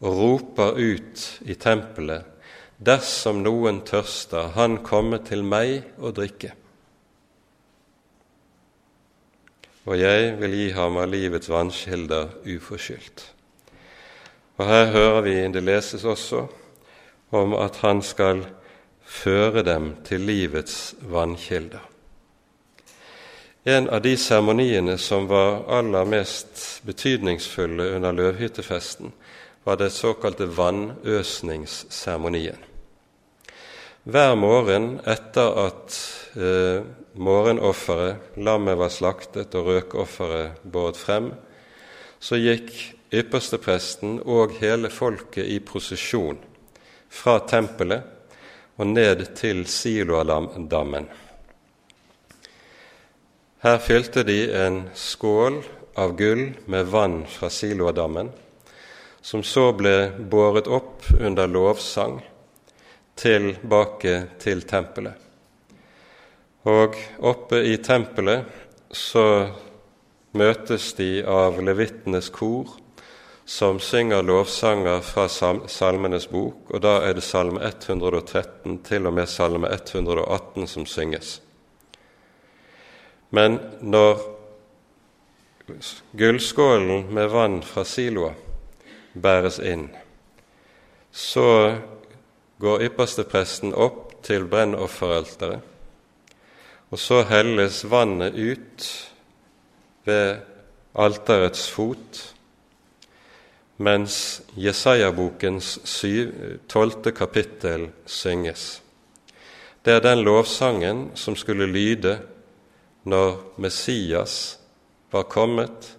og 0.00 0.22
roper 0.22 0.80
ut 0.80 1.24
i 1.46 1.54
tempelet:" 1.54 2.34
Dersom 2.78 3.40
noen 3.42 3.80
tørster, 3.82 4.52
han 4.54 4.76
komme 4.86 5.18
til 5.26 5.42
meg 5.42 5.82
og 5.98 6.14
drikke. 6.14 6.52
Og 9.88 9.96
jeg 9.96 10.34
vil 10.36 10.52
gi 10.52 10.66
ham 10.76 10.98
av 11.00 11.08
livets 11.08 11.48
vannkilder 11.48 12.44
uforskyldt. 12.44 13.22
Og 14.60 14.66
her 14.68 14.92
hører 14.92 15.22
vi, 15.24 15.48
det 15.54 15.62
leses 15.64 16.04
også, 16.04 16.42
om 17.32 17.54
at 17.56 17.80
han 17.80 18.04
skal 18.04 18.44
føre 19.08 19.64
dem 19.64 19.96
til 20.04 20.20
livets 20.28 20.92
vannkilder. 21.00 21.80
En 23.64 23.88
av 23.88 24.02
de 24.04 24.16
seremoniene 24.16 24.98
som 25.00 25.28
var 25.28 25.64
aller 25.78 26.04
mest 26.04 26.82
betydningsfulle 26.84 27.96
under 27.96 28.12
løvhyttefesten, 28.12 29.12
var 29.64 29.76
det 29.80 29.90
såkalte 29.92 30.56
vannøsningsseremonien. 30.56 32.56
Hver 34.08 34.34
morgen 34.40 35.00
etter 35.04 35.66
at 35.66 35.96
eh, 36.36 36.82
morgenofferet, 37.18 38.36
lammet 38.38 38.78
var 38.78 38.92
slaktet 38.94 39.54
og 39.58 39.72
røkofferet 39.72 40.62
båret 40.62 40.98
frem, 41.00 41.32
så 42.20 42.38
gikk 42.38 42.70
ypperstepresten 43.14 44.18
og 44.24 44.56
hele 44.60 44.90
folket 44.92 45.46
i 45.46 45.58
prosesjon 45.64 46.38
fra 47.08 47.38
tempelet 47.48 48.04
og 48.78 48.90
ned 48.90 49.24
til 49.38 49.64
Siloadammen. 49.66 51.08
Her 53.64 53.78
fylte 53.82 54.22
de 54.22 54.42
en 54.54 54.84
skål 54.94 55.62
av 55.98 56.14
gull 56.18 56.44
med 56.70 56.92
vann 56.92 57.24
fra 57.26 57.50
Siloadammen 57.50 58.30
som 59.20 59.42
så 59.42 59.72
ble 59.76 60.10
båret 60.30 60.68
opp 60.70 61.08
under 61.20 61.50
lovsang 61.50 62.20
tilbake 63.18 64.14
til 64.38 64.62
tempelet. 64.62 65.27
Og 66.66 66.96
oppe 67.22 67.60
i 67.62 67.76
tempelet 67.82 68.48
så 68.90 69.48
møtes 70.38 70.92
de 70.98 71.22
av 71.22 71.60
levittenes 71.62 72.30
kor, 72.34 72.72
som 73.48 73.78
synger 73.80 74.26
lovsanger 74.26 75.00
fra 75.06 75.28
Salmenes 75.28 76.26
bok, 76.28 76.66
og 76.74 76.82
da 76.84 76.98
er 77.06 77.14
det 77.16 77.24
Salme 77.24 77.62
113 77.64 78.80
til 78.84 79.06
og 79.08 79.14
med 79.16 79.30
Salme 79.30 79.70
118 79.72 80.66
som 80.68 80.84
synges. 80.88 81.38
Men 83.30 83.60
når 83.80 84.20
gullskålen 86.12 87.08
med 87.14 87.28
vann 87.28 87.62
fra 87.62 87.84
Siloa 87.84 88.34
bæres 89.12 89.58
inn. 89.58 89.88
Så 91.12 91.76
går 92.60 92.84
ypperstepresten 92.88 93.74
opp 93.74 94.18
til 94.26 94.46
brennofferalteret, 94.50 95.60
og 96.90 96.98
så 96.98 97.22
helles 97.28 97.82
vannet 97.90 98.34
ut 98.34 98.86
ved 100.08 100.40
alterets 100.98 101.68
fot, 101.70 102.20
mens 103.78 104.42
Jesaja-bokens 104.58 105.76
tolvte 106.68 107.12
kapittel 107.12 107.90
synges. 108.06 108.80
Det 109.84 109.94
er 109.94 110.02
den 110.02 110.24
lovsangen 110.26 111.10
som 111.14 111.36
skulle 111.36 111.68
lyde 111.70 112.18
når 113.08 113.36
Messias 113.56 114.58
var 115.12 115.28
kommet 115.30 115.94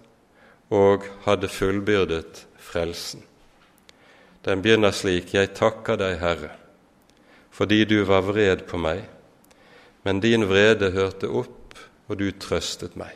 og 0.70 1.06
hadde 1.24 1.48
fullbyrdet 1.48 2.44
frelsen. 2.58 3.24
Den 4.44 4.62
begynner 4.62 4.90
slik:" 4.90 5.34
Jeg 5.34 5.54
takker 5.54 5.96
deg, 5.96 6.18
Herre, 6.18 6.50
fordi 7.50 7.84
du 7.84 8.04
var 8.04 8.20
vred 8.20 8.66
på 8.68 8.78
meg, 8.78 9.02
men 10.02 10.20
din 10.20 10.46
vrede 10.48 10.90
hørte 10.94 11.28
opp, 11.28 11.74
og 12.08 12.18
du 12.18 12.30
trøstet 12.32 12.96
meg. 12.98 13.14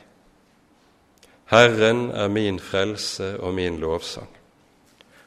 Herren 1.51 2.09
er 2.11 2.28
min 2.28 2.59
frelse 2.62 3.35
og 3.39 3.55
min 3.55 3.76
lovsang. 3.80 4.30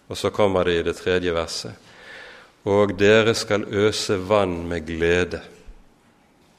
Og 0.07 0.17
så 0.17 0.31
kommer 0.31 0.63
det 0.63 0.79
i 0.79 0.83
det 0.87 0.95
tredje 0.97 1.33
verset. 1.35 1.73
Og 2.67 2.95
dere 2.99 3.35
skal 3.35 3.67
øse 3.69 4.17
vann 4.29 4.65
med 4.67 4.87
glede 4.87 5.41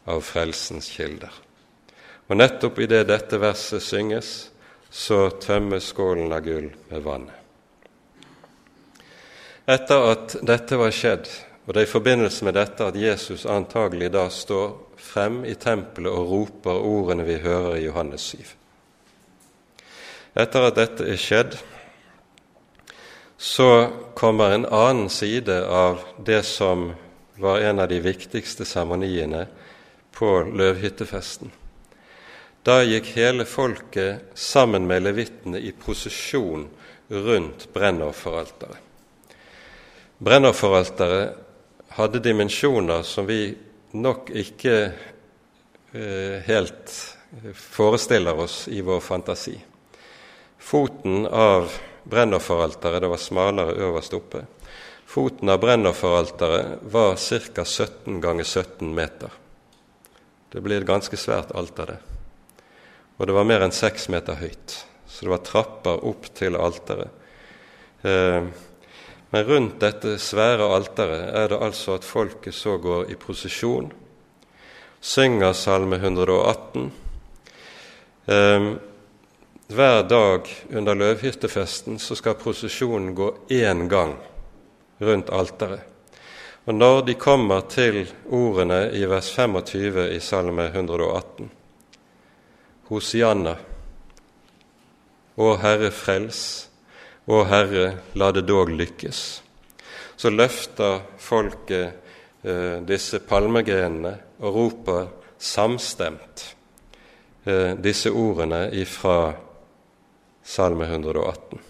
av 0.08 0.22
frelsens 0.24 0.88
kilder. 0.92 1.32
Og 2.28 2.36
nettopp 2.36 2.78
idet 2.84 3.08
dette 3.08 3.40
verset 3.40 3.82
synges, 3.82 4.50
så 4.90 5.28
tømmes 5.40 5.90
skålen 5.92 6.32
av 6.32 6.44
gull 6.44 6.70
med 6.88 7.04
vannet. 7.04 7.34
Etter 9.68 10.10
at 10.12 10.36
dette 10.48 10.78
var 10.80 10.92
skjedd, 10.96 11.28
og 11.66 11.74
det 11.74 11.82
er 11.82 11.88
i 11.88 11.90
forbindelse 11.90 12.46
med 12.46 12.56
dette 12.56 12.86
at 12.88 12.96
Jesus 12.96 13.44
antagelig 13.44 14.08
da 14.14 14.28
står 14.32 14.87
frem 15.08 15.42
i 15.48 15.54
tempelet 15.56 16.12
og 16.12 16.30
roper 16.32 16.84
ordene 16.84 17.24
vi 17.26 17.40
hører 17.42 17.78
i 17.78 17.86
Johannes 17.86 18.30
7. 18.34 18.54
Etter 20.38 20.68
at 20.68 20.76
dette 20.76 21.06
er 21.08 21.18
skjedd, 21.18 21.56
så 23.38 23.70
kommer 24.18 24.52
en 24.52 24.66
annen 24.66 25.08
side 25.10 25.54
av 25.64 26.02
det 26.26 26.42
som 26.46 26.90
var 27.38 27.62
en 27.62 27.78
av 27.78 27.88
de 27.88 28.00
viktigste 28.02 28.66
seremoniene 28.66 29.46
på 30.14 30.30
løvhyttefesten. 30.58 31.52
Da 32.66 32.82
gikk 32.82 33.12
hele 33.14 33.46
folket 33.46 34.34
sammen 34.34 34.88
med 34.90 35.06
levittene 35.06 35.60
i 35.62 35.70
prosesjon 35.72 36.66
rundt 37.08 37.68
brennofferalteret. 37.72 38.82
Brennofferalteret 40.18 41.38
hadde 41.94 42.20
dimensjoner 42.20 43.06
som 43.06 43.26
vi 43.30 43.54
nok 43.92 44.30
ikke 44.36 44.74
eh, 45.92 46.36
helt 46.46 46.92
forestiller 47.54 48.40
oss 48.40 48.66
i 48.68 48.80
vår 48.84 49.00
fantasi. 49.00 49.56
Foten 50.58 51.26
av 51.26 51.72
brennofferalteret, 52.08 53.02
det 53.02 53.08
var 53.08 53.20
smalere 53.20 53.76
øverst 53.88 54.14
oppe, 54.16 54.44
foten 55.08 55.48
av 55.48 55.60
brennofferalteret 55.62 56.84
var 56.92 57.16
ca. 57.16 57.64
17 57.64 58.20
ganger 58.20 58.44
17 58.44 58.94
meter. 58.94 59.32
Det 60.48 60.60
blir 60.64 60.80
et 60.80 60.88
ganske 60.88 61.16
svært 61.16 61.52
alter, 61.56 61.92
det. 61.92 61.98
Og 63.18 63.26
det 63.26 63.34
var 63.36 63.46
mer 63.48 63.64
enn 63.66 63.74
seks 63.74 64.08
meter 64.12 64.38
høyt, 64.40 64.76
så 65.06 65.26
det 65.26 65.32
var 65.32 65.44
trapper 65.44 66.04
opp 66.08 66.28
til 66.38 66.56
alteret. 66.56 67.10
Eh, 68.06 68.44
men 69.30 69.44
rundt 69.44 69.80
dette 69.80 70.16
svære 70.18 70.68
alteret 70.72 71.34
er 71.36 71.50
det 71.52 71.60
altså 71.62 71.98
at 71.98 72.04
folket 72.04 72.54
så 72.54 72.78
går 72.80 73.10
i 73.12 73.16
prosesjon, 73.20 73.90
synger 75.00 75.52
Salme 75.52 75.96
118. 75.96 76.92
Eh, 78.26 78.70
hver 79.68 80.02
dag 80.08 80.48
under 80.72 80.94
løvhyttefesten 80.94 81.98
så 82.00 82.16
skal 82.16 82.40
prosesjonen 82.40 83.14
gå 83.14 83.34
én 83.52 83.88
gang 83.88 84.16
rundt 84.98 85.30
alteret. 85.30 85.84
Og 86.64 86.74
når 86.74 87.02
de 87.02 87.14
kommer 87.14 87.60
til 87.68 88.02
ordene 88.28 88.90
i 88.92 89.04
vers 89.08 89.30
25 89.32 90.10
i 90.12 90.20
Salme 90.20 90.66
118 90.68 91.50
Hosianna, 92.88 93.54
Å 95.38 95.48
Herre 95.62 95.92
frels, 95.94 96.67
Å 97.28 97.42
Herre, 97.44 97.88
la 98.16 98.30
det 98.32 98.46
dog 98.48 98.70
lykkes, 98.72 99.18
så 100.16 100.30
løfter 100.32 101.02
folket 101.20 102.40
eh, 102.40 102.78
disse 102.88 103.20
palmegrenene 103.20 104.14
og 104.40 104.54
roper 104.54 105.10
samstemt 105.36 106.46
eh, 107.44 107.76
disse 107.76 108.08
ordene 108.08 108.62
ifra 108.72 109.34
Salme 110.40 110.88
118. 110.88 111.60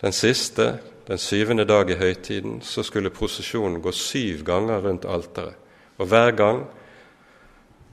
Den 0.00 0.16
siste, 0.16 0.70
den 1.04 1.20
syvende 1.20 1.68
dag 1.68 1.92
i 1.92 2.00
høytiden, 2.00 2.62
så 2.64 2.80
skulle 2.80 3.12
prosesjonen 3.12 3.82
gå 3.84 3.92
syv 3.92 4.40
ganger 4.48 4.80
rundt 4.88 5.04
alteret. 5.04 5.60
Og 6.00 6.08
hver 6.08 6.32
gang 6.32 6.64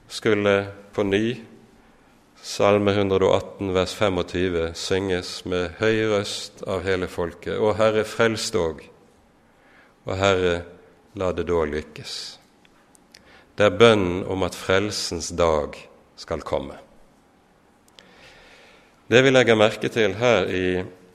skulle 0.08 0.56
på 0.96 1.04
ny 1.04 1.26
Salme 2.42 2.90
118 2.90 3.74
vers 3.74 3.92
25 3.94 4.72
synges 4.74 5.44
med 5.46 5.76
høy 5.78 6.00
røst 6.10 6.64
av 6.66 6.80
hele 6.82 7.06
folket. 7.06 7.54
Å 7.54 7.70
Herre, 7.78 8.02
frels 8.02 8.48
dog, 8.50 8.80
og 10.02 10.16
Herre, 10.18 10.56
la 11.14 11.28
det 11.36 11.44
da 11.46 11.60
lykkes. 11.70 12.16
Det 13.54 13.68
er 13.68 13.78
bønnen 13.78 14.24
om 14.26 14.42
at 14.42 14.58
frelsens 14.58 15.30
dag 15.38 15.78
skal 16.18 16.42
komme. 16.42 16.80
Det 19.06 19.22
vi 19.22 19.30
legger 19.30 19.62
merke 19.62 19.92
til 19.94 20.18
her 20.18 20.50
i 20.50 20.66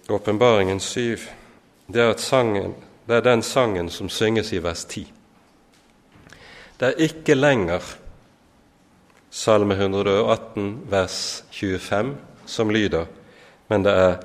Åpenbaringen 0.07 0.80
7, 0.80 1.28
det 1.91 2.07
er, 2.07 2.15
sangen, 2.23 2.78
det 3.03 3.19
er 3.19 3.28
den 3.28 3.43
sangen 3.43 3.91
som 3.91 4.07
synges 4.07 4.55
i 4.55 4.63
vers 4.63 4.88
10. 4.88 5.09
Det 6.80 6.93
er 6.93 7.07
ikke 7.11 7.36
lenger 7.36 7.97
Salme 9.38 9.75
118 9.75 10.79
vers 10.89 11.43
25 11.51 12.15
som 12.45 12.71
lyder, 12.71 13.05
men 13.67 13.83
det 13.85 13.91
er 13.93 14.15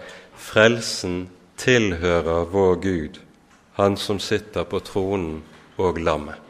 Frelsen 0.41 1.27
tilhører 1.61 2.49
vår 2.49 2.81
Gud, 2.81 3.21
Han 3.73 3.97
som 3.97 4.19
sitter 4.19 4.65
på 4.65 4.81
tronen 4.81 5.43
og 5.77 6.01
lammet. 6.01 6.41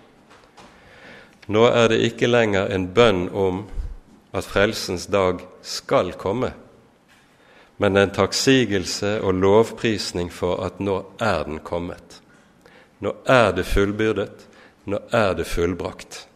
Nå 1.46 1.66
er 1.74 1.90
det 1.90 2.00
ikke 2.06 2.30
lenger 2.30 2.70
en 2.70 2.86
bønn 2.94 3.28
om 3.34 3.64
at 4.30 4.46
frelsens 4.46 5.10
dag 5.10 5.42
skal 5.62 6.14
komme, 6.14 6.54
men 7.82 7.96
en 7.96 8.14
takksigelse 8.14 9.16
og 9.26 9.42
lovprisning 9.42 10.30
for 10.30 10.62
at 10.62 10.78
nå 10.78 11.00
er 11.18 11.48
den 11.50 11.58
kommet. 11.58 12.22
Nå 13.00 13.16
er 13.26 13.50
det 13.58 13.66
fullbyrdet, 13.66 14.46
nå 14.86 15.08
er 15.10 15.34
det 15.34 15.50
fullbrakt. 15.50 16.28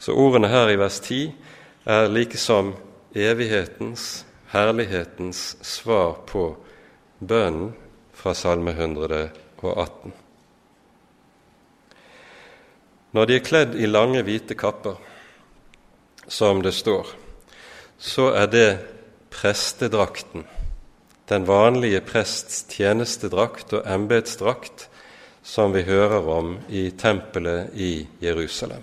Så 0.00 0.14
ordene 0.16 0.48
her 0.48 0.70
i 0.72 0.78
vers 0.80 0.96
10 1.04 1.34
er 1.84 2.08
like 2.08 2.38
som 2.40 2.72
evighetens, 3.12 4.24
herlighetens 4.48 5.58
svar 5.66 6.22
på 6.26 6.54
bønnen 7.20 7.74
fra 8.16 8.32
Salme 8.34 8.72
118. 8.72 10.14
Når 13.12 13.26
de 13.26 13.36
er 13.36 13.44
kledd 13.44 13.74
i 13.76 13.88
lange, 13.90 14.22
hvite 14.24 14.54
kapper, 14.54 14.96
som 16.30 16.62
det 16.62 16.72
står, 16.76 17.10
så 17.98 18.30
er 18.38 18.46
det 18.48 18.68
prestedrakten, 19.34 20.46
den 21.28 21.44
vanlige 21.46 22.00
prests 22.06 22.64
tjenestedrakt 22.72 23.74
og 23.76 23.84
embetsdrakt 23.86 24.86
som 25.42 25.74
vi 25.74 25.84
hører 25.86 26.24
om 26.30 26.56
i 26.68 26.88
tempelet 26.98 27.74
i 27.74 27.92
Jerusalem. 28.22 28.82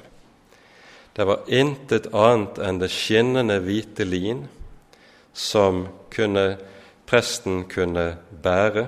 Det 1.18 1.26
var 1.26 1.39
intet 1.49 2.11
annet 2.13 2.59
enn 2.61 2.78
det 2.78 2.91
skinnende 2.93 3.55
hvite 3.65 4.05
lin 4.05 4.43
som 5.34 5.88
kunne, 6.13 6.59
presten 7.09 7.63
kunne 7.65 8.03
bære 8.30 8.84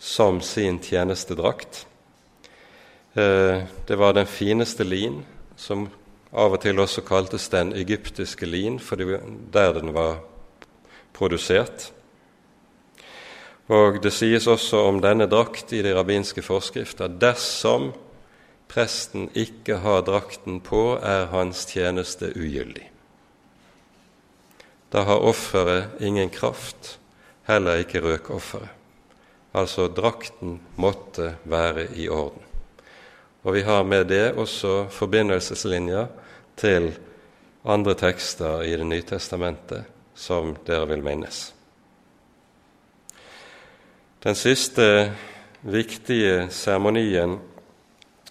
som 0.00 0.40
sin 0.40 0.78
tjenestedrakt. 0.80 1.82
Eh, 3.12 3.68
det 3.84 4.00
var 4.00 4.16
den 4.16 4.24
fineste 4.24 4.88
lin, 4.88 5.20
som 5.60 5.90
av 6.32 6.56
og 6.56 6.64
til 6.64 6.80
også 6.80 7.04
kaltes 7.04 7.50
den 7.52 7.74
egyptiske 7.76 8.48
lin, 8.48 8.80
for 8.80 8.96
der 9.52 9.76
den 9.76 9.92
var 9.92 10.22
produsert. 11.12 11.90
Og 13.68 14.00
Det 14.02 14.12
sies 14.16 14.46
også 14.46 14.86
om 14.88 15.04
denne 15.04 15.28
drakt 15.28 15.76
i 15.76 15.84
de 15.84 15.92
rabbinske 15.92 16.40
forskrifter 16.40 17.12
dersom 17.12 17.92
presten 18.68 19.28
ikke 19.34 19.80
har 19.82 20.04
drakten 20.06 20.60
på, 20.60 20.98
er 21.02 21.30
hans 21.32 21.64
tjeneste 21.66 22.32
ugyldig. 22.36 22.86
Da 24.92 25.04
har 25.04 25.24
offeret 25.24 26.00
ingen 26.00 26.30
kraft, 26.32 26.98
heller 27.48 27.82
ikke 27.82 28.00
røkofferet. 28.04 28.68
Altså 29.56 29.88
drakten 29.88 30.60
måtte 30.76 31.34
være 31.48 31.88
i 31.96 32.08
orden. 32.08 32.44
Og 33.42 33.54
vi 33.54 33.62
har 33.64 33.82
med 33.82 34.04
det 34.10 34.32
også 34.36 34.88
forbindelseslinjer 34.92 36.06
til 36.56 36.90
andre 37.64 37.94
tekster 37.94 38.62
i 38.62 38.76
Det 38.76 38.86
nye 38.86 39.02
testamentet 39.02 39.84
som 40.14 40.56
dere 40.66 40.88
vil 40.88 41.02
minnes. 41.02 41.54
Den 44.24 44.34
siste 44.34 45.12
viktige 45.62 46.48
seremonien 46.50 47.38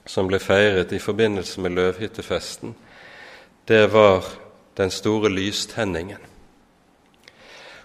som 0.07 0.27
ble 0.27 0.39
feiret 0.39 0.93
i 0.95 0.99
forbindelse 0.99 1.61
med 1.61 1.75
løvhyttefesten, 1.75 2.75
det 3.67 3.87
var 3.93 4.25
den 4.77 4.91
store 4.91 5.29
lystenningen. 5.29 6.21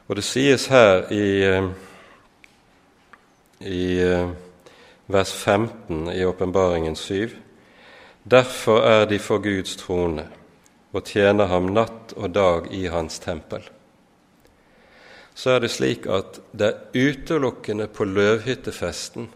Og 0.08 0.16
det 0.16 0.24
sies 0.24 0.66
her 0.70 1.08
i, 1.12 1.26
i 3.60 3.86
vers 5.06 5.32
15 5.32 6.08
i 6.12 6.24
Åpenbaringen 6.24 6.96
7. 6.96 7.30
Derfor 8.30 8.82
er 8.86 9.06
de 9.10 9.18
for 9.18 9.42
Guds 9.42 9.76
trone 9.76 10.28
og 10.92 11.06
tjener 11.08 11.48
ham 11.48 11.70
natt 11.72 12.12
og 12.16 12.34
dag 12.34 12.68
i 12.74 12.84
hans 12.92 13.18
tempel. 13.18 13.64
Så 15.34 15.54
er 15.54 15.62
det 15.64 15.72
slik 15.72 16.06
at 16.06 16.42
det 16.52 16.68
er 16.68 17.08
utelukkende 17.08 17.88
på 17.88 18.04
løvhyttefesten 18.04 19.30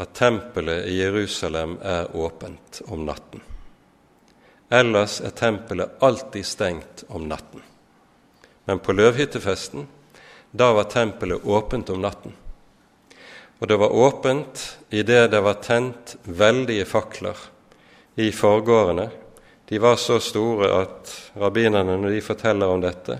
at 0.00 0.14
tempelet 0.16 0.86
i 0.88 0.96
Jerusalem 1.02 1.76
er 1.82 2.16
åpent 2.16 2.80
om 2.88 3.04
natten. 3.04 3.42
Ellers 4.70 5.18
er 5.20 5.34
tempelet 5.36 5.98
alltid 6.00 6.46
stengt 6.46 7.04
om 7.08 7.26
natten. 7.28 7.60
Men 8.64 8.78
på 8.78 8.94
løvhyttefesten, 8.96 9.84
da 10.50 10.70
var 10.72 10.88
tempelet 10.88 11.44
åpent 11.44 11.90
om 11.90 12.00
natten. 12.00 12.32
Og 13.58 13.68
det 13.68 13.76
var 13.76 13.92
åpent 13.92 14.62
idet 14.88 15.30
det 15.34 15.42
var 15.44 15.60
tent 15.60 16.16
veldige 16.24 16.86
fakler 16.88 17.36
i 18.16 18.30
forgårdene. 18.32 19.10
De 19.68 19.78
var 19.78 20.00
så 20.00 20.16
store 20.20 20.72
at 20.80 21.12
rabbinerne, 21.36 21.98
når 22.00 22.16
de 22.16 22.24
forteller 22.24 22.72
om 22.72 22.80
dette, 22.80 23.18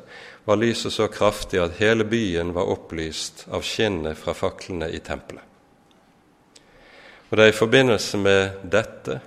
var 0.48 0.56
lyset 0.56 0.96
så 0.96 1.10
kraftig 1.12 1.60
at 1.60 1.76
hele 1.82 2.08
byen 2.08 2.54
var 2.56 2.72
opplyst 2.72 3.44
av 3.52 3.66
skinnet 3.66 4.18
fra 4.18 4.32
faklene 4.34 4.88
i 4.88 5.04
tempelet. 5.04 5.49
Og 7.30 7.36
det 7.36 7.44
er 7.44 7.52
i 7.52 7.58
forbindelse 7.58 8.18
med 8.18 8.50
dette, 8.72 9.20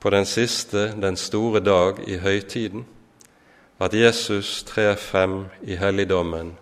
på 0.00 0.10
den 0.10 0.26
siste, 0.26 0.92
den 0.92 1.16
store 1.16 1.60
dag 1.60 2.08
i 2.08 2.18
høytiden, 2.20 2.86
at 3.80 3.94
Jesus 3.94 4.62
trer 4.62 4.96
frem 4.96 5.46
i 5.62 5.76
helligdommen 5.76 6.58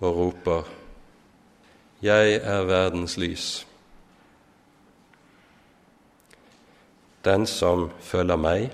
og 0.00 0.16
roper:" 0.16 0.62
Jeg 2.02 2.34
er 2.34 2.62
verdens 2.62 3.16
lys. 3.16 3.66
Den 7.24 7.46
som 7.46 7.90
følger 8.00 8.36
meg, 8.36 8.70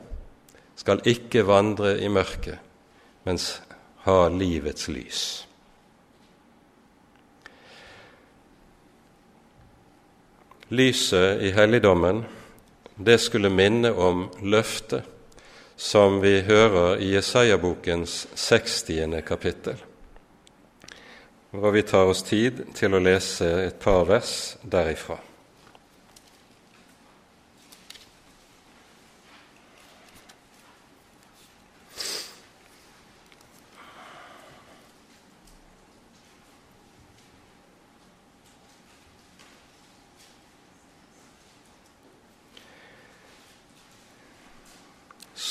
skal 0.76 1.00
ikke 1.04 1.46
vandre 1.46 2.00
i 2.00 2.08
mørket, 2.08 2.58
mens 3.24 3.62
ha 4.04 4.28
livets 4.28 4.88
lys. 4.88 5.48
Lyset 10.74 11.42
i 11.42 11.50
helligdommen, 11.54 12.24
det 12.96 13.18
skulle 13.22 13.50
minne 13.50 13.92
om 13.94 14.24
løftet 14.42 15.04
som 15.76 16.16
vi 16.22 16.40
hører 16.46 16.98
i 17.02 17.12
Jesaja-bokens 17.12 18.24
60. 18.34 19.22
kapittel. 19.26 19.78
Og 21.54 21.68
vi 21.76 21.84
tar 21.86 22.10
oss 22.10 22.24
tid 22.26 22.64
til 22.74 22.94
å 22.94 23.02
lese 23.02 23.46
et 23.68 23.78
par 23.82 24.02
vers 24.08 24.56
derifra. 24.62 25.20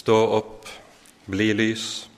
Stå 0.04 0.18
opp, 0.36 0.66
bli 1.32 1.54
lys, 1.56 2.10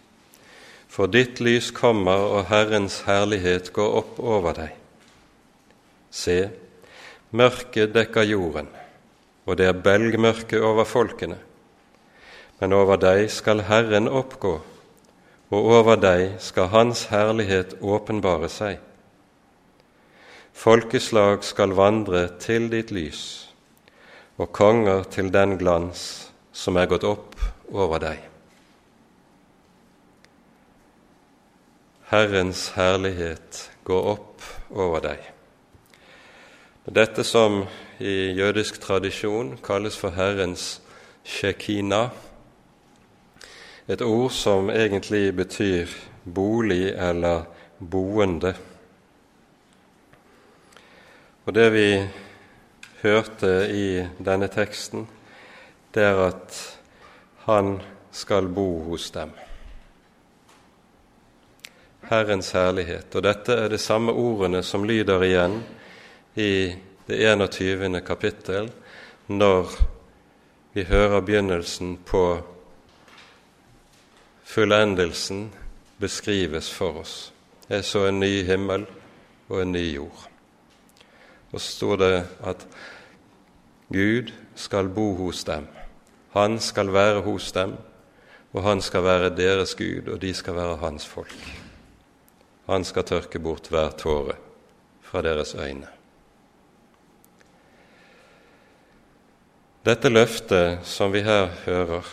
for 0.89 1.05
ditt 1.05 1.37
lys 1.37 1.67
kommer, 1.69 2.23
og 2.33 2.47
Herrens 2.49 3.03
herlighet 3.05 3.67
går 3.75 3.91
opp 3.99 4.17
over 4.17 4.55
deg. 4.57 4.71
Se, 6.09 6.37
mørket 7.29 7.93
dekker 7.93 8.25
jorden, 8.25 8.71
og 9.45 9.61
det 9.61 9.69
er 9.69 9.83
belgmørke 9.85 10.63
over 10.65 10.89
folkene. 10.89 11.37
Men 12.57 12.73
over 12.73 12.97
deg 12.97 13.29
skal 13.29 13.61
Herren 13.69 14.09
oppgå, 14.09 14.55
og 15.53 15.71
over 15.77 16.01
deg 16.01 16.39
skal 16.41 16.73
Hans 16.73 17.05
herlighet 17.13 17.77
åpenbare 17.85 18.49
seg. 18.49 18.79
Folkeslag 20.57 21.45
skal 21.45 21.77
vandre 21.77 22.31
til 22.41 22.65
ditt 22.73 22.89
lys, 22.89 23.27
og 24.41 24.49
konger 24.57 25.05
til 25.05 25.29
den 25.29 25.59
glans 25.61 26.31
som 26.49 26.81
er 26.81 26.89
gått 26.89 27.05
opp 27.05 27.35
over 27.71 28.01
deg. 28.03 28.21
Herrens 32.11 32.67
herlighet 32.75 33.71
går 33.83 34.11
opp 34.11 34.43
over 34.69 35.01
deg. 35.01 35.23
Dette 36.85 37.23
som 37.25 37.63
i 37.97 38.35
jødisk 38.37 38.77
tradisjon 38.81 39.55
kalles 39.65 39.97
for 39.97 40.13
Herrens 40.13 40.81
shekina, 41.25 42.09
et 43.87 44.01
ord 44.01 44.29
som 44.33 44.69
egentlig 44.69 45.33
betyr 45.35 45.89
bolig 46.25 46.93
eller 46.93 47.45
boende. 47.79 48.53
Og 51.45 51.53
det 51.53 51.67
vi 51.73 51.89
hørte 53.01 53.51
i 53.69 54.05
denne 54.25 54.47
teksten, 54.47 55.07
det 55.93 56.03
er 56.03 56.21
at 56.27 56.74
han 57.45 57.81
skal 58.11 58.47
bo 58.47 58.83
hos 58.83 59.11
dem. 59.11 59.29
Herrens 62.09 62.51
herlighet. 62.57 63.15
Og 63.15 63.21
dette 63.21 63.53
er 63.53 63.69
de 63.69 63.77
samme 63.77 64.13
ordene 64.13 64.63
som 64.65 64.85
lyder 64.85 65.25
igjen 65.27 65.59
i 66.41 66.73
det 67.05 67.19
21. 67.21 68.01
kapittel, 68.01 68.71
når 69.27 69.75
vi 70.73 70.87
hører 70.89 71.21
begynnelsen 71.21 71.99
på 72.05 72.23
fullendelsen 74.43 75.51
beskrives 76.01 76.71
for 76.73 77.01
oss. 77.05 77.15
Jeg 77.69 77.85
så 77.85 78.07
en 78.09 78.19
ny 78.19 78.41
himmel 78.45 78.89
og 79.49 79.61
en 79.61 79.71
ny 79.71 79.85
jord. 79.95 80.27
Og 81.53 81.61
så 81.61 81.77
står 81.77 81.95
det 82.01 82.13
at 82.41 82.67
Gud 83.93 84.33
skal 84.55 84.89
bo 84.89 85.13
hos 85.21 85.43
dem. 85.45 85.74
Han 86.35 86.59
skal 86.59 86.91
være 86.91 87.21
hos 87.23 87.51
dem, 87.55 87.77
og 88.53 88.63
han 88.63 88.81
skal 88.83 89.03
være 89.03 89.31
deres 89.35 89.75
Gud, 89.75 90.09
og 90.11 90.19
de 90.21 90.33
skal 90.35 90.55
være 90.55 90.81
hans 90.83 91.05
folk. 91.07 91.35
Han 92.67 92.83
skal 92.83 93.05
tørke 93.07 93.39
bort 93.39 93.69
hver 93.71 93.93
tåre 93.95 94.35
fra 95.05 95.21
deres 95.23 95.55
øyne. 95.55 95.87
Dette 99.85 100.09
løftet 100.09 100.79
som 100.83 101.13
vi 101.13 101.21
her 101.21 101.51
hører, 101.65 102.07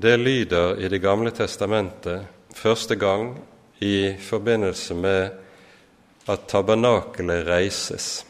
det 0.00 0.18
lyder 0.20 0.78
i 0.78 0.88
Det 0.88 1.02
gamle 1.02 1.30
testamentet 1.30 2.26
første 2.54 2.96
gang 2.96 3.34
i 3.80 4.14
forbindelse 4.20 4.94
med 4.94 5.30
at 6.28 6.46
tabernakelet 6.48 7.46
reises. 7.46 8.26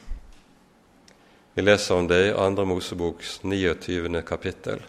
Vi 1.54 1.62
leser 1.62 1.94
om 1.94 2.08
det 2.08 2.26
i 2.26 2.34
Andre 2.34 2.66
Moseboks 2.66 3.44
29. 3.44 4.22
kapittel 4.22 4.82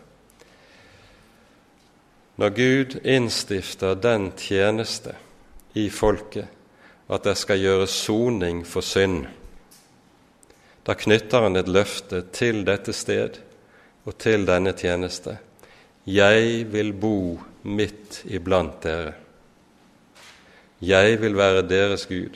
når 2.44 2.50
Gud 2.50 2.96
innstifter 3.08 3.94
den 3.96 4.26
tjeneste 4.36 5.14
i 5.80 5.86
folket 5.88 6.50
at 7.08 7.24
det 7.24 7.38
skal 7.40 7.62
gjøre 7.62 7.86
soning 7.88 8.66
for 8.68 8.84
synd, 8.84 9.30
da 10.84 10.96
knytter 11.00 11.46
han 11.46 11.56
et 11.56 11.72
løfte 11.72 12.20
til 12.36 12.66
dette 12.68 12.92
sted 12.92 13.38
og 14.04 14.18
til 14.20 14.44
denne 14.50 14.74
tjeneste. 14.76 15.38
Jeg 16.04 16.66
vil 16.74 16.92
bo 16.92 17.40
midt 17.64 18.26
iblant 18.28 18.76
dere. 18.84 19.16
Jeg 20.84 21.22
vil 21.24 21.40
være 21.40 21.64
deres 21.64 22.04
Gud. 22.12 22.36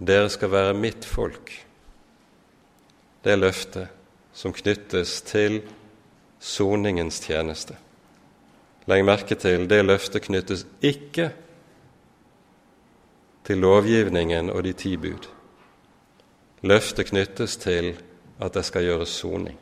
Dere 0.00 0.32
skal 0.32 0.54
være 0.54 0.80
mitt 0.80 1.04
folk. 1.04 1.52
Det 3.20 3.36
løftet 3.36 3.92
som 4.32 4.56
knyttes 4.56 5.18
til 5.28 5.60
soningens 6.40 7.20
tjeneste. 7.28 7.76
Legg 8.88 9.04
merke 9.04 9.36
til 9.36 9.66
det 9.68 9.82
løftet 9.84 10.24
knyttes 10.24 10.64
ikke 10.80 11.30
til 13.44 13.60
lovgivningen 13.60 14.50
og 14.50 14.64
de 14.64 14.72
ti 14.72 14.96
bud. 14.96 15.28
Løftet 16.62 17.10
knyttes 17.10 17.56
til 17.60 17.92
at 18.40 18.54
det 18.54 18.64
skal 18.64 18.84
gjøres 18.84 19.12
soning. 19.20 19.58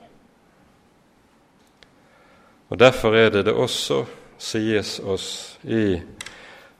Og 2.68 2.78
Derfor 2.78 3.14
er 3.16 3.30
det 3.30 3.46
det 3.46 3.54
også 3.54 4.04
sies 4.38 4.98
oss 5.00 5.58
i 5.64 5.98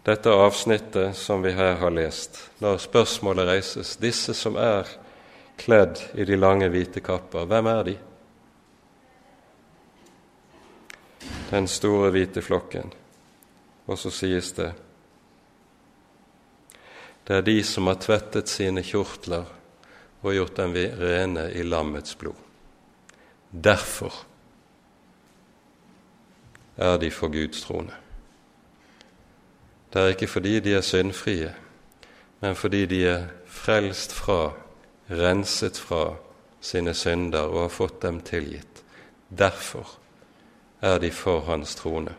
dette 0.07 0.31
avsnittet 0.31 1.17
som 1.17 1.43
vi 1.43 1.53
her 1.53 1.75
har 1.81 1.91
lest, 1.91 2.39
når 2.61 2.79
spørsmålet 2.81 3.49
reises 3.49 3.97
disse 3.97 4.35
som 4.35 4.57
er 4.57 4.89
kledd 5.59 5.99
i 6.15 6.25
de 6.25 6.37
lange, 6.37 6.69
hvite 6.69 7.01
kapper, 7.01 7.49
hvem 7.49 7.67
er 7.67 7.83
de? 7.83 7.97
Den 11.51 11.69
store, 11.69 12.11
hvite 12.11 12.43
flokken. 12.43 12.93
Og 13.87 13.99
så 13.99 14.13
sies 14.13 14.53
det 14.53 14.73
det 17.29 17.37
er 17.37 17.45
de 17.45 17.59
som 17.65 17.91
har 17.91 17.99
tvettet 18.01 18.49
sine 18.49 18.81
kjortler 18.81 19.45
og 20.23 20.33
gjort 20.33 20.57
dem 20.57 20.73
rene 20.97 21.43
i 21.53 21.63
lammets 21.63 22.15
blod. 22.17 22.39
Derfor 23.53 24.15
er 26.77 26.97
de 26.97 27.11
for 27.11 27.29
Guds 27.29 27.61
trone. 27.67 27.93
Det 29.93 30.01
er 30.03 30.15
ikke 30.15 30.31
fordi 30.33 30.61
de 30.61 30.75
er 30.75 30.81
syndfrie, 30.81 31.53
men 32.41 32.57
fordi 32.57 32.87
de 32.87 33.05
er 33.05 33.29
frelst 33.45 34.13
fra, 34.13 34.55
renset 35.11 35.77
fra 35.77 36.17
sine 36.61 36.95
synder 36.95 37.45
og 37.45 37.61
har 37.67 37.73
fått 37.77 38.03
dem 38.03 38.21
tilgitt. 38.25 38.85
Derfor 39.29 39.99
er 40.81 40.99
de 40.99 41.11
for 41.11 41.47
Hans 41.49 41.75
trone 41.79 42.15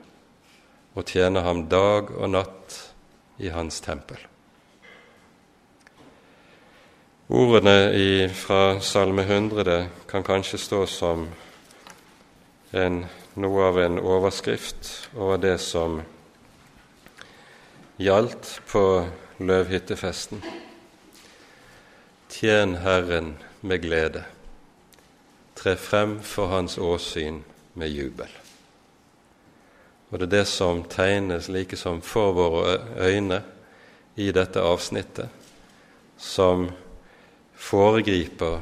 og 0.97 1.05
tjener 1.07 1.45
ham 1.45 1.67
dag 1.71 2.09
og 2.11 2.31
natt 2.33 2.75
i 3.39 3.51
Hans 3.53 3.79
tempel. 3.81 4.19
Ordene 7.29 8.29
fra 8.33 8.79
Salme 8.81 9.21
100 9.21 9.85
kan 10.09 10.25
kanskje 10.25 10.57
stå 10.59 10.79
som 10.89 11.27
en, 12.73 13.03
noe 13.37 13.67
av 13.69 13.77
en 13.79 13.99
overskrift 14.01 14.89
over 15.15 15.37
det 15.37 15.59
som 15.61 16.01
gjaldt 18.01 18.55
på 18.71 18.83
løvhyttefesten. 19.39 20.41
Tjen 22.33 22.75
Herren 22.81 23.35
med 23.61 23.85
glede, 23.85 24.25
tre 25.55 25.77
frem 25.77 26.19
for 26.25 26.49
Hans 26.49 26.79
åsyn 26.81 27.43
med 27.77 27.93
jubel. 27.93 28.38
Og 30.09 30.19
det 30.19 30.25
er 30.25 30.35
det 30.39 30.45
som 30.49 30.83
tegnes 30.89 31.49
like 31.49 31.77
som 31.77 32.01
for 32.01 32.33
våre 32.33 32.77
øyne 32.97 33.41
i 34.15 34.31
dette 34.31 34.61
avsnittet, 34.61 35.29
som 36.17 36.69
foregriper 37.53 38.61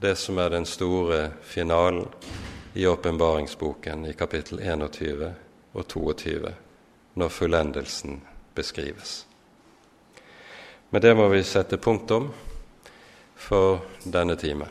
det 0.00 0.14
som 0.18 0.38
er 0.38 0.48
den 0.48 0.66
store 0.66 1.30
finalen 1.42 2.06
i 2.74 2.86
åpenbaringsboken 2.86 4.06
i 4.06 4.12
kapittel 4.12 4.60
21 4.60 5.32
og 5.72 5.88
22, 5.88 6.54
når 7.14 7.28
fullendelsen 7.28 8.20
beskrives. 8.54 9.26
Med 10.90 11.02
det 11.02 11.16
må 11.16 11.28
vi 11.28 11.42
sette 11.42 11.76
punktum 11.76 12.28
for 13.34 13.80
denne 14.04 14.36
timen. 14.36 14.70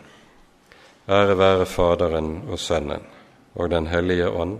Ære 1.10 1.38
være 1.38 1.66
Faderen 1.66 2.48
og 2.48 2.60
Sønnen 2.60 3.04
og 3.56 3.70
Den 3.70 3.88
hellige 3.88 4.30
ånd, 4.30 4.60